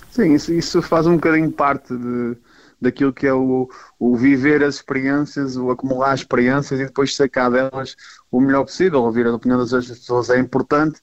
Sim, 0.09 0.33
isso, 0.33 0.53
isso 0.53 0.81
faz 0.81 1.05
um 1.05 1.15
bocadinho 1.15 1.51
parte 1.51 1.93
de, 1.95 2.37
daquilo 2.79 3.11
que 3.11 3.27
é 3.27 3.33
o, 3.33 3.69
o 3.99 4.15
viver 4.15 4.63
as 4.63 4.75
experiências, 4.75 5.57
o 5.57 5.69
acumular 5.69 6.15
experiências 6.15 6.79
e 6.79 6.85
depois 6.85 7.15
sacar 7.15 7.51
delas 7.51 7.95
o 8.31 8.39
melhor 8.39 8.63
possível. 8.63 9.01
Ouvir 9.01 9.27
a 9.27 9.33
opinião 9.35 9.59
das 9.59 9.87
pessoas 9.87 10.29
é 10.29 10.39
importante, 10.39 11.01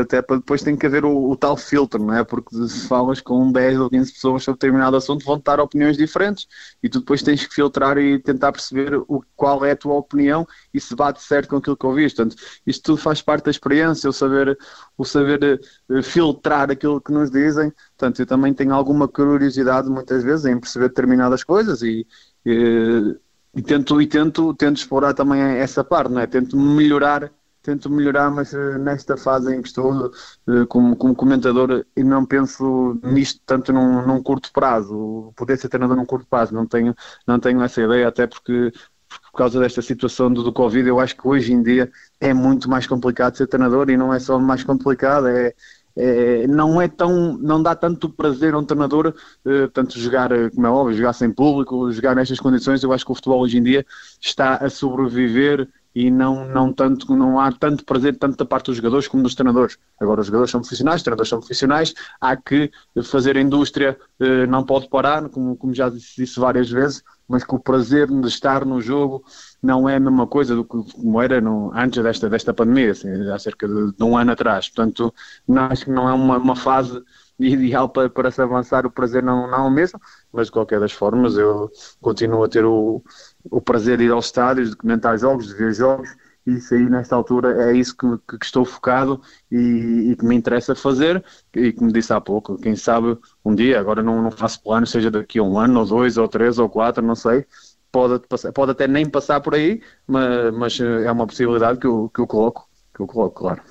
até 0.00 0.22
para 0.22 0.36
depois 0.36 0.62
tem 0.62 0.74
que 0.74 0.86
haver 0.86 1.04
o, 1.04 1.30
o, 1.30 1.36
tal 1.36 1.56
filtro, 1.56 2.02
não 2.02 2.14
é? 2.14 2.24
Porque 2.24 2.54
se 2.66 2.86
falas 2.88 3.20
com 3.20 3.52
10 3.52 3.80
ou 3.80 3.90
15 3.90 4.12
pessoas 4.12 4.42
sobre 4.42 4.58
determinado 4.58 4.96
assunto, 4.96 5.24
vão 5.24 5.38
dar 5.44 5.60
opiniões 5.60 5.96
diferentes 5.98 6.46
e 6.82 6.88
tu 6.88 7.00
depois 7.00 7.22
tens 7.22 7.46
que 7.46 7.54
filtrar 7.54 7.98
e 7.98 8.18
tentar 8.18 8.52
perceber 8.52 8.96
o, 8.96 9.22
qual 9.34 9.64
é 9.64 9.72
a 9.72 9.76
tua 9.76 9.94
opinião 9.94 10.46
e 10.72 10.80
se 10.80 10.94
bate 10.94 11.22
certo 11.22 11.50
com 11.50 11.56
aquilo 11.56 11.76
que 11.76 11.86
ouviste. 11.86 12.16
Portanto, 12.16 12.42
isto 12.66 12.82
tudo 12.82 12.98
faz 12.98 13.20
parte 13.20 13.44
da 13.44 13.50
experiência, 13.50 14.08
o 14.08 14.12
saber, 14.12 14.56
o 14.96 15.04
saber 15.04 15.60
uh, 15.90 16.02
filtrar 16.02 16.70
aquilo 16.70 17.00
que 17.00 17.12
nos 17.12 17.30
dizem. 17.30 17.70
Portanto, 17.98 18.20
eu 18.20 18.26
também 18.26 18.54
tenho 18.54 18.72
alguma 18.72 19.06
curiosidade 19.06 19.90
muitas 19.90 20.24
vezes 20.24 20.46
em 20.46 20.58
perceber 20.58 20.88
determinadas 20.88 21.44
coisas 21.44 21.82
e, 21.82 22.06
e, 22.46 23.16
e 23.54 23.62
tento, 23.62 24.00
e 24.00 24.06
tento, 24.06 24.54
tento 24.54 24.78
explorar 24.78 25.12
também 25.12 25.40
essa 25.40 25.84
parte, 25.84 26.12
não 26.12 26.20
é? 26.20 26.26
Tento 26.26 26.56
melhorar 26.56 27.30
tento 27.66 27.90
melhorar, 27.90 28.30
mas 28.30 28.52
uh, 28.52 28.78
nesta 28.78 29.16
fase 29.16 29.52
em 29.52 29.60
que 29.60 29.66
estou 29.66 30.06
uh, 30.06 30.66
como, 30.68 30.94
como 30.94 31.16
comentador 31.16 31.84
e 31.96 32.04
não 32.04 32.24
penso 32.24 32.98
nisto 33.02 33.40
tanto 33.44 33.72
num, 33.72 34.06
num, 34.06 34.22
curto 34.22 34.52
prazo, 34.52 35.32
poder 35.36 35.58
ser 35.58 35.68
treinador 35.68 35.96
num 35.96 36.06
curto 36.06 36.26
prazo, 36.28 36.54
não 36.54 36.64
tenho, 36.64 36.94
não 37.26 37.40
tenho 37.40 37.60
essa 37.62 37.82
ideia, 37.82 38.06
até 38.06 38.26
porque 38.26 38.72
por 39.08 39.38
causa 39.38 39.58
desta 39.58 39.82
situação 39.82 40.32
do, 40.32 40.44
do 40.44 40.52
Covid, 40.52 40.88
eu 40.88 41.00
acho 41.00 41.16
que 41.16 41.26
hoje 41.26 41.52
em 41.52 41.62
dia 41.62 41.90
é 42.20 42.32
muito 42.32 42.70
mais 42.70 42.86
complicado 42.86 43.36
ser 43.36 43.48
treinador 43.48 43.90
e 43.90 43.96
não 43.96 44.14
é 44.14 44.20
só 44.20 44.38
mais 44.38 44.62
complicado, 44.62 45.26
é, 45.26 45.52
é, 45.96 46.46
não 46.46 46.80
é 46.80 46.86
tão, 46.86 47.36
não 47.38 47.60
dá 47.60 47.74
tanto 47.74 48.08
prazer 48.08 48.54
a 48.54 48.58
um 48.58 48.64
treinador, 48.64 49.12
uh, 49.44 49.68
tanto 49.72 49.98
jogar, 49.98 50.30
como 50.54 50.66
é 50.66 50.70
óbvio, 50.70 50.96
jogar 50.96 51.14
sem 51.14 51.32
público, 51.32 51.90
jogar 51.90 52.14
nestas 52.14 52.38
condições, 52.38 52.82
eu 52.82 52.92
acho 52.92 53.04
que 53.04 53.12
o 53.12 53.14
futebol 53.14 53.40
hoje 53.40 53.58
em 53.58 53.62
dia 53.62 53.84
está 54.20 54.54
a 54.54 54.70
sobreviver 54.70 55.68
e 55.96 56.10
não, 56.10 56.46
não, 56.46 56.70
tanto, 56.74 57.16
não 57.16 57.40
há 57.40 57.50
tanto 57.50 57.82
prazer 57.82 58.18
tanto 58.18 58.36
da 58.36 58.44
parte 58.44 58.66
dos 58.66 58.76
jogadores 58.76 59.08
como 59.08 59.22
dos 59.22 59.34
treinadores. 59.34 59.78
Agora 59.98 60.20
os 60.20 60.26
jogadores 60.26 60.50
são 60.50 60.60
profissionais, 60.60 61.00
os 61.00 61.02
treinadores 61.02 61.30
são 61.30 61.38
profissionais, 61.38 61.94
há 62.20 62.36
que 62.36 62.70
fazer 63.02 63.38
a 63.38 63.40
indústria, 63.40 63.98
eh, 64.20 64.46
não 64.46 64.62
pode 64.62 64.90
parar, 64.90 65.26
como, 65.30 65.56
como 65.56 65.72
já 65.72 65.88
disse, 65.88 66.38
várias 66.38 66.70
vezes, 66.70 67.02
mas 67.26 67.44
que 67.44 67.54
o 67.54 67.58
prazer 67.58 68.08
de 68.08 68.28
estar 68.28 68.66
no 68.66 68.78
jogo 68.78 69.24
não 69.62 69.88
é 69.88 69.96
a 69.96 70.00
mesma 70.00 70.26
coisa 70.26 70.54
do 70.54 70.64
que 70.64 70.92
como 70.92 71.22
era 71.22 71.40
no, 71.40 71.72
antes 71.74 72.02
desta, 72.02 72.28
desta 72.28 72.52
pandemia, 72.52 72.90
assim, 72.90 73.08
há 73.30 73.38
cerca 73.38 73.66
de, 73.66 73.92
de, 73.96 74.04
um 74.04 74.18
ano 74.18 74.32
atrás. 74.32 74.68
Portanto, 74.68 75.14
não, 75.48 75.62
acho 75.62 75.86
que 75.86 75.90
não 75.90 76.06
é 76.06 76.12
uma, 76.12 76.36
uma 76.36 76.56
fase 76.56 77.02
ideal 77.38 77.88
para, 77.88 78.10
para 78.10 78.30
se 78.30 78.42
avançar, 78.42 78.84
o 78.84 78.90
prazer 78.90 79.22
não, 79.22 79.50
não 79.50 79.64
é 79.64 79.68
o 79.68 79.70
mesmo, 79.70 79.98
mas 80.30 80.46
de 80.48 80.52
qualquer 80.52 80.78
das 80.78 80.92
formas 80.92 81.36
eu 81.36 81.70
continuo 82.02 82.44
a 82.44 82.48
ter 82.48 82.64
o, 82.66 83.02
o 83.50 83.60
prazer 83.60 83.98
de 83.98 84.04
ir 84.04 84.12
aos 84.12 84.26
estádios, 84.26 84.70
de 84.70 84.76
comentar 84.76 85.18
jogos, 85.18 85.48
de 85.48 85.54
ver 85.54 85.72
jogos, 85.74 86.08
isso 86.46 86.74
aí 86.74 86.88
nesta 86.88 87.16
altura 87.16 87.70
é 87.70 87.72
isso 87.72 87.96
que, 87.96 88.06
que, 88.28 88.38
que 88.38 88.44
estou 88.44 88.64
focado 88.64 89.20
e, 89.50 90.12
e, 90.12 90.16
que 90.16 90.24
me 90.24 90.36
interessa 90.36 90.76
fazer. 90.76 91.24
E 91.52 91.72
como 91.72 91.92
disse 91.92 92.12
há 92.12 92.20
pouco, 92.20 92.56
quem 92.56 92.76
sabe 92.76 93.18
um 93.44 93.54
dia, 93.54 93.80
agora 93.80 94.02
não, 94.02 94.22
não 94.22 94.30
faço 94.30 94.62
plano, 94.62 94.86
seja 94.86 95.10
daqui 95.10 95.40
a 95.40 95.42
um 95.42 95.58
ano 95.58 95.80
ou 95.80 95.86
dois 95.86 96.16
ou 96.16 96.28
três 96.28 96.58
ou 96.58 96.68
quatro, 96.68 97.04
não 97.04 97.16
sei, 97.16 97.44
pode, 97.90 98.22
pode 98.54 98.70
até 98.70 98.86
nem 98.86 99.08
passar 99.08 99.40
por 99.40 99.54
aí, 99.54 99.82
mas, 100.06 100.54
mas 100.54 100.80
é 100.80 101.10
uma 101.10 101.26
possibilidade 101.26 101.80
que 101.80 101.86
eu, 101.86 102.10
que 102.14 102.20
eu 102.20 102.26
coloco, 102.26 102.68
que 102.94 103.00
eu 103.02 103.06
coloco, 103.06 103.40
claro. 103.40 103.62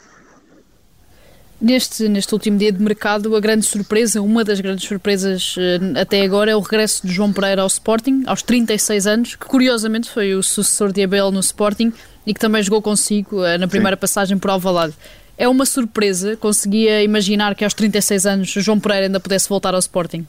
Neste, 1.65 2.07
neste 2.07 2.31
último 2.31 2.59
dia 2.59 2.71
de 2.71 2.79
mercado, 2.79 3.35
a 3.35 3.39
grande 3.39 3.65
surpresa, 3.65 4.21
uma 4.21 4.43
das 4.43 4.61
grandes 4.61 4.87
surpresas 4.87 5.55
uh, 5.57 5.99
até 5.99 6.21
agora, 6.21 6.51
é 6.51 6.55
o 6.55 6.59
regresso 6.59 7.07
de 7.07 7.11
João 7.11 7.33
Pereira 7.33 7.63
ao 7.63 7.67
Sporting, 7.67 8.21
aos 8.27 8.43
36 8.43 9.07
anos, 9.07 9.35
que 9.35 9.47
curiosamente 9.47 10.07
foi 10.07 10.35
o 10.35 10.43
sucessor 10.43 10.91
de 10.91 11.01
Abel 11.01 11.31
no 11.31 11.39
Sporting 11.39 11.91
e 12.23 12.35
que 12.35 12.39
também 12.39 12.61
jogou 12.61 12.83
consigo 12.83 13.37
uh, 13.37 13.57
na 13.57 13.67
primeira 13.67 13.97
Sim. 13.97 14.01
passagem 14.01 14.37
por 14.37 14.51
Alvalade. 14.51 14.93
É 15.35 15.49
uma 15.49 15.65
surpresa, 15.65 16.37
conseguia 16.37 17.01
imaginar 17.01 17.55
que 17.55 17.63
aos 17.63 17.73
36 17.73 18.27
anos 18.27 18.49
João 18.51 18.79
Pereira 18.79 19.07
ainda 19.07 19.19
pudesse 19.19 19.49
voltar 19.49 19.73
ao 19.73 19.79
Sporting? 19.79 20.23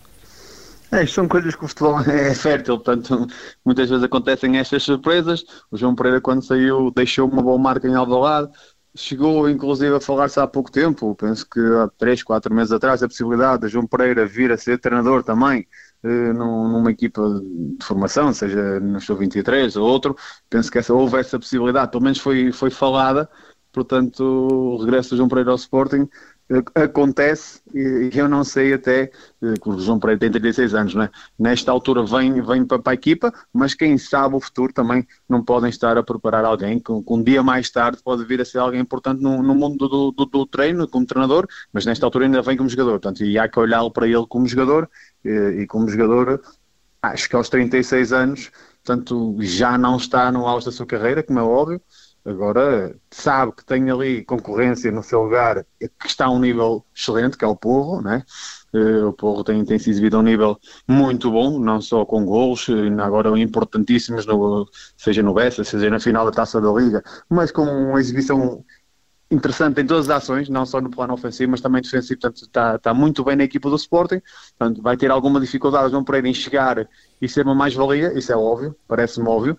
É, 0.91 1.05
são 1.05 1.29
coisas 1.29 1.55
que 1.55 1.65
o 1.67 1.69
futebol 1.69 2.01
é 2.09 2.35
fértil, 2.35 2.79
portanto, 2.79 3.27
muitas 3.63 3.91
vezes 3.91 4.03
acontecem 4.03 4.57
estas 4.57 4.85
surpresas. 4.85 5.45
O 5.71 5.77
João 5.77 5.95
Pereira, 5.95 6.19
quando 6.19 6.43
saiu, 6.43 6.91
deixou 6.97 7.29
uma 7.29 7.43
boa 7.43 7.59
marca 7.59 7.87
em 7.87 7.95
Alvalade, 7.95 8.51
chegou 8.97 9.49
inclusive 9.49 9.95
a 9.95 10.01
falar-se 10.01 10.41
há 10.41 10.47
pouco 10.47 10.71
tempo, 10.71 11.15
penso 11.15 11.49
que 11.49 11.61
há 11.61 11.89
3, 11.99 12.23
4 12.23 12.53
meses 12.55 12.73
atrás, 12.73 13.03
a 13.03 13.09
possibilidade 13.09 13.63
de 13.63 13.69
João 13.69 13.87
Pereira 13.87 14.27
vir 14.27 14.51
a 14.51 14.57
ser 14.57 14.79
treinador 14.79 15.23
também 15.23 15.67
eh, 16.03 16.33
numa 16.33 16.91
equipa 16.91 17.23
de 17.41 17.85
formação, 17.85 18.33
seja 18.33 18.81
no 18.81 19.01
seu 19.01 19.17
23 19.17 19.77
ou 19.77 19.87
outro, 19.87 20.17
penso 20.49 20.71
que 20.71 20.79
essa, 20.79 20.95
houve 20.95 21.19
essa 21.19 21.39
possibilidade, 21.39 21.91
pelo 21.91 22.03
menos 22.03 22.19
foi, 22.19 22.51
foi 22.53 22.71
falada, 22.71 23.29
portanto 23.73 24.21
o 24.23 24.79
regresso 24.79 25.11
de 25.11 25.17
João 25.19 25.29
Pereira 25.29 25.51
ao 25.51 25.57
Sporting 25.57 26.09
acontece 26.75 27.61
e 27.75 28.11
eu 28.15 28.29
não 28.29 28.45
sei 28.45 28.73
até, 28.73 29.11
eh, 29.43 29.55
que 29.61 29.69
o 29.69 29.79
João 29.81 29.99
Pereira 29.99 30.21
tem 30.21 30.31
36 30.31 30.75
anos, 30.75 30.95
não 30.95 31.03
é? 31.03 31.11
nesta 31.39 31.73
altura 31.73 32.05
vem, 32.05 32.41
vem 32.41 32.65
para, 32.65 32.81
a 32.87 32.95
equipa, 32.95 33.33
mas 33.53 33.75
quem 33.75 33.99
sabe 33.99 34.37
o 34.37 34.41
futuro 34.41 34.73
também 34.73 35.07
não 35.29 35.43
podem 35.43 35.69
estar 35.69 35.99
a 35.99 36.03
preparar 36.05 36.45
alguém 36.45 36.79
que, 36.79 36.93
um 36.93 37.23
dia 37.23 37.43
mais 37.43 37.69
tarde 37.71 37.99
pode 38.03 38.25
vir 38.25 38.41
a 38.41 38.45
ser 38.45 38.59
alguém 38.59 38.81
importante 38.81 39.21
no, 39.21 39.43
no 39.43 39.55
mundo 39.55 39.89
do, 39.89 40.13
do, 40.13 40.25
do, 40.25 40.47
treino, 40.47 40.87
como 40.87 41.05
treinador, 41.05 41.49
mas 41.73 41.85
nesta 41.85 42.07
altura 42.07 42.27
ainda 42.27 42.43
vem 42.43 42.57
como 42.57 42.69
jogador, 42.69 42.93
portanto, 42.93 43.25
e 43.25 43.39
há 43.39 43.49
que 43.49 43.59
olhar 43.59 43.89
para 43.91 44.07
ele 44.07 44.27
como 44.29 44.47
jogador 44.47 44.89
e, 45.25 45.63
e 45.63 45.67
como 45.67 45.89
jogador, 45.89 46.41
acho 47.03 47.29
que 47.29 47.35
aos 47.35 47.49
36 47.49 48.13
anos 48.13 48.51
portanto 48.87 49.37
já 49.41 49.77
não 49.77 49.97
está 49.97 50.31
no 50.31 50.47
auge 50.47 50.67
da 50.67 50.73
sua 50.73 50.87
carreira, 50.87 51.23
como 51.23 51.41
é 51.41 51.43
óbvio. 51.43 51.83
Agora 52.27 52.99
sabe 53.09 53.53
que 53.53 53.65
tem 53.65 53.89
ali 53.89 54.25
concorrência 54.25 54.91
no 54.91 55.01
seu 55.01 55.23
lugar, 55.23 55.65
que 55.79 56.09
está 56.09 56.27
a 56.27 56.31
um 56.31 56.41
nível 56.41 56.85
excelente, 56.93 57.39
que 57.39 57.45
é 57.45 57.49
o 57.49 57.55
Porro, 57.55 58.03
né? 58.03 58.25
o 59.07 59.13
Porro 59.13 59.45
tem, 59.45 59.65
tem 59.65 59.79
se 59.79 59.91
exibido 59.91 60.17
a 60.17 60.21
um 60.21 60.23
nível 60.25 60.59
muito 60.89 61.31
bom, 61.31 61.61
não 61.61 61.81
só 61.81 62.05
com 62.05 62.27
gols, 62.27 62.67
agora 63.01 63.39
importantíssimos, 63.39 64.27
no, 64.27 64.69
seja 64.97 65.23
no 65.23 65.33
Bessa, 65.33 65.63
seja 65.63 65.89
na 65.89 66.01
final 66.01 66.25
da 66.27 66.33
Taça 66.33 66.61
da 66.61 66.73
Liga, 66.73 67.03
mas 67.31 67.53
com 67.53 67.63
uma 67.63 68.01
exibição 68.01 68.65
interessante 69.31 69.81
em 69.81 69.87
todas 69.87 70.11
as 70.11 70.25
ações, 70.25 70.49
não 70.49 70.67
só 70.67 70.81
no 70.81 70.91
plano 70.91 71.15
ofensivo, 71.15 71.53
mas 71.53 71.61
também 71.61 71.81
defensivo, 71.81 72.21
portanto 72.21 72.43
está, 72.43 72.75
está 72.75 72.93
muito 72.93 73.25
bem 73.25 73.37
na 73.37 73.45
equipa 73.45 73.71
do 73.71 73.77
Sporting, 73.77 74.21
portanto 74.59 74.83
vai 74.83 74.97
ter 74.97 75.13
alguma 75.13 75.41
dificuldade 75.41 75.91
João 75.91 76.05
Pereira 76.05 76.29
em 76.29 76.35
chegar 76.35 76.89
e 77.21 77.29
ser 77.29 77.45
uma 77.45 77.55
mais-valia, 77.55 78.17
isso 78.19 78.33
é 78.33 78.37
óbvio, 78.37 78.77
parece-me 78.87 79.29
óbvio, 79.29 79.57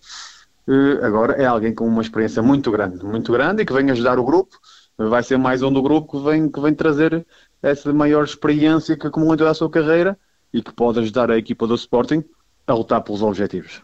agora 1.01 1.33
é 1.33 1.45
alguém 1.45 1.73
com 1.73 1.87
uma 1.87 2.01
experiência 2.01 2.41
muito 2.41 2.69
grande, 2.71 3.03
muito 3.05 3.31
grande 3.31 3.61
e 3.61 3.65
que 3.65 3.73
vem 3.73 3.89
ajudar 3.91 4.19
o 4.19 4.23
grupo, 4.23 4.57
vai 4.97 5.23
ser 5.23 5.37
mais 5.37 5.61
um 5.61 5.71
do 5.71 5.81
grupo 5.81 6.17
que 6.17 6.25
vem, 6.29 6.49
que 6.49 6.59
vem 6.59 6.73
trazer 6.73 7.25
essa 7.61 7.93
maior 7.93 8.23
experiência 8.23 8.97
que 8.97 9.07
acumulou 9.07 9.35
em 9.35 9.37
toda 9.37 9.51
a 9.51 9.53
sua 9.53 9.69
carreira 9.69 10.17
e 10.53 10.61
que 10.61 10.73
pode 10.73 10.99
ajudar 10.99 11.31
a 11.31 11.37
equipa 11.37 11.67
do 11.67 11.75
Sporting 11.75 12.23
a 12.65 12.73
lutar 12.73 13.01
pelos 13.01 13.21
objetivos. 13.21 13.81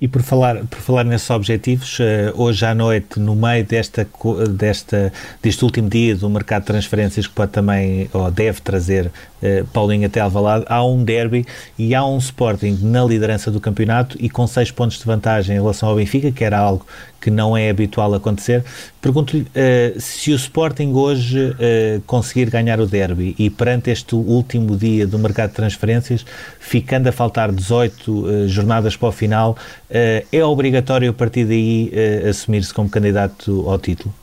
E 0.00 0.06
por 0.06 0.22
falar, 0.22 0.64
por 0.66 0.78
falar 0.78 1.02
nesses 1.02 1.28
objetivos, 1.28 1.98
eh, 1.98 2.32
hoje 2.36 2.64
à 2.64 2.72
noite, 2.72 3.18
no 3.18 3.34
meio 3.34 3.64
desta, 3.64 4.08
desta, 4.48 5.12
deste 5.42 5.64
último 5.64 5.88
dia 5.90 6.14
do 6.14 6.30
mercado 6.30 6.62
de 6.62 6.66
transferências 6.68 7.26
que 7.26 7.34
pode 7.34 7.50
também, 7.50 8.08
ou 8.12 8.30
deve 8.30 8.60
trazer 8.60 9.10
eh, 9.42 9.64
Paulinho 9.72 10.06
até 10.06 10.20
Alvalade, 10.20 10.64
há 10.68 10.84
um 10.84 11.04
derby 11.04 11.46
e 11.78 11.94
há 11.94 12.04
um 12.04 12.18
Sporting 12.18 12.78
na 12.82 13.04
liderança 13.04 13.50
do 13.50 13.60
campeonato 13.60 14.16
e 14.20 14.28
com 14.28 14.46
seis 14.46 14.70
pontos 14.70 14.98
de 14.98 15.04
vantagem 15.04 15.56
em 15.56 15.60
relação 15.60 15.88
ao 15.88 15.96
Benfica, 15.96 16.30
que 16.30 16.44
era 16.44 16.58
algo 16.58 16.86
que 17.20 17.30
não 17.30 17.56
é 17.56 17.68
habitual 17.68 18.14
acontecer. 18.14 18.64
Pergunto-lhe 19.00 19.42
uh, 19.42 20.00
se 20.00 20.32
o 20.32 20.36
Sporting 20.36 20.92
hoje 20.92 21.50
uh, 21.50 22.00
conseguir 22.06 22.50
ganhar 22.50 22.80
o 22.80 22.86
derby 22.86 23.34
e 23.38 23.50
perante 23.50 23.90
este 23.90 24.14
último 24.14 24.76
dia 24.76 25.06
do 25.06 25.18
mercado 25.18 25.50
de 25.50 25.56
transferências, 25.56 26.24
ficando 26.58 27.08
a 27.08 27.12
faltar 27.12 27.52
18 27.52 28.12
uh, 28.12 28.48
jornadas 28.48 28.96
para 28.96 29.08
o 29.08 29.12
final, 29.12 29.56
é 29.90 30.44
obrigatório 30.44 31.10
a 31.10 31.12
partir 31.14 31.44
daí 31.44 31.90
assumir-se 32.28 32.72
como 32.74 32.88
candidato 32.88 33.68
ao 33.68 33.78
título? 33.78 34.14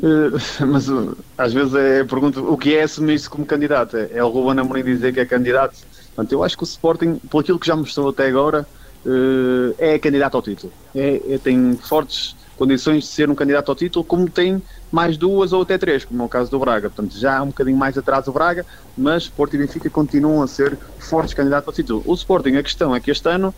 mas 0.66 0.86
às 1.38 1.52
vezes 1.52 1.74
é, 1.74 2.04
pergunto 2.04 2.52
o 2.52 2.58
que 2.58 2.74
é 2.74 2.82
assumir-se 2.82 3.28
como 3.28 3.46
candidato? 3.46 3.96
É, 3.96 4.10
é 4.14 4.24
o 4.24 4.28
Ruben 4.28 4.60
Amorim 4.60 4.82
dizer 4.82 5.12
que 5.12 5.20
é 5.20 5.26
candidato? 5.26 5.76
Portanto, 6.14 6.32
eu 6.32 6.44
acho 6.44 6.56
que 6.56 6.62
o 6.62 6.66
Sporting, 6.66 7.16
por 7.30 7.40
aquilo 7.40 7.58
que 7.58 7.66
já 7.66 7.74
mostrou 7.74 8.10
até 8.10 8.26
agora, 8.26 8.66
é 9.78 9.98
candidato 9.98 10.36
ao 10.36 10.42
título. 10.42 10.72
É, 10.94 11.34
é, 11.34 11.38
tem 11.38 11.76
fortes 11.76 12.36
condições 12.56 13.04
de 13.04 13.10
ser 13.10 13.28
um 13.28 13.34
candidato 13.34 13.68
ao 13.68 13.74
título, 13.74 14.04
como 14.04 14.30
tem 14.30 14.62
mais 14.90 15.16
duas 15.16 15.52
ou 15.52 15.62
até 15.62 15.76
três, 15.76 16.04
como 16.04 16.22
é 16.22 16.26
o 16.26 16.28
caso 16.28 16.50
do 16.50 16.58
Braga. 16.58 16.88
Portanto, 16.88 17.18
já 17.18 17.42
um 17.42 17.48
bocadinho 17.48 17.76
mais 17.76 17.98
atrás 17.98 18.26
do 18.26 18.32
Braga, 18.32 18.64
mas 18.96 19.24
Sporting 19.24 19.56
e 19.56 19.58
Benfica 19.60 19.90
continuam 19.90 20.42
a 20.42 20.46
ser 20.46 20.78
fortes 20.98 21.34
candidatos 21.34 21.66
ao 21.66 21.74
título. 21.74 22.02
O 22.06 22.14
Sporting, 22.14 22.56
a 22.56 22.62
questão 22.62 22.94
é 22.94 23.00
que 23.00 23.10
este 23.10 23.28
ano 23.28 23.52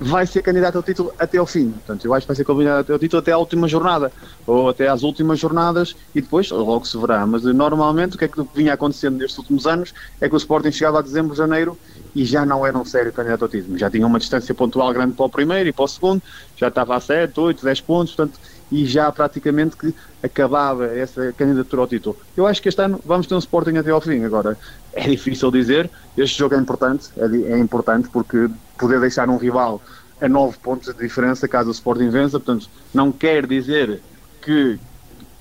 vai 0.00 0.26
ser 0.26 0.40
candidato 0.40 0.76
ao 0.76 0.82
título 0.82 1.12
até 1.18 1.36
ao 1.36 1.46
fim. 1.46 1.70
Portanto, 1.70 2.04
eu 2.06 2.14
acho 2.14 2.24
que 2.24 2.28
vai 2.28 2.36
ser 2.36 2.44
candidato 2.44 2.92
ao 2.92 2.98
título 2.98 3.20
até 3.20 3.32
a 3.32 3.38
última 3.38 3.68
jornada, 3.68 4.10
ou 4.46 4.70
até 4.70 4.88
às 4.88 5.02
últimas 5.02 5.38
jornadas, 5.38 5.94
e 6.14 6.22
depois 6.22 6.50
logo 6.50 6.86
se 6.86 6.96
verá. 6.96 7.26
Mas 7.26 7.44
normalmente 7.44 8.16
o 8.16 8.18
que 8.18 8.24
é 8.24 8.28
que 8.28 8.42
vinha 8.54 8.72
acontecendo 8.72 9.18
nestes 9.18 9.36
últimos 9.38 9.66
anos 9.66 9.92
é 10.18 10.28
que 10.28 10.34
o 10.34 10.38
Sporting 10.38 10.72
chegava 10.72 11.00
a 11.00 11.02
dezembro, 11.02 11.36
janeiro 11.36 11.76
e 12.14 12.24
já 12.24 12.46
não 12.46 12.66
era 12.66 12.76
um 12.76 12.84
sério 12.84 13.12
candidato 13.12 13.42
ao 13.42 13.48
título. 13.48 13.76
Já 13.76 13.90
tinha 13.90 14.06
uma 14.06 14.18
distância 14.18 14.54
pontual 14.54 14.90
grande 14.92 15.12
para 15.12 15.26
o 15.26 15.28
primeiro 15.28 15.68
e 15.68 15.72
para 15.72 15.84
o 15.84 15.88
segundo, 15.88 16.22
já 16.56 16.68
estava 16.68 16.96
a 16.96 17.00
7, 17.00 17.38
8, 17.38 17.62
10 17.62 17.80
pontos, 17.82 18.14
portanto, 18.14 18.40
e 18.70 18.86
já 18.86 19.10
praticamente 19.10 19.76
que 19.76 19.94
acabava 20.22 20.86
essa 20.86 21.32
candidatura 21.32 21.82
ao 21.82 21.88
título. 21.88 22.16
Eu 22.36 22.46
acho 22.46 22.62
que 22.62 22.68
este 22.68 22.80
ano 22.82 23.00
vamos 23.04 23.26
ter 23.26 23.34
um 23.34 23.38
Sporting 23.38 23.76
até 23.76 23.90
ao 23.90 24.00
fim. 24.00 24.24
Agora, 24.24 24.56
é 24.92 25.08
difícil 25.08 25.50
dizer, 25.50 25.90
este 26.16 26.38
jogo 26.38 26.54
é 26.54 26.58
importante, 26.58 27.08
é, 27.16 27.52
é 27.52 27.58
importante 27.58 28.08
porque 28.08 28.48
poder 28.78 29.00
deixar 29.00 29.28
um 29.28 29.36
rival 29.36 29.80
a 30.20 30.28
9 30.28 30.58
pontos 30.58 30.92
de 30.92 31.00
diferença 31.00 31.48
caso 31.48 31.68
o 31.68 31.72
Sporting 31.72 32.10
vença, 32.10 32.38
portanto, 32.38 32.68
não 32.92 33.10
quer 33.10 33.46
dizer 33.46 34.00
que 34.42 34.78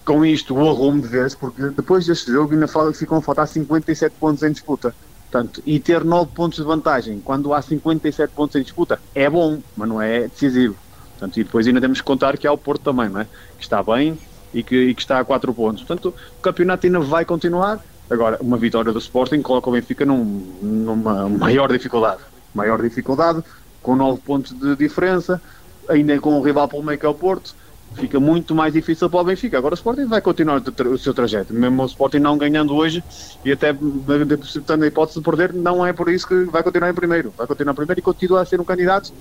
com 0.06 0.26
isto 0.26 0.56
o 0.56 0.70
arrumo 0.70 1.02
de 1.02 1.08
vez, 1.08 1.36
porque 1.36 1.62
depois 1.70 2.06
deste 2.06 2.32
jogo 2.32 2.54
ainda 2.54 2.68
ficam 2.94 3.18
a 3.18 3.22
faltar 3.22 3.48
57 3.48 4.16
pontos 4.20 4.42
em 4.42 4.52
disputa. 4.52 4.96
Portanto, 5.30 5.62
e 5.64 5.80
ter 5.80 6.04
9 6.04 6.32
pontos 6.32 6.58
de 6.58 6.66
vantagem 6.66 7.20
quando 7.20 7.54
há 7.54 7.62
57 7.62 8.34
pontos 8.34 8.56
em 8.56 8.64
disputa 8.64 9.00
é 9.14 9.30
bom, 9.30 9.60
mas 9.78 9.88
não 9.88 10.02
é 10.02 10.22
decisivo. 10.22 10.76
Portanto, 11.20 11.38
e 11.38 11.44
depois 11.44 11.68
ainda 11.68 11.82
temos 11.82 12.00
que 12.00 12.06
contar 12.06 12.38
que 12.38 12.48
há 12.48 12.52
o 12.54 12.58
Porto 12.58 12.82
também, 12.82 13.10
não 13.10 13.20
é? 13.20 13.28
que 13.58 13.64
está 13.64 13.84
bem 13.84 14.18
e 14.54 14.64
que, 14.64 14.76
e 14.76 14.96
que 14.96 15.02
está 15.02 15.20
a 15.20 15.26
4 15.26 15.54
pontos. 15.54 15.84
Portanto, 15.84 16.16
o 16.38 16.42
campeonato 16.42 16.88
ainda 16.88 17.00
vai 17.02 17.26
continuar. 17.26 17.84
Agora, 18.10 18.38
uma 18.42 18.58
vitória 18.58 18.92
do 18.92 19.00
Sporting 19.00 19.42
coloca 19.42 19.70
o 19.70 19.74
Benfica 19.74 20.06
num, 20.06 20.24
numa 20.62 21.28
maior 21.28 21.70
dificuldade. 21.72 22.22
Maior 22.56 22.82
dificuldade, 22.82 23.44
com 23.84 23.96
9 23.96 24.22
pontos 24.22 24.58
de 24.58 24.76
diferença, 24.78 25.42
ainda 25.90 26.18
com 26.20 26.40
um 26.40 26.42
rival 26.42 26.68
pelo 26.70 26.84
meio 26.84 26.98
que 26.98 27.06
é 27.06 27.10
o 27.10 27.14
Porto 27.14 27.54
fica 27.96 28.20
muito 28.20 28.54
mais 28.54 28.74
difícil 28.74 29.10
para 29.10 29.20
o 29.20 29.24
Benfica. 29.24 29.58
Agora 29.58 29.74
o 29.74 29.76
Sporting 29.76 30.06
vai 30.06 30.22
continuar 30.22 30.62
o 30.62 30.98
seu 30.98 31.14
trajeto, 31.14 31.54
mesmo 31.54 31.82
o 31.82 31.86
Sporting 31.86 32.20
não 32.20 32.38
ganhando 32.38 32.76
hoje 32.76 33.04
e 33.44 33.52
até 33.52 33.74
tendo 33.74 34.84
a 34.84 34.88
hipótese 34.88 35.20
de 35.20 35.26
perder, 35.26 35.54
não 35.54 35.86
é 35.86 35.94
por 35.94 36.10
isso 36.10 36.28
que 36.28 36.44
vai 36.46 36.64
continuar 36.64 36.90
em 36.90 36.94
primeiro. 36.94 37.34
Vai 37.36 37.48
continuar 37.48 37.74
em 37.74 37.76
primeiro 37.76 38.00
e 38.00 38.04
continua 38.04 38.42
a 38.42 38.46
ser 38.46 38.60
um 38.62 38.64
candidato 38.66 39.12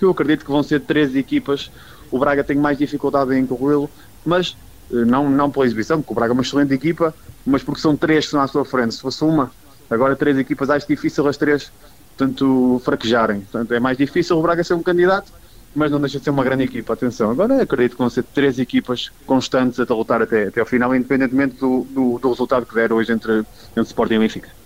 que 0.00 0.04
eu 0.06 0.10
acredito 0.10 0.46
que 0.46 0.50
vão 0.50 0.62
ser 0.62 0.80
três 0.80 1.14
equipas. 1.14 1.70
O 2.10 2.18
Braga 2.18 2.42
tem 2.42 2.56
mais 2.56 2.78
dificuldade 2.78 3.34
em 3.34 3.46
corrê-lo, 3.46 3.88
mas 4.24 4.56
eh, 4.90 5.04
não, 5.04 5.28
não 5.28 5.50
pela 5.50 5.66
exibição, 5.66 6.00
porque 6.00 6.12
o 6.12 6.14
Braga 6.14 6.32
é 6.32 6.34
uma 6.34 6.42
excelente 6.42 6.72
equipa, 6.72 7.14
mas 7.44 7.62
porque 7.62 7.82
são 7.82 7.94
três 7.94 8.20
que 8.20 8.24
estão 8.28 8.40
à 8.40 8.46
sua 8.48 8.64
frente. 8.64 8.94
Se 8.94 9.00
fosse 9.02 9.22
uma, 9.22 9.52
agora 9.90 10.16
três 10.16 10.38
equipas, 10.38 10.70
acho 10.70 10.88
difícil 10.88 11.28
as 11.28 11.36
três 11.36 11.70
tanto 12.16 12.80
fraquejarem. 12.82 13.42
Portanto, 13.42 13.74
é 13.74 13.78
mais 13.78 13.98
difícil 13.98 14.38
o 14.38 14.42
Braga 14.42 14.64
ser 14.64 14.74
um 14.74 14.82
candidato 14.82 15.30
mas 15.72 15.90
não 15.90 16.00
deixa 16.00 16.18
de 16.18 16.24
ser 16.24 16.30
uma 16.30 16.42
grande 16.42 16.64
equipa. 16.64 16.94
Atenção, 16.94 17.30
agora 17.30 17.62
acredito 17.62 17.92
que 17.92 17.98
vão 17.98 18.10
ser 18.10 18.24
três 18.24 18.58
equipas 18.58 19.10
constantes 19.24 19.78
a 19.78 19.94
lutar 19.94 20.20
até, 20.20 20.48
até 20.48 20.60
ao 20.60 20.66
final, 20.66 20.94
independentemente 20.94 21.56
do, 21.56 21.86
do, 21.88 22.18
do 22.18 22.28
resultado 22.30 22.66
que 22.66 22.74
der 22.74 22.92
hoje 22.92 23.12
entre, 23.12 23.38
entre 23.38 23.82
Sporting 23.82 24.14
e 24.14 24.18
Benfica. 24.18 24.59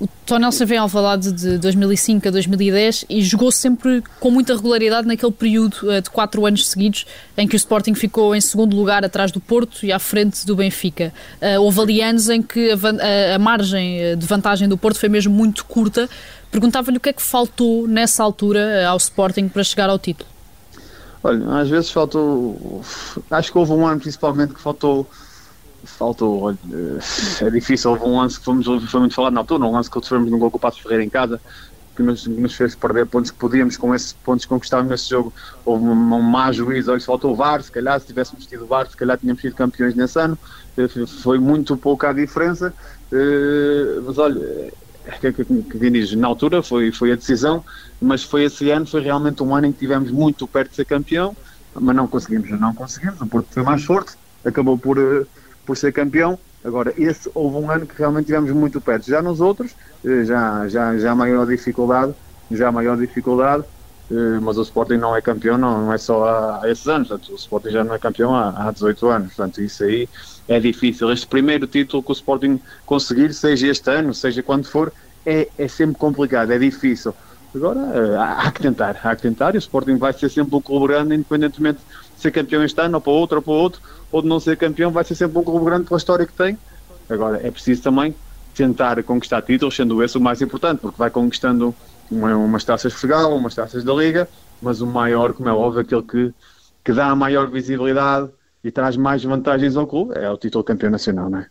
O 0.00 0.08
Tonelson 0.26 0.66
vem 0.66 0.76
ao 0.76 0.84
Alvalade 0.84 1.30
de 1.30 1.56
2005 1.58 2.26
a 2.26 2.30
2010 2.30 3.04
e 3.08 3.22
jogou 3.22 3.52
sempre 3.52 4.02
com 4.18 4.30
muita 4.30 4.54
regularidade 4.54 5.06
naquele 5.06 5.30
período 5.30 5.90
eh, 5.90 6.00
de 6.00 6.10
quatro 6.10 6.44
anos 6.44 6.68
seguidos 6.68 7.06
em 7.36 7.46
que 7.46 7.54
o 7.54 7.56
Sporting 7.56 7.94
ficou 7.94 8.34
em 8.34 8.40
segundo 8.40 8.76
lugar 8.76 9.04
atrás 9.04 9.30
do 9.30 9.40
Porto 9.40 9.86
e 9.86 9.92
à 9.92 9.98
frente 10.00 10.44
do 10.44 10.56
Benfica. 10.56 11.12
Uh, 11.40 11.60
houve 11.60 11.80
ali 11.80 12.02
anos 12.02 12.28
em 12.28 12.42
que 12.42 12.72
a, 12.72 12.74
a, 12.74 13.36
a 13.36 13.38
margem 13.38 14.00
eh, 14.00 14.16
de 14.16 14.26
vantagem 14.26 14.68
do 14.68 14.76
Porto 14.76 14.98
foi 14.98 15.08
mesmo 15.08 15.32
muito 15.32 15.64
curta. 15.64 16.08
Perguntava-lhe 16.50 16.96
o 16.96 17.00
que 17.00 17.10
é 17.10 17.12
que 17.12 17.22
faltou 17.22 17.86
nessa 17.86 18.22
altura 18.22 18.88
ao 18.88 18.96
Sporting 18.96 19.48
para 19.48 19.62
chegar 19.62 19.88
ao 19.88 19.98
título. 19.98 20.28
Olha, 21.22 21.60
às 21.60 21.68
vezes 21.70 21.90
faltou. 21.90 22.82
Acho 23.30 23.50
que 23.50 23.58
houve 23.58 23.72
um 23.72 23.86
ano 23.86 24.00
principalmente 24.00 24.54
que 24.54 24.60
faltou. 24.60 25.08
Faltou. 25.84 26.42
Olha, 26.42 26.58
é 27.40 27.50
difícil. 27.50 27.90
Houve 27.90 28.04
um 28.04 28.18
lance 28.18 28.38
que 28.38 28.44
fomos, 28.44 28.66
foi 28.90 29.00
muito 29.00 29.14
falado 29.14 29.32
na 29.32 29.40
altura, 29.40 29.64
um 29.64 29.72
lance 29.72 29.90
que 29.90 29.94
sofremos 29.94 30.30
num 30.30 30.38
gol 30.38 30.50
com 30.50 30.56
o 30.56 30.60
Passo 30.60 30.82
Ferreira 30.82 31.04
em 31.04 31.08
casa, 31.08 31.40
que 31.94 32.02
nos, 32.02 32.26
nos, 32.26 32.54
fez 32.54 32.74
perder 32.74 33.06
pontos 33.06 33.30
que 33.30 33.38
podíamos, 33.38 33.76
com 33.76 33.94
esses 33.94 34.12
pontos 34.12 34.44
conquistávamos 34.46 34.90
nesse 34.90 35.10
jogo. 35.10 35.32
Houve 35.64 35.84
um, 35.84 35.92
um 35.92 36.22
má 36.22 36.50
juízo. 36.52 36.90
Olha, 36.90 37.00
faltou 37.00 37.32
o 37.32 37.36
VAR. 37.36 37.62
Se 37.62 37.70
calhar, 37.70 38.00
se 38.00 38.06
tivéssemos 38.06 38.46
tido 38.46 38.64
o 38.64 38.66
VAR, 38.66 38.88
se 38.88 38.96
calhar 38.96 39.18
tínhamos 39.18 39.40
sido 39.40 39.54
campeões 39.54 39.94
nesse 39.94 40.18
ano. 40.18 40.38
Foi 41.22 41.38
muito 41.38 41.76
pouca 41.76 42.10
a 42.10 42.12
diferença. 42.12 42.74
Eh, 43.12 44.00
mas 44.04 44.18
olha 44.18 44.72
que, 45.20 45.32
que, 45.32 45.44
que 45.44 45.90
diz, 45.90 46.14
na 46.14 46.26
altura 46.26 46.62
foi, 46.62 46.90
foi 46.90 47.12
a 47.12 47.16
decisão, 47.16 47.64
mas 48.00 48.22
foi 48.22 48.44
esse 48.44 48.70
ano, 48.70 48.86
foi 48.86 49.02
realmente 49.02 49.42
um 49.42 49.54
ano 49.54 49.66
em 49.66 49.72
que 49.72 49.78
tivemos 49.78 50.10
muito 50.10 50.46
perto 50.46 50.70
de 50.70 50.76
ser 50.76 50.84
campeão, 50.84 51.36
mas 51.74 51.94
não 51.94 52.06
conseguimos, 52.06 52.50
não 52.58 52.74
conseguimos, 52.74 53.20
o 53.20 53.26
Porto 53.26 53.48
foi 53.50 53.62
mais 53.62 53.84
forte, 53.84 54.16
acabou 54.44 54.78
por, 54.78 54.98
eh, 54.98 55.26
por 55.64 55.76
ser 55.76 55.92
campeão, 55.92 56.38
agora 56.64 56.92
esse 56.96 57.30
houve 57.34 57.56
um 57.56 57.70
ano 57.70 57.86
que 57.86 57.96
realmente 57.96 58.26
tivemos 58.26 58.50
muito 58.50 58.80
perto, 58.80 59.06
já 59.08 59.22
nos 59.22 59.40
outros, 59.40 59.74
eh, 60.04 60.24
já, 60.24 60.68
já, 60.68 60.96
já 60.98 61.14
maior 61.14 61.46
dificuldade, 61.46 62.14
já 62.50 62.70
maior 62.70 62.96
dificuldade, 62.96 63.64
eh, 64.10 64.38
mas 64.40 64.58
o 64.58 64.62
Sporting 64.62 64.96
não 64.96 65.16
é 65.16 65.22
campeão, 65.22 65.56
não, 65.56 65.92
é 65.92 65.98
só 65.98 66.24
há, 66.24 66.62
esses 66.70 66.86
anos, 66.86 67.08
portanto, 67.08 67.32
o 67.32 67.36
Sporting 67.36 67.70
já 67.70 67.84
não 67.84 67.94
é 67.94 67.98
campeão 67.98 68.34
há, 68.34 68.68
há 68.68 68.70
18 68.70 69.06
anos, 69.08 69.34
portanto 69.34 69.60
isso 69.62 69.84
aí 69.84 70.08
é 70.46 70.60
difícil. 70.60 71.10
Este 71.10 71.26
primeiro 71.26 71.66
título 71.66 72.02
que 72.02 72.10
o 72.10 72.12
Sporting 72.12 72.60
conseguir, 72.84 73.32
seja 73.32 73.68
este 73.68 73.90
ano, 73.90 74.12
seja 74.12 74.42
quando 74.42 74.66
for, 74.66 74.92
é, 75.24 75.48
é 75.56 75.68
sempre 75.68 75.96
complicado, 75.96 76.52
é 76.52 76.58
difícil. 76.58 77.14
Agora 77.54 77.80
eh, 77.94 78.16
há, 78.16 78.48
há 78.48 78.52
que 78.52 78.60
tentar, 78.60 79.00
há 79.02 79.16
que 79.16 79.22
tentar, 79.22 79.54
e 79.54 79.58
o 79.58 79.60
Sporting 79.60 79.96
vai 79.96 80.12
ser 80.12 80.28
sempre 80.28 80.60
clube 80.60 80.88
grande, 80.88 81.14
independentemente 81.14 81.80
de 82.14 82.20
ser 82.20 82.30
campeão 82.30 82.62
este 82.64 82.80
ano, 82.80 82.96
ou 82.96 83.00
para 83.00 83.12
outro, 83.12 83.36
ou 83.38 83.42
para 83.42 83.52
outro, 83.52 83.80
ou 84.14 84.22
de 84.22 84.28
não 84.28 84.38
ser 84.38 84.56
campeão, 84.56 84.92
vai 84.92 85.02
ser 85.02 85.16
sempre 85.16 85.36
um 85.36 85.42
clube 85.42 85.64
grande 85.64 85.88
pela 85.88 85.98
história 85.98 86.24
que 86.24 86.32
tem. 86.32 86.56
Agora 87.10 87.44
é 87.44 87.50
preciso 87.50 87.82
também 87.82 88.14
tentar 88.54 89.02
conquistar 89.02 89.42
títulos, 89.42 89.74
sendo 89.74 90.00
esse 90.04 90.16
o 90.16 90.20
mais 90.20 90.40
importante, 90.40 90.78
porque 90.78 90.96
vai 90.96 91.10
conquistando 91.10 91.74
uma, 92.08 92.36
umas 92.36 92.62
taças 92.62 92.92
de 92.92 93.00
Portugal, 93.00 93.36
umas 93.36 93.56
taças 93.56 93.82
da 93.82 93.92
Liga, 93.92 94.28
mas 94.62 94.80
o 94.80 94.86
maior, 94.86 95.32
como 95.32 95.48
é 95.48 95.52
óbvio, 95.52 95.80
aquele 95.80 96.02
que, 96.02 96.32
que 96.84 96.92
dá 96.92 97.08
a 97.08 97.16
maior 97.16 97.50
visibilidade 97.50 98.30
e 98.62 98.70
traz 98.70 98.96
mais 98.96 99.24
vantagens 99.24 99.76
ao 99.76 99.84
clube, 99.84 100.14
é 100.16 100.30
o 100.30 100.36
título 100.36 100.62
campeão 100.62 100.92
nacional, 100.92 101.28
não 101.28 101.40
é? 101.40 101.48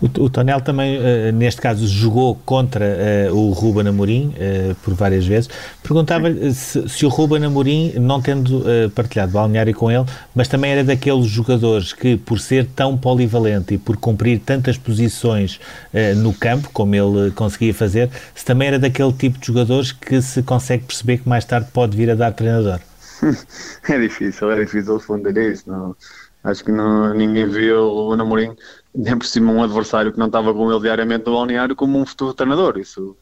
O, 0.00 0.30
Tonel 0.30 0.60
também, 0.60 0.98
uh, 0.98 1.32
neste 1.32 1.60
caso, 1.60 1.86
jogou 1.86 2.36
contra 2.46 2.84
uh, 3.30 3.34
o 3.36 3.50
Ruben 3.50 3.88
Amorim 3.88 4.28
uh, 4.28 4.74
por 4.76 4.94
várias 4.94 5.26
vezes. 5.26 5.50
Perguntava-lhe 5.82 6.54
se, 6.54 6.88
se, 6.88 7.04
o 7.04 7.08
Ruben 7.08 7.44
Amorim, 7.44 7.94
não 7.98 8.20
tendo 8.22 8.64
partilhado 8.94 9.32
balneário 9.32 9.74
com 9.74 9.90
ele, 9.90 10.04
mas 10.34 10.46
também 10.46 10.72
era 10.72 10.84
daqueles 10.84 11.26
jogadores 11.26 11.92
que, 11.92 12.16
por 12.16 12.38
ser 12.38 12.66
tão 12.66 12.96
polivalente 12.96 13.74
e 13.74 13.78
por 13.78 13.96
cumprir 13.96 14.38
tantas 14.40 14.76
posições 14.76 15.58
no 16.16 16.32
campo, 16.32 16.68
como 16.72 16.94
ele 16.94 17.30
conseguia 17.32 17.72
fazer, 17.72 18.10
se 18.34 18.44
também 18.44 18.68
era 18.68 18.78
daquele 18.78 19.12
tipo 19.12 19.38
de 19.38 19.46
jogadores 19.46 19.92
que 19.92 20.20
se 20.20 20.42
consegue 20.42 20.84
perceber 20.84 21.18
que 21.18 21.28
mais 21.28 21.44
tarde 21.44 21.68
pode 21.72 21.96
vir 21.96 22.10
a 22.10 22.14
dar 22.14 22.32
treinador. 22.32 22.80
É 23.88 23.98
difícil, 23.98 24.50
é 24.50 24.64
difícil 24.64 24.96
responder 24.96 25.52
isso. 25.52 25.68
Não. 25.68 25.96
Acho 26.44 26.64
que 26.64 26.70
não, 26.70 27.12
ninguém 27.14 27.48
viu 27.48 27.80
o 27.80 28.12
Amorim 28.12 28.54
nem 28.94 29.16
por 29.18 29.26
cima 29.26 29.52
um 29.52 29.62
adversário 29.62 30.12
que 30.12 30.18
não 30.18 30.26
estava 30.26 30.52
com 30.52 30.70
ele 30.70 30.80
diariamente 30.80 31.26
no 31.26 31.34
balneário 31.34 31.76
como 31.76 31.98
um 31.98 32.06
futuro 32.06 32.34
treinador. 32.34 32.78
Isso, 32.78 33.16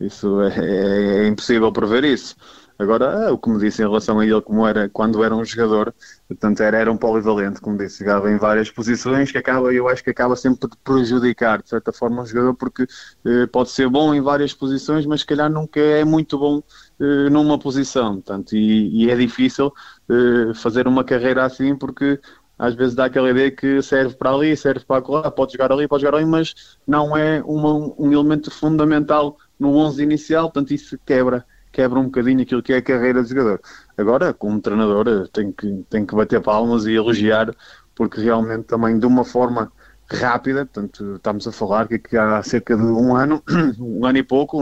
isso 0.00 0.40
é, 0.42 1.24
é, 1.24 1.28
impossível 1.28 1.72
prever 1.72 2.04
isso. 2.04 2.36
Agora, 2.80 3.26
é 3.26 3.30
o 3.30 3.36
que 3.36 3.50
me 3.50 3.58
disse 3.58 3.82
em 3.82 3.84
relação 3.84 4.18
a 4.20 4.24
ele, 4.24 4.40
como 4.40 4.66
era 4.66 4.88
quando 4.88 5.22
era 5.22 5.36
um 5.36 5.44
jogador, 5.44 5.94
portanto, 6.26 6.62
era, 6.62 6.78
era 6.78 6.90
um 6.90 6.96
polivalente, 6.96 7.60
como 7.60 7.76
disse, 7.76 7.98
jogava 7.98 8.32
em 8.32 8.38
várias 8.38 8.70
posições, 8.70 9.30
que 9.30 9.36
acaba, 9.36 9.70
eu 9.70 9.86
acho 9.86 10.02
que 10.02 10.08
acaba 10.08 10.34
sempre 10.34 10.60
por 10.66 10.78
prejudicar, 10.78 11.62
de 11.62 11.68
certa 11.68 11.92
forma, 11.92 12.22
um 12.22 12.26
jogador, 12.26 12.54
porque 12.54 12.86
eh, 13.26 13.46
pode 13.48 13.68
ser 13.68 13.86
bom 13.90 14.14
em 14.14 14.22
várias 14.22 14.54
posições, 14.54 15.04
mas 15.04 15.20
se 15.20 15.26
calhar 15.26 15.50
nunca 15.50 15.78
é 15.78 16.06
muito 16.06 16.38
bom 16.38 16.62
eh, 16.98 17.28
numa 17.28 17.58
posição, 17.58 18.14
portanto, 18.14 18.56
e, 18.56 19.04
e 19.04 19.10
é 19.10 19.14
difícil 19.16 19.70
eh, 20.08 20.54
fazer 20.54 20.88
uma 20.88 21.04
carreira 21.04 21.44
assim, 21.44 21.76
porque 21.76 22.18
às 22.60 22.74
vezes 22.74 22.94
dá 22.94 23.06
aquela 23.06 23.30
ideia 23.30 23.50
que 23.50 23.80
serve 23.80 24.14
para 24.14 24.30
ali, 24.30 24.54
serve 24.54 24.84
para 24.84 25.02
lá, 25.08 25.30
pode 25.30 25.52
jogar 25.52 25.72
ali, 25.72 25.88
pode 25.88 26.02
jogar 26.02 26.18
ali, 26.18 26.26
mas 26.26 26.78
não 26.86 27.16
é 27.16 27.42
uma, 27.42 27.72
um 27.98 28.12
elemento 28.12 28.50
fundamental 28.50 29.38
no 29.58 29.74
11 29.76 30.02
inicial, 30.02 30.50
portanto 30.50 30.74
isso 30.74 30.98
quebra, 31.06 31.42
quebra 31.72 31.98
um 31.98 32.04
bocadinho 32.04 32.42
aquilo 32.42 32.62
que 32.62 32.74
é 32.74 32.76
a 32.76 32.82
carreira 32.82 33.22
de 33.22 33.30
jogador. 33.30 33.62
Agora, 33.96 34.34
como 34.34 34.60
treinador, 34.60 35.26
tem 35.28 35.50
que, 35.50 35.86
tem 35.88 36.04
que 36.04 36.14
bater 36.14 36.42
palmas 36.42 36.84
e 36.84 36.92
elogiar, 36.92 37.50
porque 37.94 38.20
realmente 38.20 38.64
também 38.64 38.98
de 38.98 39.06
uma 39.06 39.24
forma 39.24 39.72
rápida, 40.06 40.66
portanto 40.66 41.16
estamos 41.16 41.48
a 41.48 41.52
falar 41.52 41.88
que 41.88 42.14
há 42.14 42.42
cerca 42.42 42.76
de 42.76 42.82
um 42.82 43.16
ano, 43.16 43.42
um 43.80 44.04
ano 44.04 44.18
e 44.18 44.22
pouco, 44.22 44.58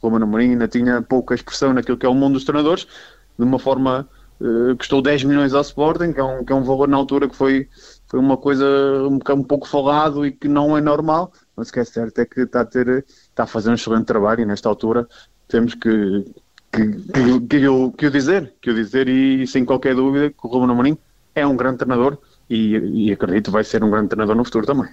como 0.00 0.16
a 0.16 0.26
Marinho 0.26 0.52
ainda 0.52 0.66
tinha 0.66 1.02
pouca 1.02 1.34
expressão 1.34 1.74
naquilo 1.74 1.98
que 1.98 2.06
é 2.06 2.08
o 2.08 2.14
mundo 2.14 2.34
dos 2.34 2.44
treinadores, 2.44 2.86
de 3.38 3.44
uma 3.44 3.58
forma 3.58 4.08
eh, 4.42 4.74
custou 4.76 5.00
10 5.00 5.22
milhões 5.24 5.54
ao 5.54 5.60
Sporting, 5.60 6.12
que 6.12 6.18
é, 6.18 6.24
um, 6.24 6.44
que 6.44 6.52
é 6.52 6.56
um 6.56 6.64
valor 6.64 6.88
na 6.88 6.96
altura 6.96 7.28
que 7.28 7.36
foi, 7.36 7.68
foi 8.08 8.18
uma 8.18 8.36
coisa 8.36 8.66
um, 9.08 9.20
um 9.34 9.44
pouco 9.44 9.68
falado 9.68 10.26
e 10.26 10.32
que 10.32 10.48
não 10.48 10.76
é 10.76 10.80
normal, 10.80 11.32
mas 11.56 11.68
o 11.68 11.72
que 11.72 11.78
é 11.78 11.84
certo 11.84 12.18
é 12.18 12.26
que 12.26 12.40
está 12.40 12.62
a, 12.62 12.64
ter, 12.64 13.04
está 13.08 13.44
a 13.44 13.46
fazer 13.46 13.70
um 13.70 13.74
excelente 13.74 14.06
trabalho 14.06 14.40
e 14.40 14.44
nesta 14.44 14.68
altura 14.68 15.06
temos 15.46 15.74
que, 15.74 16.24
que, 16.72 16.88
que, 16.88 17.40
que, 17.48 17.56
eu, 17.62 17.92
que 17.92 18.06
o 18.06 18.10
dizer, 18.10 18.52
que 18.60 18.70
o 18.70 18.74
dizer 18.74 19.08
e 19.08 19.46
sem 19.46 19.64
qualquer 19.64 19.94
dúvida 19.94 20.30
que 20.30 20.44
o 20.44 20.48
Ruben 20.48 20.70
Amorim 20.70 20.98
é 21.34 21.46
um 21.46 21.56
grande 21.56 21.78
treinador 21.78 22.18
e, 22.50 23.08
e 23.08 23.12
acredito 23.12 23.50
vai 23.52 23.62
ser 23.62 23.84
um 23.84 23.90
grande 23.90 24.08
treinador 24.08 24.34
no 24.34 24.44
futuro 24.44 24.66
também. 24.66 24.90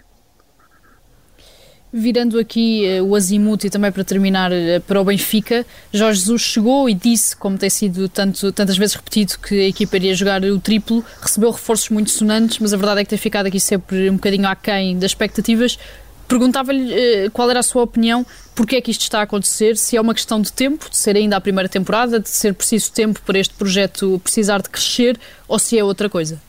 Virando 1.92 2.38
aqui 2.38 2.84
uh, 3.02 3.04
o 3.04 3.16
azimuth 3.16 3.64
e 3.64 3.70
também 3.70 3.92
para 3.92 4.04
terminar 4.04 4.52
uh, 4.52 4.80
para 4.86 5.02
o 5.02 5.04
Benfica, 5.04 5.66
Jorge 5.92 6.20
Jesus 6.20 6.42
chegou 6.44 6.88
e 6.88 6.94
disse, 6.94 7.36
como 7.36 7.58
tem 7.58 7.70
sido 7.70 8.08
tanto, 8.08 8.52
tantas 8.52 8.78
vezes 8.78 8.94
repetido, 8.94 9.40
que 9.40 9.60
a 9.60 9.68
equipa 9.68 9.96
iria 9.96 10.14
jogar 10.14 10.44
o 10.44 10.60
triplo, 10.60 11.04
recebeu 11.20 11.50
reforços 11.50 11.90
muito 11.90 12.12
sonantes, 12.12 12.60
mas 12.60 12.74
a 12.76 12.78
verdade 12.78 13.02
é 13.02 13.04
que 13.04 13.10
tem 13.10 13.18
ficado 13.18 13.48
aqui 13.48 13.60
sempre 13.60 14.08
um 14.08 14.14
bocadinho 14.14 14.48
aquém 14.48 15.00
das 15.00 15.12
expectativas. 15.12 15.80
Perguntava-lhe 16.28 16.94
uh, 17.26 17.32
qual 17.32 17.50
era 17.50 17.60
a 17.60 17.64
sua 17.64 17.82
opinião, 17.82 18.24
porque 18.54 18.76
é 18.76 18.82
que 18.82 18.92
isto 18.92 19.02
está 19.02 19.22
a 19.22 19.24
acontecer, 19.24 19.76
se 19.76 19.98
é 19.98 20.02
uma 20.02 20.14
questão 20.14 20.40
de 20.40 20.54
tempo, 20.54 20.88
de 20.92 20.96
ser 20.96 21.16
ainda 21.16 21.38
a 21.38 21.42
primeira 21.42 21.68
temporada, 21.68 22.20
de 22.20 22.30
ser 22.30 22.54
preciso 22.54 22.92
tempo 22.92 23.20
para 23.26 23.40
este 23.40 23.56
projeto 23.56 24.22
precisar 24.24 24.62
de 24.62 24.70
crescer, 24.70 25.20
ou 25.48 25.58
se 25.58 25.76
é 25.76 25.84
outra 25.84 26.08
coisa. 26.08 26.40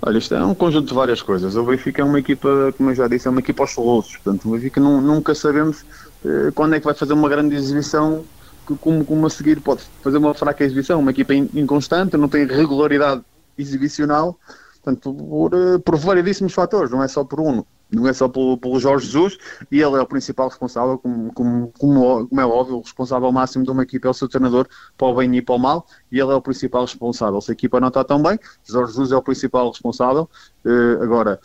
Olha, 0.00 0.18
isto 0.18 0.34
é 0.34 0.44
um 0.44 0.54
conjunto 0.54 0.88
de 0.88 0.94
várias 0.94 1.20
coisas. 1.20 1.56
O 1.56 1.64
Benfica 1.64 2.02
é 2.02 2.04
uma 2.04 2.20
equipa, 2.20 2.72
como 2.76 2.90
eu 2.90 2.94
já 2.94 3.08
disse, 3.08 3.26
é 3.26 3.30
uma 3.30 3.40
equipa 3.40 3.64
aos 3.64 3.72
soluços. 3.72 4.16
Portanto, 4.16 4.48
o 4.48 4.52
Benfica 4.52 4.80
não, 4.80 5.00
nunca 5.00 5.34
sabemos 5.34 5.84
eh, 6.24 6.52
quando 6.54 6.74
é 6.74 6.78
que 6.78 6.84
vai 6.84 6.94
fazer 6.94 7.14
uma 7.14 7.28
grande 7.28 7.56
exibição, 7.56 8.24
que, 8.66 8.76
como, 8.76 9.04
como 9.04 9.26
a 9.26 9.30
seguir 9.30 9.60
pode 9.60 9.82
fazer 10.02 10.18
uma 10.18 10.34
fraca 10.34 10.64
exibição. 10.64 11.00
Uma 11.00 11.10
equipa 11.10 11.34
inconstante, 11.34 12.16
não 12.16 12.28
tem 12.28 12.46
regularidade 12.46 13.22
exibicional. 13.58 14.38
Portanto, 14.82 15.12
por, 15.12 15.52
eh, 15.52 15.78
por 15.78 15.96
variedíssimos 15.96 16.54
fatores, 16.54 16.90
não 16.92 17.02
é 17.02 17.08
só 17.08 17.24
por 17.24 17.40
um 17.40 17.64
não 17.90 18.06
é 18.06 18.12
só 18.12 18.28
pelo, 18.28 18.58
pelo 18.58 18.78
Jorge 18.78 19.06
Jesus, 19.06 19.38
e 19.70 19.80
ele 19.80 19.96
é 19.96 20.00
o 20.00 20.06
principal 20.06 20.48
responsável, 20.48 20.98
como, 20.98 21.32
como, 21.32 21.72
como, 21.78 22.28
como, 22.28 22.40
é 22.40 22.46
óbvio, 22.46 22.76
o 22.76 22.80
responsável 22.80 23.30
máximo 23.32 23.64
de 23.64 23.70
uma 23.70 23.82
equipa 23.82 24.08
é 24.08 24.10
o 24.10 24.14
seu 24.14 24.28
treinador, 24.28 24.68
para 24.96 25.08
o 25.08 25.14
bem 25.14 25.34
e 25.36 25.42
para 25.42 25.54
o 25.54 25.58
mal, 25.58 25.86
e 26.12 26.20
ele 26.20 26.30
é 26.30 26.34
o 26.34 26.42
principal 26.42 26.82
responsável. 26.82 27.40
Se 27.40 27.50
a 27.50 27.54
equipa 27.54 27.80
não 27.80 27.88
está 27.88 28.04
tão 28.04 28.22
bem, 28.22 28.38
Jorge 28.64 28.92
Jesus 28.92 29.12
é 29.12 29.16
o 29.16 29.22
principal 29.22 29.70
responsável. 29.70 30.28
Uh, 30.64 31.02
agora, 31.02 31.40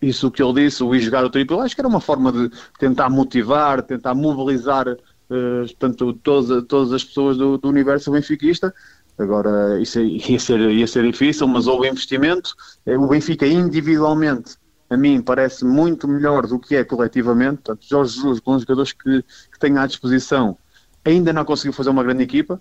isso 0.00 0.30
que 0.30 0.42
ele 0.42 0.64
disse, 0.64 0.82
o 0.82 0.94
ir 0.94 1.00
jogar 1.00 1.24
o 1.24 1.30
triplo, 1.30 1.60
acho 1.60 1.74
que 1.74 1.80
era 1.80 1.88
uma 1.88 2.00
forma 2.00 2.32
de 2.32 2.50
tentar 2.78 3.08
motivar, 3.08 3.82
tentar 3.82 4.14
mobilizar 4.14 4.88
uh, 4.88 5.66
portanto, 5.66 6.12
todas, 6.14 6.64
todas 6.66 6.92
as 6.92 7.04
pessoas 7.04 7.36
do, 7.36 7.58
do 7.58 7.68
universo 7.68 8.10
benfiquista, 8.10 8.74
Agora, 9.18 9.80
isso 9.80 9.98
ia 9.98 10.38
ser, 10.38 10.60
ia 10.70 10.86
ser 10.86 11.10
difícil, 11.10 11.48
mas 11.48 11.66
houve 11.66 11.88
investimento. 11.88 12.54
Eh, 12.84 12.98
o 12.98 13.08
Benfica 13.08 13.46
individualmente 13.46 14.58
a 14.88 14.96
mim 14.96 15.20
parece 15.20 15.64
muito 15.64 16.06
melhor 16.06 16.46
do 16.46 16.58
que 16.58 16.76
é 16.76 16.84
coletivamente. 16.84 17.62
Portanto, 17.62 17.86
Jorge 17.88 18.14
Jesus, 18.14 18.40
com 18.40 18.54
os 18.54 18.62
jogadores 18.62 18.92
que, 18.92 19.22
que 19.22 19.58
tem 19.58 19.76
à 19.78 19.86
disposição, 19.86 20.56
ainda 21.04 21.32
não 21.32 21.44
conseguiu 21.44 21.72
fazer 21.72 21.90
uma 21.90 22.02
grande 22.02 22.22
equipa. 22.22 22.60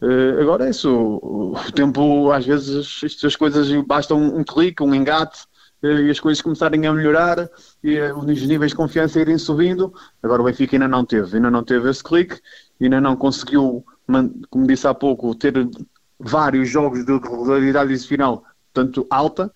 Uh, 0.00 0.40
agora 0.40 0.66
é 0.66 0.70
isso, 0.70 0.90
o, 0.90 1.54
tempo, 1.74 2.30
às 2.30 2.44
vezes, 2.44 3.00
estas 3.02 3.34
coisas 3.34 3.70
basta 3.86 4.14
um, 4.14 4.44
clique, 4.44 4.82
um 4.82 4.94
engate 4.94 5.44
uh, 5.82 5.86
e 5.86 6.10
as 6.10 6.20
coisas 6.20 6.42
começarem 6.42 6.86
a 6.86 6.92
melhorar 6.92 7.48
e 7.82 7.98
uh, 7.98 8.18
os 8.18 8.42
níveis 8.46 8.72
de 8.72 8.76
confiança 8.76 9.20
irem 9.20 9.38
subindo. 9.38 9.92
Agora 10.22 10.42
o 10.42 10.44
Benfica 10.44 10.76
ainda 10.76 10.88
não 10.88 11.04
teve, 11.04 11.36
ainda 11.36 11.50
não 11.50 11.64
teve 11.64 11.88
esse 11.88 12.04
clique, 12.04 12.38
ainda 12.80 13.00
não 13.00 13.16
conseguiu, 13.16 13.84
como 14.50 14.66
disse 14.66 14.86
há 14.86 14.92
pouco, 14.92 15.34
ter 15.34 15.54
vários 16.18 16.68
jogos 16.68 17.04
de 17.04 17.12
regularidade 17.12 17.98
final 17.98 18.44
tanto 18.72 19.06
alta 19.08 19.50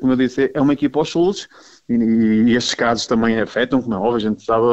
como 0.00 0.12
eu 0.12 0.16
disse, 0.16 0.50
é 0.54 0.60
uma 0.60 0.72
equipa 0.72 0.98
aos 0.98 1.08
soluços 1.08 1.48
e, 1.88 1.94
e, 1.94 2.56
estes 2.56 2.74
casos 2.74 3.06
também 3.06 3.40
afetam, 3.40 3.82
como 3.82 3.94
é 3.94 3.98
óbvio, 3.98 4.16
a 4.16 4.18
gente 4.20 4.42
sabe 4.44 4.64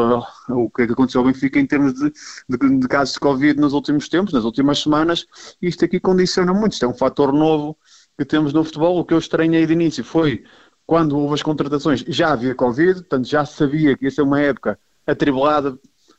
o 0.49 0.69
que 0.69 0.83
é 0.83 0.87
que 0.87 0.93
aconteceu 0.93 1.21
ao 1.21 1.27
Benfica 1.27 1.59
em 1.59 1.65
termos 1.65 1.93
de, 1.93 2.11
de, 2.49 2.79
de, 2.79 2.87
casos 2.87 3.15
de 3.15 3.19
Covid 3.19 3.59
nos 3.59 3.73
últimos 3.73 4.07
tempos, 4.07 4.33
nas 4.33 4.43
últimas 4.43 4.79
semanas, 4.79 5.25
e 5.61 5.67
isto 5.67 5.83
aqui 5.83 5.99
condiciona 5.99 6.53
muito, 6.53 6.73
isto 6.73 6.85
é 6.85 6.87
um 6.87 6.93
fator 6.93 7.33
novo 7.33 7.77
que 8.17 8.23
temos 8.23 8.53
no 8.53 8.63
futebol, 8.63 8.99
o 8.99 9.05
que 9.05 9.13
eu 9.13 9.17
estranhei 9.17 9.65
de 9.65 9.73
início 9.73 10.03
foi 10.03 10.43
quando 10.85 11.17
houve 11.17 11.33
as 11.33 11.41
contratações, 11.41 12.03
já 12.07 12.31
havia 12.33 12.53
Covid, 12.53 12.95
portanto 13.01 13.27
já 13.27 13.45
sabia 13.45 13.97
que 13.97 14.05
ia 14.05 14.11
ser 14.11 14.21
uma 14.21 14.39
época 14.39 14.79
atribulada 15.07 15.77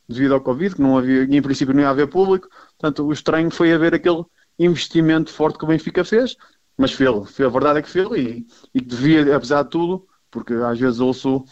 devido 0.08 0.34
ao 0.34 0.40
Covid, 0.40 0.74
que 0.74 0.82
não 0.82 0.98
havia, 0.98 1.24
em 1.24 1.42
princípio 1.42 1.74
não 1.74 1.82
ia 1.82 1.90
haver 1.90 2.08
público, 2.08 2.48
portanto 2.78 3.06
o 3.06 3.12
estranho 3.12 3.50
foi 3.50 3.72
haver 3.72 3.94
aquele 3.94 4.24
investimento 4.58 5.30
forte 5.30 5.58
que 5.58 5.64
o 5.64 5.68
Benfica 5.68 6.04
fez, 6.04 6.36
mas 6.76 6.92
fê-lo, 6.92 7.22
a 7.24 7.48
verdade 7.48 7.78
é 7.78 7.82
que 7.82 7.90
fê-lo 7.90 8.16
e, 8.16 8.46
e 8.74 8.80
devia, 8.80 9.36
apesar 9.36 9.62
de 9.62 9.70
tudo, 9.70 10.06
porque 10.30 10.54
às 10.54 10.78
vezes 10.78 11.00
ouço, 11.00 11.44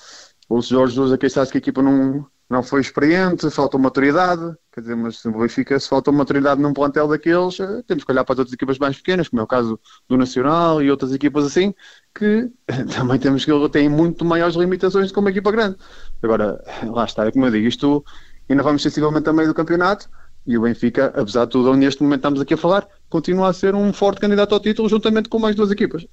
ouço 0.49 0.71
Jorge 0.71 0.95
Jesus 0.95 1.13
a 1.13 1.19
queixar-se 1.19 1.53
que 1.53 1.59
a 1.59 1.61
equipa 1.61 1.83
não, 1.83 2.27
não 2.53 2.63
foi 2.63 2.81
experiente, 2.81 3.51
faltou 3.51 3.81
maturidade, 3.81 4.43
quer 4.73 4.83
dizer, 4.83 4.95
mas 4.95 5.19
se 5.19 5.29
o 5.29 5.39
Benfica, 5.39 5.79
se 5.81 5.89
faltou 5.89 6.13
maturidade 6.13 6.61
num 6.61 6.75
plantel 6.75 7.09
daqueles, 7.09 7.59
eh, 7.59 7.83
temos 7.87 8.05
que 8.05 8.13
olhar 8.13 8.25
para 8.25 8.35
as 8.35 8.39
outras 8.41 8.53
equipas 8.53 8.79
mais 8.79 8.97
pequenas, 8.97 9.29
como 9.29 9.41
é 9.41 9.45
o 9.45 9.47
caso 9.47 9.81
do 10.09 10.19
Nacional 10.19 10.83
e 10.83 10.91
outras 10.91 11.13
equipas 11.13 11.47
assim, 11.47 11.73
que 12.15 12.51
também 12.95 13.19
temos 13.19 13.45
que 13.45 13.69
têm 13.71 13.89
muito 13.89 14.25
maiores 14.25 14.57
limitações 14.57 15.09
do 15.09 15.15
que 15.15 15.21
uma 15.21 15.31
equipa 15.31 15.51
grande. 15.51 15.77
Agora, 16.23 16.63
lá 16.85 17.05
está, 17.05 17.31
como 17.33 17.47
eu 17.47 17.51
digo, 17.51 17.67
isto 17.67 18.05
ainda 18.51 18.63
vamos 18.63 18.83
sensivelmente 18.83 19.29
a 19.29 19.33
meio 19.33 19.49
do 19.49 19.55
campeonato, 19.55 20.11
e 20.47 20.59
o 20.59 20.63
Benfica, 20.63 21.07
apesar 21.17 21.45
de 21.45 21.53
tudo, 21.53 21.75
neste 21.75 22.03
momento 22.03 22.21
estamos 22.21 22.41
aqui 22.41 22.55
a 22.55 22.57
falar, 22.57 22.87
continua 23.09 23.49
a 23.49 23.53
ser 23.53 23.75
um 23.75 23.93
forte 23.93 24.21
candidato 24.21 24.55
ao 24.55 24.61
título 24.61 24.89
juntamente 24.89 25.29
com 25.29 25.39
mais 25.39 25.55
duas 25.55 25.71
equipas. 25.71 26.05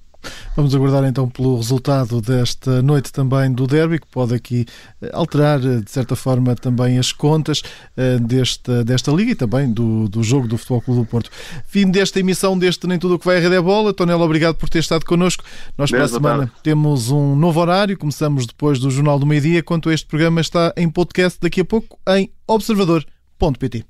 Vamos 0.54 0.74
aguardar 0.74 1.04
então 1.04 1.28
pelo 1.28 1.56
resultado 1.56 2.20
desta 2.20 2.82
noite 2.82 3.12
também 3.12 3.50
do 3.50 3.66
derby, 3.66 3.98
que 3.98 4.06
pode 4.06 4.34
aqui 4.34 4.66
eh, 5.00 5.10
alterar, 5.12 5.64
eh, 5.64 5.80
de 5.80 5.90
certa 5.90 6.14
forma, 6.14 6.54
também 6.54 6.98
as 6.98 7.10
contas 7.10 7.62
eh, 7.96 8.18
desta, 8.18 8.84
desta 8.84 9.10
liga 9.10 9.32
e 9.32 9.34
também 9.34 9.72
do, 9.72 10.08
do 10.08 10.22
jogo 10.22 10.46
do 10.46 10.58
Futebol 10.58 10.82
Clube 10.82 11.00
do 11.00 11.06
Porto. 11.06 11.30
Fim 11.66 11.90
desta 11.90 12.20
emissão 12.20 12.58
deste 12.58 12.86
Nem 12.86 12.98
Tudo 12.98 13.14
o 13.14 13.18
que 13.18 13.24
vai 13.24 13.38
a 13.38 13.40
Rede 13.40 13.54
é 13.54 13.60
Bola. 13.60 13.94
Tonela, 13.94 14.24
obrigado 14.24 14.56
por 14.56 14.68
ter 14.68 14.80
estado 14.80 15.06
connosco. 15.06 15.42
Nós 15.78 15.90
para 15.90 16.04
a 16.04 16.08
semana 16.08 16.52
temos 16.62 17.10
um 17.10 17.34
novo 17.34 17.58
horário, 17.60 17.96
começamos 17.96 18.46
depois 18.46 18.78
do 18.78 18.90
Jornal 18.90 19.18
do 19.18 19.24
Meio 19.26 19.40
Dia, 19.40 19.62
quanto 19.62 19.90
este 19.90 20.06
programa 20.06 20.40
está 20.40 20.72
em 20.76 20.90
podcast 20.90 21.38
daqui 21.40 21.62
a 21.62 21.64
pouco 21.64 21.98
em 22.08 22.30
observador.pt. 22.46 23.89